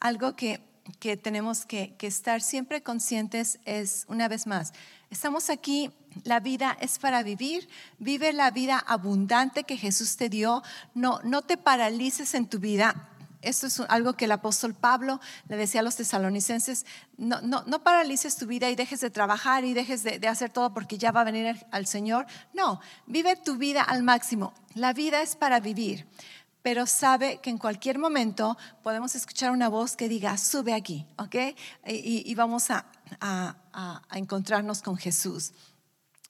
algo 0.00 0.34
que, 0.34 0.60
que 0.98 1.16
tenemos 1.16 1.66
que, 1.66 1.94
que, 1.96 2.06
estar 2.06 2.40
siempre 2.40 2.82
conscientes 2.82 3.58
es, 3.64 4.04
una 4.08 4.28
vez 4.28 4.46
más, 4.46 4.72
estamos 5.10 5.50
aquí, 5.50 5.90
la 6.24 6.40
vida 6.40 6.76
es 6.80 6.98
para 6.98 7.22
vivir, 7.22 7.68
vive 7.98 8.32
la 8.32 8.50
vida 8.50 8.78
abundante 8.78 9.64
que 9.64 9.76
Jesús 9.76 10.16
te 10.16 10.28
dio, 10.28 10.62
no, 10.94 11.20
no 11.22 11.42
te 11.42 11.56
paralices 11.56 12.34
en 12.34 12.48
tu 12.48 12.58
vida 12.58 13.09
esto 13.42 13.66
es 13.66 13.80
algo 13.88 14.14
que 14.14 14.26
el 14.26 14.32
apóstol 14.32 14.74
Pablo 14.74 15.20
le 15.48 15.56
decía 15.56 15.80
a 15.80 15.84
los 15.84 15.96
tesalonicenses, 15.96 16.84
no, 17.16 17.40
no, 17.40 17.62
no 17.66 17.82
paralices 17.82 18.36
tu 18.36 18.46
vida 18.46 18.68
y 18.70 18.76
dejes 18.76 19.00
de 19.00 19.10
trabajar 19.10 19.64
y 19.64 19.72
dejes 19.72 20.02
de, 20.02 20.26
hacer 20.28 20.50
todo 20.50 20.74
porque 20.74 20.98
ya 20.98 21.10
va 21.10 21.22
a 21.22 21.24
venir 21.24 21.66
al 21.70 21.86
Señor. 21.86 22.26
No, 22.52 22.80
vive 23.06 23.36
tu 23.36 23.56
vida 23.56 23.82
al 23.82 24.02
máximo. 24.02 24.52
La 24.74 24.92
vida 24.92 25.22
es 25.22 25.36
para 25.36 25.60
vivir, 25.60 26.06
pero 26.62 26.86
sabe 26.86 27.38
que 27.38 27.50
en 27.50 27.58
cualquier 27.58 27.98
momento 27.98 28.58
podemos 28.82 29.14
escuchar 29.14 29.50
una 29.50 29.68
voz 29.68 29.96
que 29.96 30.08
diga, 30.08 30.36
sube 30.36 30.74
aquí, 30.74 31.06
¿ok? 31.16 31.36
Y, 31.86 32.34
vamos 32.34 32.70
a, 32.70 32.86
a, 33.20 34.02
encontrarnos 34.12 34.82
con 34.82 34.96
Jesús. 34.96 35.52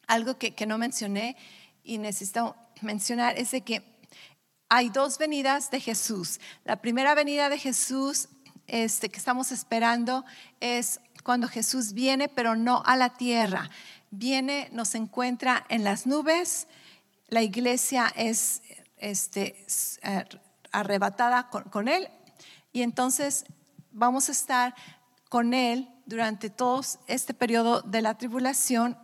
Algo 0.07 0.39
que, 0.39 0.55
que 0.55 0.67
no 0.67 0.79
mencioné 0.79 1.37
y 1.83 1.99
necesito 1.99 2.57
mencionar 2.83 3.37
es 3.39 3.51
de 3.51 3.63
que 3.63 3.90
hay 4.71 4.89
dos 4.89 5.19
venidas 5.19 5.71
de 5.71 5.81
Jesús. 5.81 6.41
La 6.65 6.77
primera 6.77 7.15
venida 7.15 7.49
de 7.49 7.59
Jesús 7.59 8.29
este, 8.69 9.09
que 9.09 9.19
estamos 9.19 9.51
esperando 9.51 10.25
es 10.61 11.01
cuando 11.25 11.49
Jesús 11.49 11.93
viene, 11.93 12.29
pero 12.29 12.55
no 12.55 12.83
a 12.87 12.97
la 12.97 13.11
tierra. 13.11 13.69
Viene, 14.13 14.69
nos 14.73 14.95
encuentra 14.95 15.67
en 15.69 15.83
las 15.83 16.07
nubes. 16.07 16.69
La 17.29 17.43
iglesia 17.43 18.13
es 18.15 18.63
este, 18.97 19.67
eh, 20.03 20.25
arrebatada 20.71 21.51
con, 21.51 21.65
con 21.65 21.89
Él 21.89 22.09
y 22.73 22.83
entonces 22.83 23.45
vamos 23.91 24.29
a 24.29 24.33
estar 24.33 24.75
con 25.29 25.53
Él 25.53 25.89
durante 26.07 26.49
todo 26.49 26.81
este 27.09 27.35
periodo 27.35 27.83
de 27.83 28.03
la 28.03 28.17
tribulación 28.17 28.97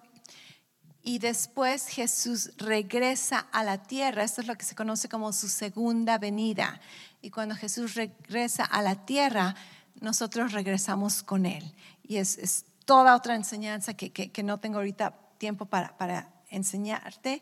y 1.07 1.21
después 1.21 1.87
Jesús 1.87 2.51
regresa 2.57 3.47
a 3.53 3.63
la 3.63 3.81
tierra. 3.81 4.25
Esto 4.25 4.41
es 4.41 4.49
lo 4.49 4.57
que 4.57 4.65
se 4.65 4.75
conoce 4.75 5.09
como 5.09 5.33
su 5.33 5.49
segunda 5.49 6.19
venida. 6.19 6.81
Y 7.23 7.31
cuando 7.31 7.55
Jesús 7.55 7.95
regresa 7.95 8.65
a 8.65 8.83
la 8.83 9.07
tierra, 9.07 9.55
nosotros 10.01 10.51
regresamos 10.51 11.23
con 11.23 11.47
Él. 11.47 11.73
Y 12.03 12.17
es, 12.17 12.65
toda 12.85 13.15
otra 13.15 13.37
enseñanza 13.37 13.95
que, 13.95 14.11
que, 14.11 14.43
no 14.43 14.59
tengo 14.59 14.79
ahorita 14.79 15.15
tiempo 15.39 15.67
para, 15.67 15.97
para 15.97 16.29
enseñarte. 16.51 17.41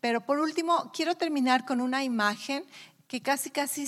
Pero 0.00 0.20
por 0.20 0.40
último, 0.40 0.90
quiero 0.92 1.14
terminar 1.14 1.64
con 1.64 1.80
una 1.80 2.02
imagen 2.02 2.64
que 3.06 3.22
casi, 3.22 3.50
casi 3.50 3.86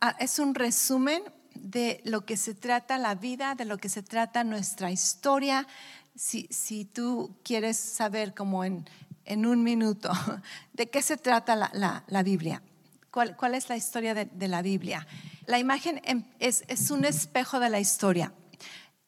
ah, 0.00 0.16
es 0.18 0.40
un 0.40 0.56
resumen 0.56 1.22
de 1.54 2.00
lo 2.04 2.26
que 2.26 2.36
se 2.36 2.54
trata 2.54 2.98
la 2.98 3.14
vida, 3.14 3.54
de 3.54 3.66
lo 3.66 3.78
que 3.78 3.88
se 3.88 4.02
trata 4.02 4.42
nuestra 4.42 4.90
historia, 4.90 5.68
si, 6.16 6.84
tú 6.84 7.36
quieres 7.44 7.76
saber 7.76 8.34
como 8.34 8.64
en, 8.64 8.86
un 9.26 9.62
minuto 9.62 10.10
de 10.72 10.88
qué 10.88 11.02
se 11.02 11.16
trata 11.16 11.56
la, 11.56 12.22
Biblia, 12.22 12.62
¿Cuál, 13.10 13.36
¿Cuál, 13.36 13.54
es 13.54 13.68
la 13.68 13.76
historia 13.76 14.14
de, 14.14 14.48
la 14.48 14.62
Biblia. 14.62 15.06
La 15.46 15.58
imagen 15.58 16.00
em, 16.04 16.24
es, 16.38 16.90
un 16.90 17.04
espejo 17.04 17.60
de 17.60 17.70
la 17.70 17.80
historia. 17.80 18.32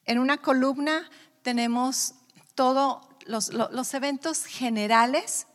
En 0.04 0.18
una 0.18 0.38
columna 0.38 1.09
tenemos 1.42 2.14
todos 2.54 3.06
los, 3.26 3.52
los, 3.52 3.94
eventos 3.94 4.44
generales 4.44 5.46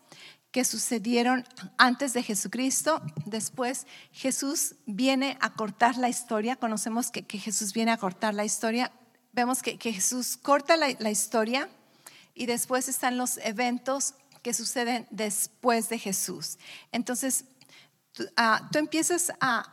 que 0.52 0.64
sucedieron 0.64 1.46
antes 1.78 2.14
de 2.14 2.22
Jesucristo. 2.22 3.02
Después 3.26 3.88
Jesús 4.12 4.76
viene 4.86 5.38
a 5.42 5.54
cortar 5.54 5.98
la 5.98 6.10
historia. 6.10 6.56
Conocemos 6.56 7.10
que, 7.10 7.24
que 7.24 7.40
Jesús 7.40 7.74
viene 7.74 7.92
a 7.92 7.98
cortar 7.98 8.36
la 8.36 8.46
historia 8.46 8.92
vemos 9.34 9.62
que, 9.62 9.78
Jesús 9.78 10.38
corta 10.38 10.78
la, 10.78 11.12
historia 11.12 11.68
y 12.34 12.46
después 12.46 12.88
están 12.88 13.18
los 13.18 13.38
eventos 13.38 14.14
que 14.42 14.54
suceden 14.54 15.08
después 15.10 15.90
de 15.90 16.00
Jesús. 16.00 16.58
Entonces, 16.92 17.46
tú, 18.14 18.24
ah, 18.38 18.70
empiezas 18.74 19.34
a, 19.42 19.70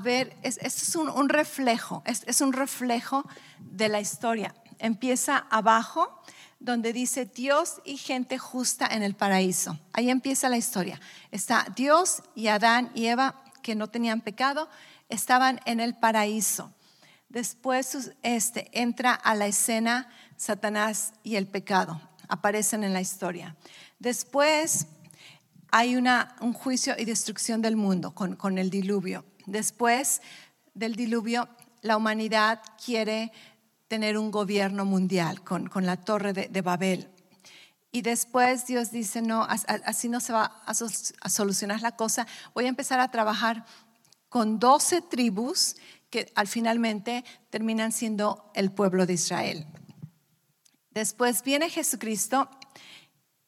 ver, 0.00 0.36
esto 0.42 0.66
es 0.66 0.96
un, 0.96 1.28
reflejo, 1.28 2.02
es, 2.06 2.40
un 2.40 2.52
reflejo 2.52 3.24
de 3.58 3.88
la 3.88 4.00
historia. 4.00 4.54
Empieza 4.78 5.46
abajo, 5.50 6.22
donde 6.58 6.92
dice 6.92 7.26
Dios 7.26 7.80
y 7.84 7.96
gente 7.96 8.38
justa 8.38 8.86
en 8.86 9.02
el 9.02 9.14
paraíso. 9.14 9.78
Ahí 9.92 10.10
empieza 10.10 10.48
la 10.48 10.56
historia. 10.56 11.00
Está 11.32 11.66
Dios 11.74 12.22
y 12.36 12.46
Adán 12.46 12.90
y 12.94 13.06
Eva, 13.06 13.42
que 13.62 13.74
no 13.74 13.88
tenían 13.88 14.20
pecado, 14.20 14.68
estaban 15.08 15.60
en 15.66 15.80
el 15.80 15.96
paraíso. 15.96 16.72
Después 17.32 18.12
este, 18.22 18.68
entra 18.78 19.14
a 19.14 19.34
la 19.34 19.46
escena 19.46 20.06
Satanás 20.36 21.14
y 21.22 21.36
el 21.36 21.46
pecado, 21.46 21.98
aparecen 22.28 22.84
en 22.84 22.92
la 22.92 23.00
historia. 23.00 23.56
Después 23.98 24.86
hay 25.70 25.96
un 25.96 26.52
juicio 26.52 26.94
y 26.98 27.06
destrucción 27.06 27.62
del 27.62 27.76
mundo 27.76 28.10
con, 28.14 28.36
con 28.36 28.58
el 28.58 28.68
diluvio. 28.68 29.24
Después 29.46 30.20
del 30.74 30.94
diluvio, 30.94 31.48
la 31.80 31.96
humanidad 31.96 32.60
quiere 32.84 33.32
tener 33.88 34.18
un 34.18 34.30
gobierno 34.30 34.84
mundial 34.84 35.42
con, 35.42 35.68
con 35.68 35.86
la 35.86 35.96
torre 35.96 36.34
de, 36.34 36.60
Babel. 36.60 37.08
Y 37.92 38.02
después 38.02 38.66
Dios 38.66 38.90
dice, 38.90 39.22
no, 39.22 39.46
así 39.48 40.10
no 40.10 40.20
se 40.20 40.34
va 40.34 40.62
a, 40.66 40.72
a 41.22 41.28
solucionar 41.30 41.80
la 41.80 41.96
cosa. 41.96 42.26
Voy 42.52 42.66
a 42.66 42.68
empezar 42.68 43.00
a 43.00 43.10
trabajar 43.10 43.64
con 44.28 44.58
12 44.58 45.00
tribus 45.00 45.76
que 46.12 46.30
al 46.34 46.46
finalmente 46.46 47.24
terminan 47.48 47.90
siendo 47.90 48.52
el 48.54 48.70
pueblo 48.70 49.06
de 49.06 49.14
Israel. 49.14 49.66
Después 50.90 51.42
viene 51.42 51.70
Jesucristo 51.70 52.50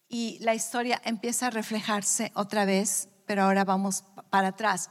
y 0.08 0.38
la 0.40 0.54
historia 0.54 1.00
empieza 1.04 1.48
a 1.48 1.50
reflejarse 1.50 2.32
otra 2.34 2.64
vez, 2.64 3.10
pero 3.26 3.42
ahora 3.42 3.64
vamos 3.64 4.04
para 4.30 4.48
atrás. 4.48 4.88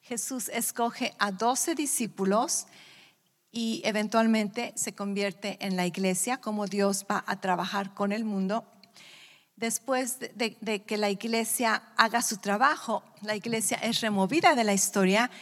Jesús 0.00 0.48
escoge 0.48 1.12
a 1.18 1.32
12 1.32 1.74
discípulos 1.74 2.68
y 3.50 3.82
eventualmente 3.84 4.72
se 4.76 4.94
convierte 4.94 5.58
en 5.60 5.74
la 5.76 5.86
iglesia, 5.86 6.36
como 6.36 6.66
Dios 6.66 7.04
va 7.10 7.24
a 7.26 7.40
trabajar 7.40 7.94
con 7.94 8.12
el 8.12 8.24
mundo. 8.24 8.64
Después 9.56 10.20
de, 10.20 10.56
de, 10.60 10.84
que 10.84 10.96
la 10.96 11.10
iglesia 11.10 11.82
haga 11.96 12.22
su 12.22 12.36
trabajo, 12.36 13.02
la 13.22 13.34
iglesia 13.34 13.76
es 13.78 14.02
removida 14.02 14.54
de 14.54 14.62
la 14.62 14.72
historia 14.72 15.32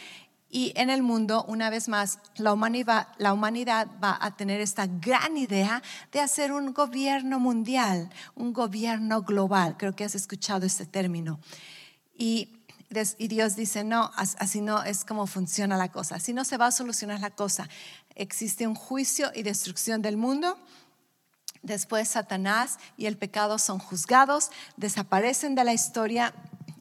y 0.49 0.71
en 0.75 0.89
el 0.89 1.03
mundo, 1.03 1.43
una 1.47 1.69
vez 1.69 1.89
más, 1.89 2.19
la 2.37 2.53
humanidad, 2.53 3.09
la 3.17 3.33
humanidad, 3.33 3.87
va 4.01 4.17
a 4.21 4.37
tener 4.37 4.61
esta 4.61 4.87
gran 4.87 5.35
idea 5.35 5.83
de 6.11 6.21
hacer 6.21 6.53
un 6.53 6.73
gobierno 6.73 7.39
mundial, 7.39 8.09
un 8.33 8.53
gobierno 8.53 9.23
global. 9.23 9.75
Creo 9.77 9.93
que 9.93 10.05
has 10.05 10.15
escuchado 10.15 10.65
este 10.65 10.85
término. 10.85 11.39
Y, 12.17 12.61
y 13.17 13.27
Dios 13.27 13.57
dice, 13.57 13.83
no, 13.83 14.09
así 14.15 14.61
no 14.61 14.83
es 14.83 15.03
como 15.03 15.27
funciona 15.27 15.75
la 15.75 15.91
cosa, 15.91 16.15
así 16.15 16.31
no 16.31 16.45
se 16.45 16.55
va 16.55 16.67
a 16.67 16.71
solucionar 16.71 17.19
la 17.19 17.31
cosa. 17.31 17.67
Existe 18.15 18.67
un 18.67 18.75
juicio 18.75 19.31
y 19.35 19.43
destrucción 19.43 20.01
del 20.01 20.15
mundo. 20.15 20.57
Después 21.61 22.07
Satanás 22.07 22.77
y 22.95 23.07
el 23.07 23.17
pecado 23.17 23.59
son 23.59 23.79
juzgados, 23.79 24.49
desaparecen 24.77 25.55
de 25.55 25.65
la 25.65 25.73
historia 25.73 26.33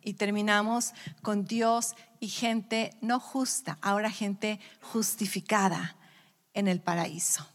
y 0.06 0.14
terminamos 0.14 0.92
con 1.22 1.44
Dios 1.44 1.96
y 2.26 2.28
gente 2.28 2.90
no 3.00 3.20
justa, 3.20 3.78
ahora 3.80 4.10
gente 4.10 4.58
justificada 4.82 5.94
en 6.54 6.66
el 6.66 6.80
paraíso. 6.80 7.46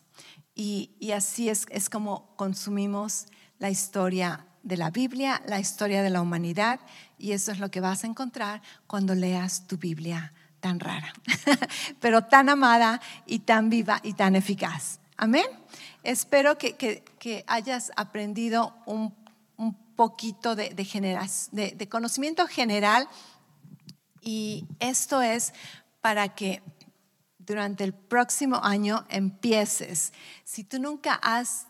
Y, 0.55 1.11
así 1.13 1.49
es, 1.49 1.89
como 1.89 2.34
consumimos 2.38 3.26
la 3.59 3.69
historia 3.69 4.45
de 4.63 4.78
la 4.78 4.89
Biblia, 4.89 5.41
la 5.45 5.59
historia 5.59 6.01
de 6.01 6.09
la 6.09 6.22
humanidad, 6.22 6.80
y 7.17 7.34
eso 7.34 7.51
es 7.51 7.59
lo 7.59 7.69
que 7.69 7.82
vas 7.82 8.05
a 8.05 8.07
encontrar 8.07 8.61
cuando 8.88 9.13
leas 9.13 9.67
tu 9.67 9.78
Biblia 9.78 10.32
tan 10.61 10.80
rara, 10.80 11.11
pero 11.99 12.24
tan 12.24 12.47
amada 12.47 13.01
y 13.26 13.39
tan 13.39 13.69
viva 13.69 13.99
y 14.03 14.13
tan 14.13 14.38
eficaz. 14.38 15.01
Amén. 15.17 15.47
Espero 16.01 16.57
que, 16.57 17.43
hayas 17.45 17.91
aprendido 17.97 18.74
un 18.86 19.13
poquito 19.97 20.55
de 20.55 21.88
conocimiento 21.89 22.47
general 22.47 23.09
y 24.22 24.65
esto 24.80 25.22
es 25.22 25.53
para 25.99 26.30
que 26.36 26.61
durante 27.39 27.84
el 27.84 27.93
próximo 27.93 28.57
año 28.63 29.05
empieces. 29.09 30.13
Si 30.43 30.63
tú 30.63 30.80
nunca 30.80 31.15
has 31.15 31.67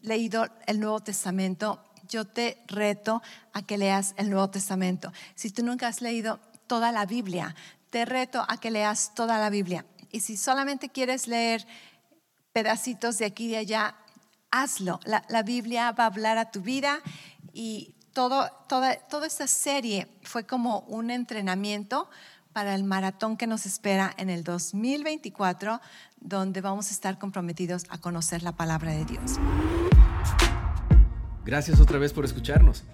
leído 0.00 0.46
el 0.66 0.80
Nuevo 0.80 1.00
Testamento, 1.00 1.84
yo 2.08 2.24
te 2.24 2.62
reto 2.68 3.22
a 3.52 3.62
que 3.62 3.78
leas 3.78 4.14
el 4.16 4.30
Nuevo 4.30 4.50
Testamento. 4.50 5.12
Si 5.34 5.50
tú 5.50 5.64
nunca 5.64 5.88
has 5.88 6.00
leído 6.00 6.40
toda 6.66 6.92
la 6.92 7.06
Biblia, 7.06 7.54
te 7.90 8.04
reto 8.04 8.44
a 8.48 8.58
que 8.58 8.70
leas 8.70 9.14
toda 9.14 9.38
la 9.38 9.50
Biblia. 9.50 9.84
Y 10.10 10.20
si 10.20 10.36
solamente 10.36 10.88
quieres 10.88 11.26
leer 11.26 11.66
pedacitos 12.52 13.18
de 13.18 13.26
aquí 13.26 13.46
y 13.46 13.50
de 13.50 13.56
allá, 13.58 13.96
hazlo. 14.50 15.00
La, 15.04 15.24
la 15.28 15.42
Biblia 15.42 15.92
va 15.92 16.04
a 16.04 16.06
hablar 16.08 16.38
a 16.38 16.50
tu 16.50 16.62
vida 16.62 17.00
y 17.52 17.94
todo, 18.12 18.50
toda, 18.68 18.96
toda 18.96 19.26
esta 19.26 19.46
serie 19.46 20.08
fue 20.22 20.44
como 20.44 20.80
un 20.80 21.10
entrenamiento 21.10 22.08
para 22.52 22.74
el 22.74 22.84
maratón 22.84 23.36
que 23.36 23.46
nos 23.46 23.66
espera 23.66 24.12
en 24.16 24.28
el 24.30 24.42
2024, 24.44 25.80
donde 26.20 26.60
vamos 26.60 26.88
a 26.88 26.90
estar 26.90 27.18
comprometidos 27.18 27.84
a 27.88 27.98
conocer 27.98 28.42
la 28.42 28.52
palabra 28.52 28.92
de 28.92 29.04
Dios. 29.04 29.38
Gracias 31.44 31.80
otra 31.80 31.98
vez 31.98 32.12
por 32.12 32.24
escucharnos. 32.24 32.84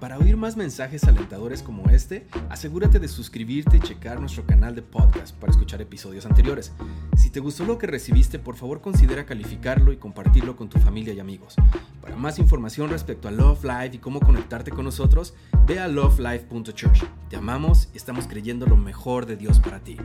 Para 0.00 0.18
oír 0.18 0.36
más 0.36 0.56
mensajes 0.56 1.04
alentadores 1.04 1.62
como 1.62 1.88
este, 1.90 2.26
asegúrate 2.48 2.98
de 2.98 3.08
suscribirte 3.08 3.76
y 3.76 3.80
checar 3.80 4.20
nuestro 4.20 4.44
canal 4.44 4.74
de 4.74 4.82
podcast 4.82 5.34
para 5.36 5.50
escuchar 5.50 5.80
episodios 5.80 6.26
anteriores. 6.26 6.72
Si 7.16 7.30
te 7.30 7.40
gustó 7.40 7.64
lo 7.64 7.78
que 7.78 7.86
recibiste, 7.86 8.38
por 8.38 8.56
favor 8.56 8.80
considera 8.80 9.26
calificarlo 9.26 9.92
y 9.92 9.96
compartirlo 9.96 10.56
con 10.56 10.68
tu 10.68 10.78
familia 10.78 11.14
y 11.14 11.20
amigos. 11.20 11.56
Para 12.00 12.16
más 12.16 12.38
información 12.38 12.90
respecto 12.90 13.28
a 13.28 13.30
Love 13.30 13.64
Life 13.64 13.96
y 13.96 13.98
cómo 13.98 14.20
conectarte 14.20 14.70
con 14.70 14.84
nosotros, 14.84 15.34
ve 15.66 15.80
a 15.80 15.88
lovelife.church. 15.88 17.04
Te 17.28 17.36
amamos 17.36 17.88
y 17.92 17.96
estamos 17.96 18.26
creyendo 18.26 18.66
lo 18.66 18.76
mejor 18.76 19.26
de 19.26 19.36
Dios 19.36 19.60
para 19.60 19.80
ti. 19.80 19.96